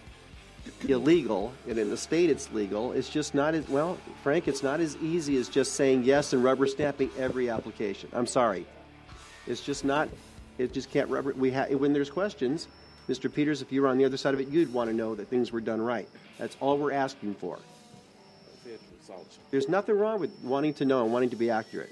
illegal, 0.87 1.53
and 1.67 1.77
in 1.77 1.89
the 1.89 1.97
state 1.97 2.29
it's 2.29 2.51
legal. 2.51 2.91
It's 2.91 3.09
just 3.09 3.33
not 3.33 3.53
as 3.53 3.67
well, 3.69 3.97
Frank. 4.21 4.47
It's 4.47 4.63
not 4.63 4.79
as 4.79 4.97
easy 4.97 5.37
as 5.37 5.49
just 5.49 5.73
saying 5.73 6.03
yes 6.03 6.33
and 6.33 6.43
rubber 6.43 6.67
stamping 6.67 7.09
every 7.17 7.49
application. 7.49 8.09
I'm 8.13 8.27
sorry, 8.27 8.65
it's 9.47 9.61
just 9.61 9.85
not. 9.85 10.09
It 10.57 10.73
just 10.73 10.91
can't 10.91 11.09
rubber. 11.09 11.33
We 11.33 11.51
have 11.51 11.71
when 11.71 11.93
there's 11.93 12.09
questions, 12.09 12.67
Mr. 13.09 13.33
Peters. 13.33 13.61
If 13.61 13.71
you 13.71 13.81
were 13.81 13.87
on 13.87 13.97
the 13.97 14.05
other 14.05 14.17
side 14.17 14.33
of 14.33 14.39
it, 14.39 14.49
you'd 14.49 14.73
want 14.73 14.89
to 14.89 14.95
know 14.95 15.15
that 15.15 15.27
things 15.27 15.51
were 15.51 15.61
done 15.61 15.81
right. 15.81 16.07
That's 16.37 16.55
all 16.59 16.77
we're 16.77 16.93
asking 16.93 17.35
for. 17.35 17.59
There's 19.51 19.69
nothing 19.69 19.97
wrong 19.97 20.19
with 20.19 20.31
wanting 20.43 20.73
to 20.75 20.85
know 20.85 21.03
and 21.03 21.13
wanting 21.13 21.29
to 21.31 21.35
be 21.35 21.49
accurate. 21.49 21.91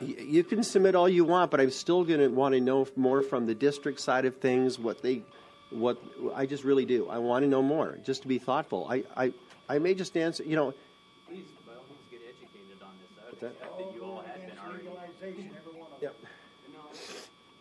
You 0.00 0.42
can 0.44 0.62
submit 0.62 0.94
all 0.94 1.08
you 1.08 1.24
want, 1.24 1.50
but 1.50 1.60
I'm 1.60 1.70
still 1.70 2.04
going 2.04 2.20
to 2.20 2.28
want 2.28 2.54
to 2.54 2.60
know 2.60 2.86
more 2.96 3.22
from 3.22 3.46
the 3.46 3.54
district 3.54 4.00
side 4.00 4.24
of 4.24 4.36
things, 4.36 4.78
what 4.78 5.02
they 5.02 5.22
what 5.74 6.00
I 6.34 6.46
just 6.46 6.64
really 6.64 6.84
do. 6.84 7.08
I 7.08 7.18
want 7.18 7.42
to 7.42 7.48
know 7.48 7.62
more, 7.62 7.98
just 8.04 8.22
to 8.22 8.28
be 8.28 8.38
thoughtful. 8.38 8.86
I, 8.88 9.04
I, 9.16 9.32
I 9.68 9.78
may 9.78 9.94
just 9.94 10.16
answer, 10.16 10.44
you 10.44 10.56
know. 10.56 10.72
Please, 11.26 11.44
by 11.66 11.72
all 11.72 11.84
means, 11.88 12.00
get 12.10 12.20
educated 12.28 12.80
on 12.82 12.94
this. 13.00 13.10
I 13.18 13.46
that? 13.46 13.60
that 13.60 13.94
you 13.94 14.04
all 14.04 14.22
had 14.22 14.46
been 14.46 14.58
already. 14.58 15.50
Yep. 16.00 16.14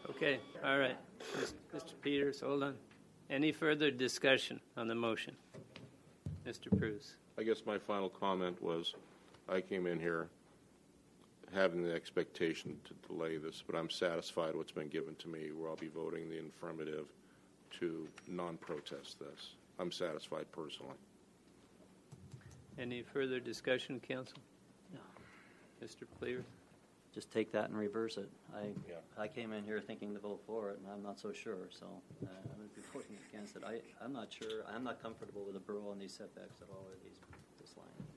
Okay, 0.10 0.40
all 0.64 0.78
right. 0.78 0.98
Mr. 1.76 1.94
Peters, 2.02 2.42
hold 2.42 2.64
on. 2.64 2.76
Any 3.30 3.52
further 3.52 3.90
discussion 3.90 4.60
on 4.78 4.88
the 4.88 4.96
motion? 4.96 5.36
Mr. 6.46 6.68
Pruhs. 6.78 7.16
I 7.38 7.44
guess 7.44 7.64
my 7.66 7.80
final 7.80 8.10
comment 8.10 8.62
was 8.62 8.94
I 9.50 9.62
came 9.62 9.88
in 9.88 10.00
here 10.00 10.28
having 11.54 11.84
the 11.84 11.94
expectation 11.94 12.78
to 12.86 12.94
delay 13.08 13.38
this, 13.38 13.64
but 13.66 13.76
I'm 13.76 13.90
satisfied 13.90 14.56
what's 14.56 14.72
been 14.72 14.88
given 14.88 15.16
to 15.16 15.28
me, 15.28 15.52
where 15.52 15.70
I'll 15.70 15.76
be 15.76 15.88
voting 15.88 16.30
the 16.30 16.40
affirmative 16.40 17.06
to 17.80 18.08
non-protest 18.28 19.20
this. 19.20 19.56
I'm 19.80 19.92
satisfied 19.92 20.46
personally. 20.52 20.96
Any 22.78 23.02
further 23.02 23.40
discussion, 23.40 24.00
council? 24.00 24.38
No. 24.94 25.00
Mr. 25.86 26.06
Cleworth? 26.20 26.44
Just 27.14 27.32
take 27.32 27.52
that 27.52 27.70
and 27.70 27.78
reverse 27.78 28.18
it. 28.18 28.28
I 28.56 29.22
I 29.22 29.28
came 29.28 29.54
in 29.54 29.64
here 29.64 29.80
thinking 29.80 30.14
to 30.16 30.20
vote 30.20 30.42
for 30.48 30.72
it, 30.72 30.80
and 30.80 30.92
I'm 30.92 31.04
not 31.04 31.20
so 31.20 31.32
sure. 31.32 31.70
So 31.70 31.86
uh, 31.86 32.28
I 32.28 32.60
would 32.60 32.76
be 32.76 32.82
voting 32.92 33.18
against 33.30 33.56
it. 33.56 33.64
I 33.64 33.82
I'm 34.04 34.12
not 34.14 34.34
sure. 34.34 34.64
I'm 34.74 34.84
not 34.84 35.00
comfortable 35.00 35.44
with 35.46 35.54
the 35.54 35.60
borough 35.60 35.92
on 35.92 36.00
these 36.00 36.14
setbacks 36.14 36.56
at 36.62 36.70
all, 36.72 36.84
or 36.88 36.98
these 37.04 37.20
this 37.62 37.76
line. 37.78 38.08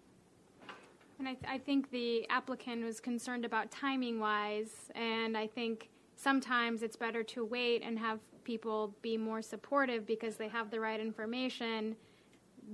And 1.18 1.28
I, 1.28 1.34
th- 1.34 1.44
I 1.48 1.58
think 1.58 1.90
the 1.90 2.26
applicant 2.30 2.84
was 2.84 3.00
concerned 3.00 3.44
about 3.44 3.70
timing 3.70 4.18
wise, 4.18 4.90
and 4.94 5.36
I 5.36 5.46
think 5.46 5.90
sometimes 6.16 6.82
it's 6.82 6.96
better 6.96 7.22
to 7.22 7.44
wait 7.44 7.82
and 7.82 7.98
have 7.98 8.20
people 8.46 8.94
be 9.02 9.18
more 9.18 9.42
supportive 9.42 10.06
because 10.06 10.36
they 10.36 10.48
have 10.48 10.70
the 10.70 10.78
right 10.78 11.00
information 11.00 11.96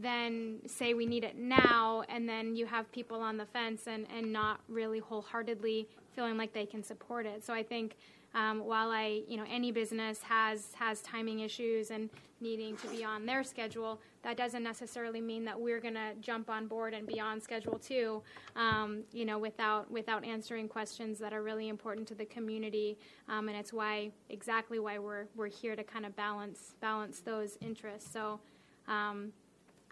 than 0.00 0.58
say 0.66 0.94
we 0.94 1.06
need 1.06 1.24
it 1.24 1.36
now 1.36 2.02
and 2.08 2.28
then 2.28 2.54
you 2.54 2.66
have 2.66 2.90
people 2.92 3.20
on 3.20 3.36
the 3.36 3.46
fence 3.46 3.86
and, 3.86 4.06
and 4.14 4.32
not 4.32 4.60
really 4.68 4.98
wholeheartedly 4.98 5.88
feeling 6.14 6.36
like 6.36 6.52
they 6.52 6.66
can 6.66 6.82
support 6.82 7.26
it. 7.26 7.42
So 7.44 7.54
I 7.54 7.62
think 7.62 7.96
um, 8.34 8.64
while 8.64 8.90
I, 8.90 9.22
you 9.28 9.36
know, 9.36 9.44
any 9.50 9.72
business 9.72 10.22
has 10.22 10.68
has 10.74 11.00
timing 11.02 11.40
issues 11.40 11.90
and 11.90 12.08
needing 12.40 12.76
to 12.78 12.88
be 12.88 13.04
on 13.04 13.26
their 13.26 13.44
schedule, 13.44 14.00
that 14.22 14.36
doesn't 14.36 14.62
necessarily 14.62 15.20
mean 15.20 15.44
that 15.44 15.60
we're 15.60 15.80
going 15.80 15.94
to 15.94 16.14
jump 16.20 16.48
on 16.48 16.66
board 16.66 16.94
and 16.94 17.06
be 17.06 17.18
on 17.18 17.40
schedule 17.40 17.78
too, 17.78 18.22
um, 18.54 19.02
you 19.12 19.24
know, 19.24 19.38
without 19.38 19.90
without 19.90 20.24
answering 20.24 20.68
questions 20.68 21.18
that 21.18 21.32
are 21.32 21.42
really 21.42 21.68
important 21.68 22.06
to 22.08 22.14
the 22.14 22.24
community. 22.26 22.98
Um, 23.28 23.48
and 23.48 23.56
it's 23.56 23.72
why 23.72 24.10
exactly 24.30 24.78
why 24.78 24.98
we're 24.98 25.26
we're 25.34 25.48
here 25.48 25.74
to 25.74 25.82
kind 25.82 26.06
of 26.06 26.14
balance 26.16 26.74
balance 26.80 27.20
those 27.20 27.58
interests. 27.60 28.12
So. 28.12 28.40
Um, 28.88 29.32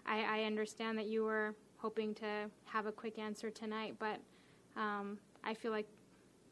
I, 0.05 0.41
I 0.41 0.43
understand 0.43 0.97
that 0.97 1.07
you 1.07 1.23
were 1.23 1.55
hoping 1.77 2.13
to 2.15 2.49
have 2.65 2.85
a 2.85 2.91
quick 2.91 3.19
answer 3.19 3.49
tonight, 3.49 3.95
but 3.99 4.19
um, 4.75 5.17
I 5.43 5.53
feel 5.53 5.71
like 5.71 5.87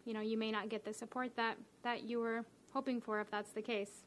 you 0.05 0.13
know 0.13 0.21
you 0.21 0.37
may 0.37 0.51
not 0.51 0.69
get 0.69 0.83
the 0.85 0.93
support 0.93 1.35
that 1.35 1.57
that 1.83 2.03
you 2.03 2.19
were 2.19 2.45
hoping 2.73 3.01
for 3.01 3.19
if 3.21 3.29
that's 3.31 3.51
the 3.51 3.61
case. 3.61 4.05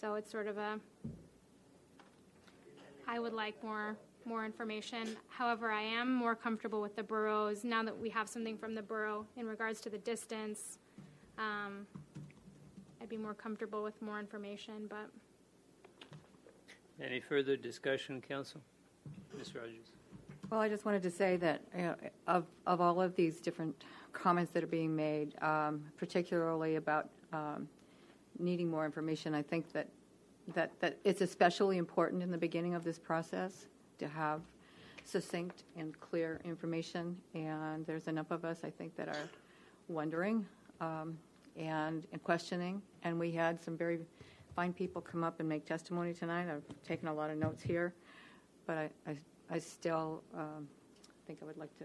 So 0.00 0.14
it's 0.14 0.30
sort 0.30 0.46
of 0.46 0.58
a 0.58 0.80
I 3.10 3.18
would 3.18 3.32
like 3.32 3.62
more 3.62 3.96
more 4.24 4.44
information. 4.44 5.16
However, 5.28 5.72
I 5.72 5.82
am 5.82 6.14
more 6.14 6.36
comfortable 6.36 6.80
with 6.80 6.94
the 6.94 7.02
boroughs 7.02 7.64
now 7.64 7.82
that 7.82 7.98
we 7.98 8.08
have 8.10 8.28
something 8.28 8.56
from 8.56 8.74
the 8.74 8.82
borough 8.82 9.26
in 9.36 9.46
regards 9.46 9.80
to 9.80 9.90
the 9.90 9.98
distance. 9.98 10.78
Um, 11.38 11.86
I'd 13.00 13.08
be 13.08 13.16
more 13.16 13.34
comfortable 13.34 13.82
with 13.82 14.00
more 14.00 14.20
information, 14.20 14.88
but. 14.88 15.10
Any 17.02 17.18
further 17.18 17.56
discussion, 17.56 18.20
council? 18.20 18.60
Ms. 19.36 19.54
Rogers. 19.54 19.90
Well, 20.50 20.60
I 20.60 20.68
just 20.68 20.84
wanted 20.84 21.02
to 21.02 21.10
say 21.10 21.36
that 21.38 21.62
you 21.74 21.82
know, 21.82 21.96
of 22.28 22.44
of 22.66 22.80
all 22.80 23.00
of 23.00 23.16
these 23.16 23.40
different 23.40 23.84
comments 24.12 24.52
that 24.52 24.62
are 24.62 24.68
being 24.68 24.94
made, 24.94 25.34
um, 25.42 25.82
particularly 25.96 26.76
about 26.76 27.08
um, 27.32 27.68
needing 28.38 28.70
more 28.70 28.84
information, 28.84 29.34
I 29.34 29.42
think 29.42 29.72
that 29.72 29.88
that 30.54 30.78
that 30.80 30.98
it's 31.04 31.20
especially 31.20 31.78
important 31.78 32.22
in 32.22 32.30
the 32.30 32.38
beginning 32.38 32.74
of 32.74 32.84
this 32.84 32.98
process 32.98 33.66
to 33.98 34.08
have 34.08 34.40
succinct 35.04 35.64
and 35.76 35.98
clear 36.00 36.40
information. 36.44 37.16
And 37.34 37.86
there's 37.86 38.08
enough 38.08 38.30
of 38.30 38.44
us, 38.44 38.60
I 38.64 38.70
think, 38.70 38.96
that 38.96 39.08
are 39.08 39.28
wondering 39.88 40.46
um, 40.80 41.18
and, 41.56 42.06
and 42.12 42.22
questioning. 42.22 42.80
And 43.02 43.18
we 43.18 43.32
had 43.32 43.62
some 43.62 43.76
very 43.76 43.98
fine 44.54 44.72
people 44.72 45.00
come 45.00 45.24
up 45.24 45.40
and 45.40 45.48
make 45.48 45.66
testimony 45.66 46.12
tonight. 46.12 46.48
I've 46.48 46.62
taken 46.86 47.08
a 47.08 47.14
lot 47.14 47.30
of 47.30 47.38
notes 47.38 47.62
here, 47.62 47.94
but 48.66 48.76
I, 48.76 48.90
I, 49.06 49.18
I 49.50 49.58
still 49.58 50.22
um, 50.34 50.68
think 51.26 51.40
I 51.42 51.44
would 51.44 51.58
like 51.58 51.76
to 51.78 51.84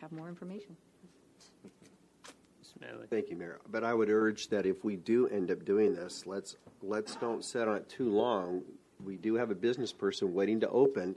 have 0.00 0.12
more 0.12 0.28
information. 0.28 0.76
Thank 3.10 3.30
you, 3.30 3.36
Mayor. 3.36 3.60
But 3.70 3.84
I 3.84 3.94
would 3.94 4.10
urge 4.10 4.48
that 4.48 4.66
if 4.66 4.84
we 4.84 4.96
do 4.96 5.28
end 5.28 5.50
up 5.50 5.64
doing 5.64 5.94
this, 5.94 6.24
let's 6.26 6.56
let's 6.82 7.16
don't 7.16 7.44
sit 7.44 7.68
on 7.68 7.76
it 7.76 7.88
too 7.88 8.10
long. 8.10 8.62
We 9.04 9.16
do 9.16 9.34
have 9.34 9.50
a 9.50 9.54
business 9.54 9.92
person 9.92 10.34
waiting 10.34 10.60
to 10.60 10.68
open, 10.68 11.16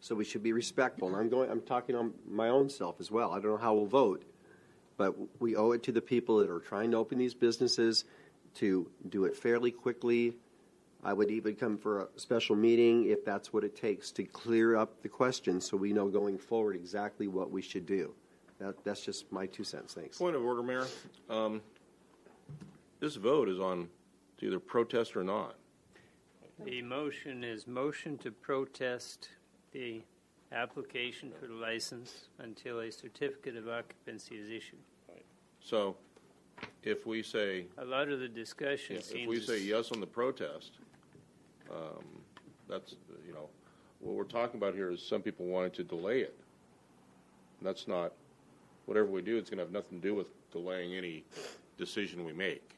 so 0.00 0.14
we 0.14 0.24
should 0.24 0.42
be 0.42 0.52
respectful. 0.52 1.08
And 1.08 1.16
I'm 1.16 1.28
going. 1.28 1.50
I'm 1.50 1.60
talking 1.60 1.96
on 1.96 2.14
my 2.28 2.48
own 2.48 2.68
self 2.68 3.00
as 3.00 3.10
well. 3.10 3.32
I 3.32 3.40
don't 3.40 3.50
know 3.50 3.56
how 3.56 3.74
we'll 3.74 3.86
vote, 3.86 4.24
but 4.96 5.14
we 5.40 5.56
owe 5.56 5.72
it 5.72 5.82
to 5.84 5.92
the 5.92 6.00
people 6.00 6.38
that 6.38 6.50
are 6.50 6.60
trying 6.60 6.92
to 6.92 6.96
open 6.98 7.18
these 7.18 7.34
businesses 7.34 8.04
to 8.56 8.88
do 9.08 9.24
it 9.24 9.36
fairly 9.36 9.70
quickly. 9.70 10.34
I 11.02 11.12
would 11.12 11.30
even 11.30 11.54
come 11.56 11.76
for 11.76 12.02
a 12.02 12.08
special 12.16 12.56
meeting 12.56 13.10
if 13.10 13.24
that's 13.24 13.52
what 13.52 13.62
it 13.62 13.76
takes 13.76 14.10
to 14.12 14.24
clear 14.24 14.76
up 14.76 15.02
the 15.02 15.08
questions 15.08 15.68
so 15.68 15.76
we 15.76 15.92
know 15.92 16.08
going 16.08 16.38
forward 16.38 16.76
exactly 16.76 17.28
what 17.28 17.50
we 17.50 17.60
should 17.60 17.84
do. 17.84 18.14
That, 18.64 18.82
that's 18.82 19.04
just 19.04 19.30
my 19.30 19.44
two 19.44 19.62
cents. 19.62 19.92
Thanks. 19.92 20.16
Point 20.16 20.36
of 20.36 20.42
order, 20.42 20.62
Mayor. 20.62 20.86
Um, 21.28 21.60
this 22.98 23.16
vote 23.16 23.50
is 23.50 23.60
on 23.60 23.88
to 24.38 24.46
either 24.46 24.58
protest 24.58 25.16
or 25.16 25.22
not. 25.22 25.56
The 26.64 26.80
motion 26.80 27.44
is 27.44 27.66
motion 27.66 28.16
to 28.18 28.30
protest 28.30 29.28
the 29.72 30.00
application 30.50 31.30
for 31.38 31.46
the 31.46 31.52
license 31.52 32.28
until 32.38 32.80
a 32.80 32.90
certificate 32.90 33.56
of 33.56 33.68
occupancy 33.68 34.36
is 34.36 34.48
issued. 34.48 34.78
So, 35.60 35.96
if 36.82 37.06
we 37.06 37.22
say 37.22 37.66
A 37.76 37.84
lot 37.84 38.08
of 38.08 38.20
the 38.20 38.28
discussion 38.28 38.96
Yeah, 38.96 39.02
seems 39.02 39.22
If 39.24 39.28
we 39.28 39.40
say 39.40 39.60
yes 39.60 39.92
on 39.92 40.00
the 40.00 40.06
protest, 40.06 40.72
um, 41.70 42.04
that's, 42.68 42.96
you 43.26 43.34
know, 43.34 43.48
what 44.00 44.14
we're 44.14 44.24
talking 44.24 44.56
about 44.56 44.74
here 44.74 44.90
is 44.90 45.02
some 45.02 45.20
people 45.20 45.44
wanting 45.44 45.72
to 45.72 45.84
delay 45.84 46.20
it. 46.20 46.38
And 47.58 47.68
that's 47.68 47.88
not, 47.88 48.12
whatever 48.86 49.06
we 49.08 49.22
do, 49.22 49.36
it's 49.36 49.50
going 49.50 49.58
to 49.58 49.64
have 49.64 49.72
nothing 49.72 50.00
to 50.00 50.08
do 50.08 50.14
with 50.14 50.28
delaying 50.52 50.94
any 50.94 51.24
decision 51.76 52.24
we 52.24 52.32
make. 52.32 52.70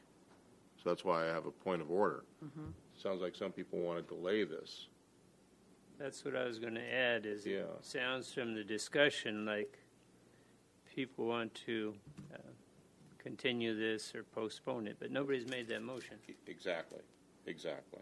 So 0.83 0.89
that's 0.89 1.03
why 1.03 1.23
I 1.23 1.27
have 1.27 1.45
a 1.45 1.51
point 1.51 1.81
of 1.81 1.91
order. 1.91 2.23
Mhm. 2.43 2.71
Sounds 2.97 3.21
like 3.21 3.35
some 3.35 3.51
people 3.51 3.79
want 3.79 4.05
to 4.07 4.15
delay 4.15 4.43
this. 4.43 4.87
That's 5.97 6.23
what 6.23 6.35
I 6.35 6.43
was 6.45 6.59
going 6.59 6.75
to 6.75 6.93
add. 6.93 7.25
Is 7.25 7.45
Yeah. 7.45 7.59
it 7.77 7.83
sounds 7.85 8.33
from 8.33 8.53
the 8.53 8.63
discussion 8.63 9.45
like 9.45 9.79
people 10.95 11.25
want 11.27 11.53
to 11.65 11.95
uh, 12.33 12.37
continue 13.17 13.75
this 13.75 14.13
or 14.15 14.23
postpone 14.23 14.87
it, 14.87 14.97
but 14.99 15.11
nobody's 15.11 15.47
made 15.47 15.67
that 15.67 15.81
motion. 15.81 16.17
Exactly, 16.47 17.01
exactly. 17.45 17.99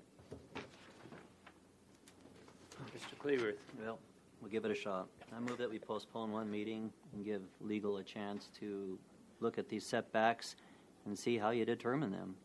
Mr. 2.95 3.17
Cleworth. 3.17 3.57
Well, 3.81 3.99
we'll 4.45 4.51
give 4.51 4.63
it 4.63 4.69
a 4.69 4.75
shot. 4.75 5.07
I 5.35 5.39
move 5.39 5.57
that 5.57 5.71
we 5.71 5.79
postpone 5.79 6.31
one 6.31 6.51
meeting 6.51 6.91
and 7.13 7.25
give 7.25 7.41
legal 7.61 7.97
a 7.97 8.03
chance 8.03 8.51
to 8.59 8.99
look 9.39 9.57
at 9.57 9.67
these 9.67 9.83
setbacks 9.83 10.55
and 11.07 11.17
see 11.17 11.35
how 11.35 11.49
you 11.49 11.65
determine 11.65 12.11
them. 12.11 12.35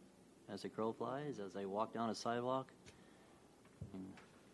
As 0.51 0.64
a 0.64 0.70
crow 0.70 0.92
flies, 0.92 1.38
as 1.44 1.53
they 1.53 1.66
walk 1.66 1.92
down 1.92 2.09
a 2.09 2.14
sidewalk. 2.14 2.72
And 3.92 4.03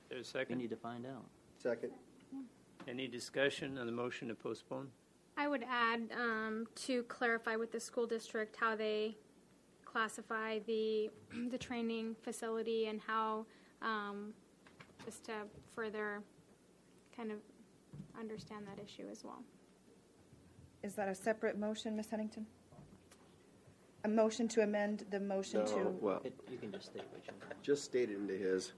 There's 0.09 0.27
a 0.27 0.31
second. 0.31 0.57
We 0.57 0.65
need 0.65 0.71
to 0.71 0.77
find 0.77 1.07
out. 1.07 1.25
Second. 1.63 1.93
Any 2.89 3.07
discussion 3.07 3.79
on 3.79 3.87
the 3.87 3.93
motion 3.93 4.27
to 4.27 4.35
postpone? 4.35 4.89
I 5.37 5.47
would 5.47 5.65
add 5.71 6.03
um, 6.21 6.67
to 6.87 7.05
clarify 7.05 7.55
with 7.55 7.71
the 7.71 7.79
school 7.79 8.09
district 8.09 8.57
how 8.59 8.75
they 8.75 9.17
classify 9.85 10.59
the 10.67 11.11
the 11.51 11.59
training 11.59 12.17
facility 12.23 12.89
and 12.89 13.01
how 13.07 13.47
um, 13.83 14.35
just 15.05 15.25
to 15.27 15.33
further 15.75 16.23
kind 17.17 17.33
of 17.33 17.39
understand 18.19 18.67
that 18.67 18.83
issue 18.83 19.05
as 19.11 19.25
well. 19.25 19.43
Is 20.83 20.95
that 20.95 21.09
a 21.09 21.15
separate 21.15 21.59
motion, 21.59 21.97
Ms. 21.97 22.11
Huntington? 22.11 22.47
A 24.05 24.09
motion 24.09 24.47
to 24.49 24.63
amend 24.63 25.05
the 25.11 25.19
motion 25.19 25.61
No, 25.61 25.67
to. 25.67 25.89
well, 26.01 26.23
You 26.51 26.59
can 26.59 26.71
just 26.71 26.87
state 26.87 27.03
what 27.11 27.27
you 27.27 27.33
just 27.63 27.85
state 27.85 28.11
it 28.11 28.17
into 28.17 28.35
his. 28.35 28.73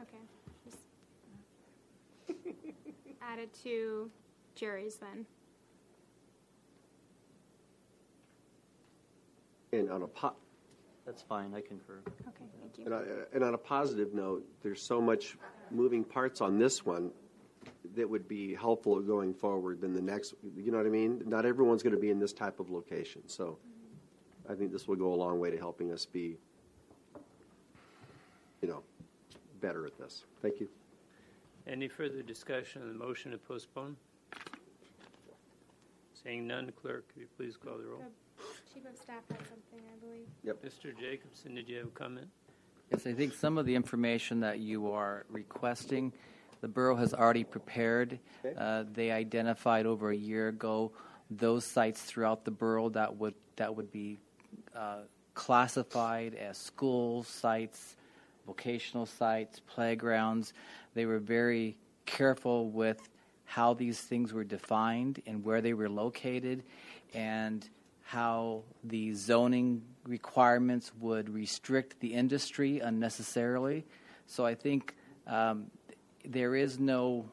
Okay. 0.00 0.16
Just 0.64 0.78
add 3.22 3.38
it 3.40 3.52
to 3.64 4.10
Jerry's 4.54 4.96
then. 4.96 5.26
And 9.72 9.90
on 9.90 10.02
a 10.02 10.06
po- 10.06 10.36
That's 11.04 11.20
fine. 11.20 11.52
I 11.54 11.60
concur. 11.60 11.98
Okay, 12.28 12.44
thank 12.60 12.78
you. 12.78 12.86
and, 12.86 12.94
I, 12.94 13.02
and 13.34 13.44
on 13.44 13.54
a 13.54 13.58
positive 13.58 14.14
note, 14.14 14.46
there's 14.62 14.80
so 14.80 15.00
much 15.00 15.36
moving 15.70 16.04
parts 16.04 16.40
on 16.40 16.58
this 16.58 16.86
one 16.86 17.10
that 17.94 18.08
would 18.08 18.26
be 18.26 18.54
helpful 18.54 19.00
going 19.00 19.34
forward 19.34 19.80
than 19.80 19.92
the 19.92 20.00
next. 20.00 20.34
You 20.56 20.70
know 20.70 20.78
what 20.78 20.86
I 20.86 20.90
mean? 20.90 21.22
Not 21.26 21.44
everyone's 21.44 21.82
going 21.82 21.94
to 21.94 22.00
be 22.00 22.10
in 22.10 22.18
this 22.18 22.32
type 22.32 22.60
of 22.60 22.70
location, 22.70 23.22
so 23.26 23.58
I 24.48 24.54
think 24.54 24.72
this 24.72 24.88
will 24.88 24.96
go 24.96 25.12
a 25.12 25.16
long 25.16 25.38
way 25.38 25.50
to 25.50 25.58
helping 25.58 25.92
us 25.92 26.06
be, 26.06 26.36
you 28.62 28.68
know, 28.68 28.82
better 29.60 29.86
at 29.86 29.98
this. 29.98 30.24
Thank 30.42 30.60
you. 30.60 30.68
Any 31.66 31.88
further 31.88 32.22
discussion 32.22 32.82
on 32.82 32.88
the 32.88 32.94
motion 32.94 33.32
to 33.32 33.38
postpone? 33.38 33.96
Seeing 36.22 36.46
none, 36.46 36.72
clerk, 36.80 37.06
could 37.12 37.20
you 37.20 37.28
please 37.36 37.56
call 37.56 37.76
the 37.78 37.84
roll? 37.84 38.02
Chief 38.72 38.84
of 38.86 38.96
Staff 38.96 39.22
had 39.30 39.38
something, 39.38 39.80
I 39.92 40.04
believe. 40.04 40.26
Yep. 40.42 40.64
Mr. 40.64 40.98
Jacobson, 40.98 41.54
did 41.54 41.68
you 41.68 41.78
have 41.78 41.86
a 41.86 41.90
comment? 41.90 42.26
Yes, 42.90 43.06
I 43.06 43.12
think 43.12 43.34
some 43.34 43.56
of 43.58 43.66
the 43.66 43.74
information 43.74 44.40
that 44.40 44.58
you 44.58 44.90
are 44.90 45.24
requesting, 45.30 46.12
the 46.64 46.68
borough 46.68 46.96
has 46.96 47.12
already 47.12 47.44
prepared. 47.44 48.18
Uh, 48.56 48.84
they 48.90 49.10
identified 49.10 49.84
over 49.84 50.12
a 50.12 50.16
year 50.16 50.48
ago 50.48 50.90
those 51.28 51.62
sites 51.62 52.00
throughout 52.00 52.46
the 52.46 52.50
borough 52.50 52.88
that 52.88 53.14
would 53.14 53.34
that 53.56 53.76
would 53.76 53.92
be 53.92 54.16
uh, 54.74 55.00
classified 55.34 56.34
as 56.34 56.56
school 56.56 57.22
sites, 57.22 57.96
vocational 58.46 59.04
sites, 59.04 59.60
playgrounds. 59.66 60.54
They 60.94 61.04
were 61.04 61.18
very 61.18 61.76
careful 62.06 62.70
with 62.70 63.10
how 63.44 63.74
these 63.74 64.00
things 64.00 64.32
were 64.32 64.44
defined 64.44 65.20
and 65.26 65.44
where 65.44 65.60
they 65.60 65.74
were 65.74 65.90
located, 65.90 66.62
and 67.12 67.68
how 68.04 68.62
the 68.84 69.12
zoning 69.12 69.82
requirements 70.06 70.92
would 70.98 71.28
restrict 71.28 72.00
the 72.00 72.14
industry 72.14 72.80
unnecessarily. 72.80 73.84
So 74.26 74.46
I 74.46 74.54
think 74.54 74.94
um, 75.26 75.66
there 76.24 76.54
is 76.54 76.78
no 76.78 77.26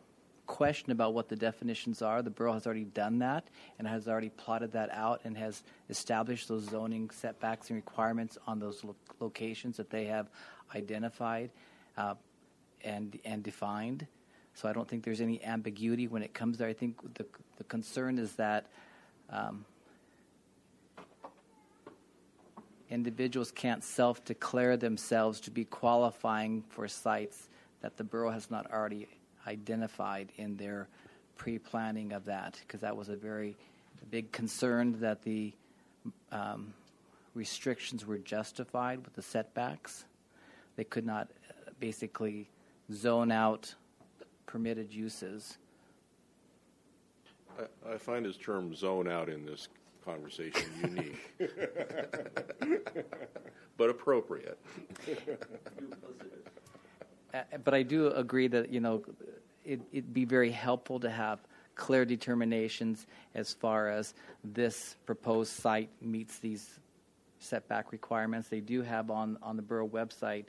question 0.52 0.92
about 0.92 1.14
what 1.14 1.30
the 1.30 1.36
definitions 1.36 2.02
are. 2.02 2.22
The 2.22 2.30
borough 2.30 2.54
has 2.54 2.66
already 2.66 2.84
done 2.84 3.20
that 3.20 3.48
and 3.80 3.88
has 3.88 4.08
already 4.08 4.30
plotted 4.30 4.74
that 4.74 4.92
out 4.92 5.22
and 5.24 5.38
has 5.38 5.64
established 5.90 6.50
those 6.50 6.64
zoning 6.70 7.10
setbacks 7.10 7.70
and 7.70 7.78
requirements 7.78 8.38
on 8.48 8.60
those 8.60 8.84
lo- 8.84 8.96
locations 9.20 9.78
that 9.78 9.90
they 9.90 10.06
have 10.06 10.30
identified 10.76 11.52
uh, 11.98 12.16
and 12.84 13.18
and 13.24 13.44
defined. 13.44 14.08
So 14.54 14.68
I 14.68 14.74
don't 14.74 14.88
think 14.88 15.06
there's 15.06 15.22
any 15.22 15.42
ambiguity 15.44 16.08
when 16.08 16.22
it 16.22 16.34
comes 16.34 16.58
there. 16.58 16.68
I 16.68 16.74
think 16.74 17.14
the 17.16 17.26
the 17.58 17.64
concern 17.64 18.18
is 18.18 18.34
that. 18.34 18.68
Um, 19.30 19.66
individuals 22.90 23.52
can't 23.52 23.86
self 23.86 24.26
declare 24.26 24.76
themselves 24.76 25.40
to 25.40 25.50
be 25.50 25.64
qualifying 25.64 26.62
for 26.68 26.90
sites 26.90 27.48
that 27.82 27.98
the 27.98 28.04
borough 28.04 28.32
has 28.32 28.50
not 28.52 28.72
already 28.72 29.08
identified 29.48 30.32
in 30.38 30.58
their 30.58 30.88
pre 31.38 31.58
planning 31.58 32.14
of 32.14 32.26
that, 32.26 32.60
because 32.62 32.82
that 32.82 32.96
was 32.96 33.10
a 33.10 33.16
very 33.16 33.56
big 34.10 34.32
concern 34.32 35.00
that 35.00 35.24
the 35.24 35.54
um, 36.32 36.74
restrictions 37.34 38.06
were 38.06 38.18
justified 38.18 39.04
with 39.04 39.14
the 39.14 39.22
setbacks. 39.22 40.06
They 40.76 40.84
could 40.84 41.06
not 41.06 41.30
uh, 41.50 41.72
basically 41.80 42.50
zone 42.92 43.32
out 43.32 43.76
permitted 44.46 44.92
uses. 44.92 45.58
I, 47.58 47.94
I 47.94 47.98
find 47.98 48.26
his 48.26 48.38
term 48.38 48.76
zone 48.76 49.08
out 49.08 49.30
in 49.30 49.46
this 49.46 49.70
conversation 50.04 50.70
unique, 50.84 51.40
but 53.78 53.90
appropriate. 53.90 54.60
Uh, 57.34 57.44
but 57.64 57.74
I 57.74 57.84
do 57.84 58.08
agree 58.08 58.48
that 58.48 58.72
you 58.72 58.80
know 58.80 59.04
it, 59.66 59.82
it'd 59.92 60.14
be 60.14 60.26
very 60.26 60.52
helpful 60.52 61.00
to 61.00 61.10
have 61.10 61.40
clear 61.76 62.06
determinations 62.06 63.08
as 63.34 63.54
far 63.54 63.90
as 63.90 64.14
this 64.44 64.96
proposed 65.06 65.54
site 65.54 65.90
meets 66.02 66.40
these 66.40 66.80
setback 67.40 67.92
requirements. 67.92 68.50
They 68.50 68.60
do 68.60 68.82
have 68.82 69.10
on 69.10 69.38
on 69.42 69.56
the 69.56 69.62
borough 69.62 69.88
website 69.88 70.46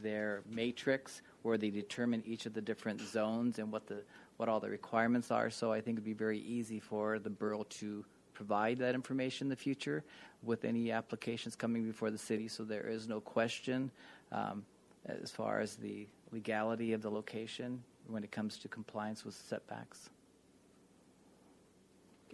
their 0.00 0.42
matrix 0.48 1.20
where 1.42 1.58
they 1.58 1.68
determine 1.68 2.22
each 2.24 2.46
of 2.46 2.54
the 2.54 2.62
different 2.62 3.00
zones 3.00 3.58
and 3.58 3.70
what 3.70 3.86
the 3.86 4.02
what 4.38 4.48
all 4.48 4.60
the 4.60 4.70
requirements 4.70 5.30
are. 5.30 5.50
So 5.50 5.72
I 5.72 5.80
think 5.80 5.96
it'd 5.96 6.04
be 6.04 6.14
very 6.14 6.38
easy 6.40 6.80
for 6.80 7.18
the 7.18 7.30
borough 7.30 7.66
to 7.80 8.04
provide 8.32 8.78
that 8.78 8.94
information 8.94 9.46
in 9.46 9.48
the 9.50 9.56
future 9.56 10.02
with 10.42 10.64
any 10.64 10.90
applications 10.90 11.54
coming 11.54 11.84
before 11.84 12.10
the 12.10 12.18
city. 12.18 12.48
So 12.48 12.64
there 12.64 12.88
is 12.88 13.06
no 13.06 13.20
question 13.20 13.90
um, 14.32 14.64
as 15.06 15.30
far 15.30 15.60
as 15.60 15.76
the 15.76 16.06
legality 16.32 16.92
of 16.92 17.02
the 17.02 17.10
location 17.10 17.82
when 18.08 18.24
it 18.24 18.32
comes 18.32 18.58
to 18.58 18.68
compliance 18.68 19.24
with 19.24 19.34
setbacks. 19.34 20.10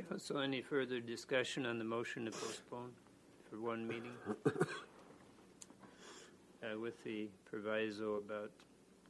Council, 0.08 0.38
any 0.38 0.62
further 0.62 1.00
discussion 1.00 1.66
on 1.66 1.78
the 1.78 1.84
motion 1.84 2.24
to 2.24 2.30
postpone 2.30 2.92
for 3.50 3.60
one 3.60 3.86
meeting? 3.86 4.12
Uh, 6.60 6.76
with 6.76 7.04
the 7.04 7.28
proviso 7.48 8.16
about 8.16 8.50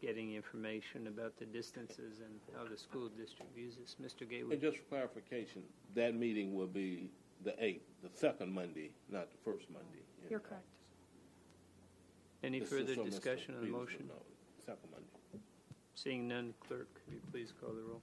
getting 0.03 0.35
information 0.35 1.07
about 1.07 1.35
the 1.39 1.47
distances 1.47 2.21
and 2.21 2.39
how 2.55 2.71
the 2.71 2.77
school 2.77 3.09
district 3.19 3.55
views 3.55 3.77
this. 3.77 3.97
Mr. 4.01 4.53
And 4.53 4.61
just 4.61 4.77
for 4.77 4.83
clarification, 4.85 5.63
that 5.95 6.15
meeting 6.15 6.55
will 6.55 6.67
be 6.67 7.11
the 7.45 7.55
eighth, 7.65 7.87
the 8.03 8.11
second 8.13 8.53
Monday, 8.53 8.91
not 9.09 9.31
the 9.31 9.39
first 9.45 9.65
Monday. 9.71 10.03
You're 10.29 10.41
correct. 10.41 10.67
Any 12.43 12.61
This 12.61 12.69
further 12.69 12.95
so 12.95 13.05
discussion 13.05 13.55
on 13.57 13.65
the 13.65 13.71
motion? 13.71 14.01
would 14.01 14.09
know. 14.09 14.23
Second 14.69 14.91
Monday. 14.91 15.43
Seeing 15.95 16.29
none, 16.29 16.53
clerk, 16.61 16.89
could 16.93 17.15
you 17.15 17.21
please 17.33 17.55
call 17.59 17.71
the 17.71 17.81
roll? 17.81 18.03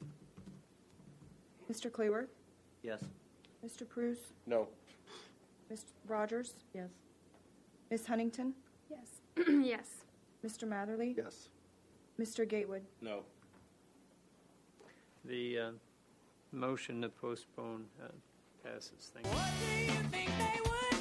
Mr. 1.71 1.91
Cleworth? 1.91 2.31
Yes. 2.81 3.03
Mr. 3.63 3.85
Pruhs? 3.85 4.17
No. 4.47 4.67
Ms. 5.69 5.83
Rogers? 6.07 6.55
Yes. 6.73 6.89
Ms. 7.91 8.07
Huntington? 8.07 8.55
Yes. 8.89 9.21
yes. 9.47 10.05
Mr. 10.43 10.67
Matherly? 10.67 11.15
Yes. 11.15 11.49
Mr. 12.19 12.49
Gatewood? 12.49 12.81
No. 12.99 13.19
The 15.23 15.59
uh, 15.59 15.71
motion 16.51 17.03
to 17.03 17.09
postpone 17.09 17.85
uh, 18.03 18.07
passes. 18.63 19.11
Thank 19.13 19.27
you. 19.27 20.94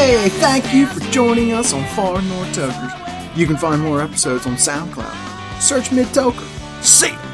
Hey, 0.00 0.30
thank 0.30 0.72
you 0.72 0.86
for 0.86 0.98
joining 1.12 1.52
us 1.52 1.74
on 1.74 1.84
Far 1.94 2.22
North 2.22 2.54
Tokers. 2.54 2.90
You 3.36 3.46
can 3.46 3.58
find 3.58 3.82
more 3.82 4.00
episodes 4.00 4.46
on 4.46 4.54
SoundCloud. 4.54 5.60
Search 5.60 5.92
Mid 5.92 6.06
Toker. 6.06 6.48
See 6.82 7.10
ya! 7.10 7.29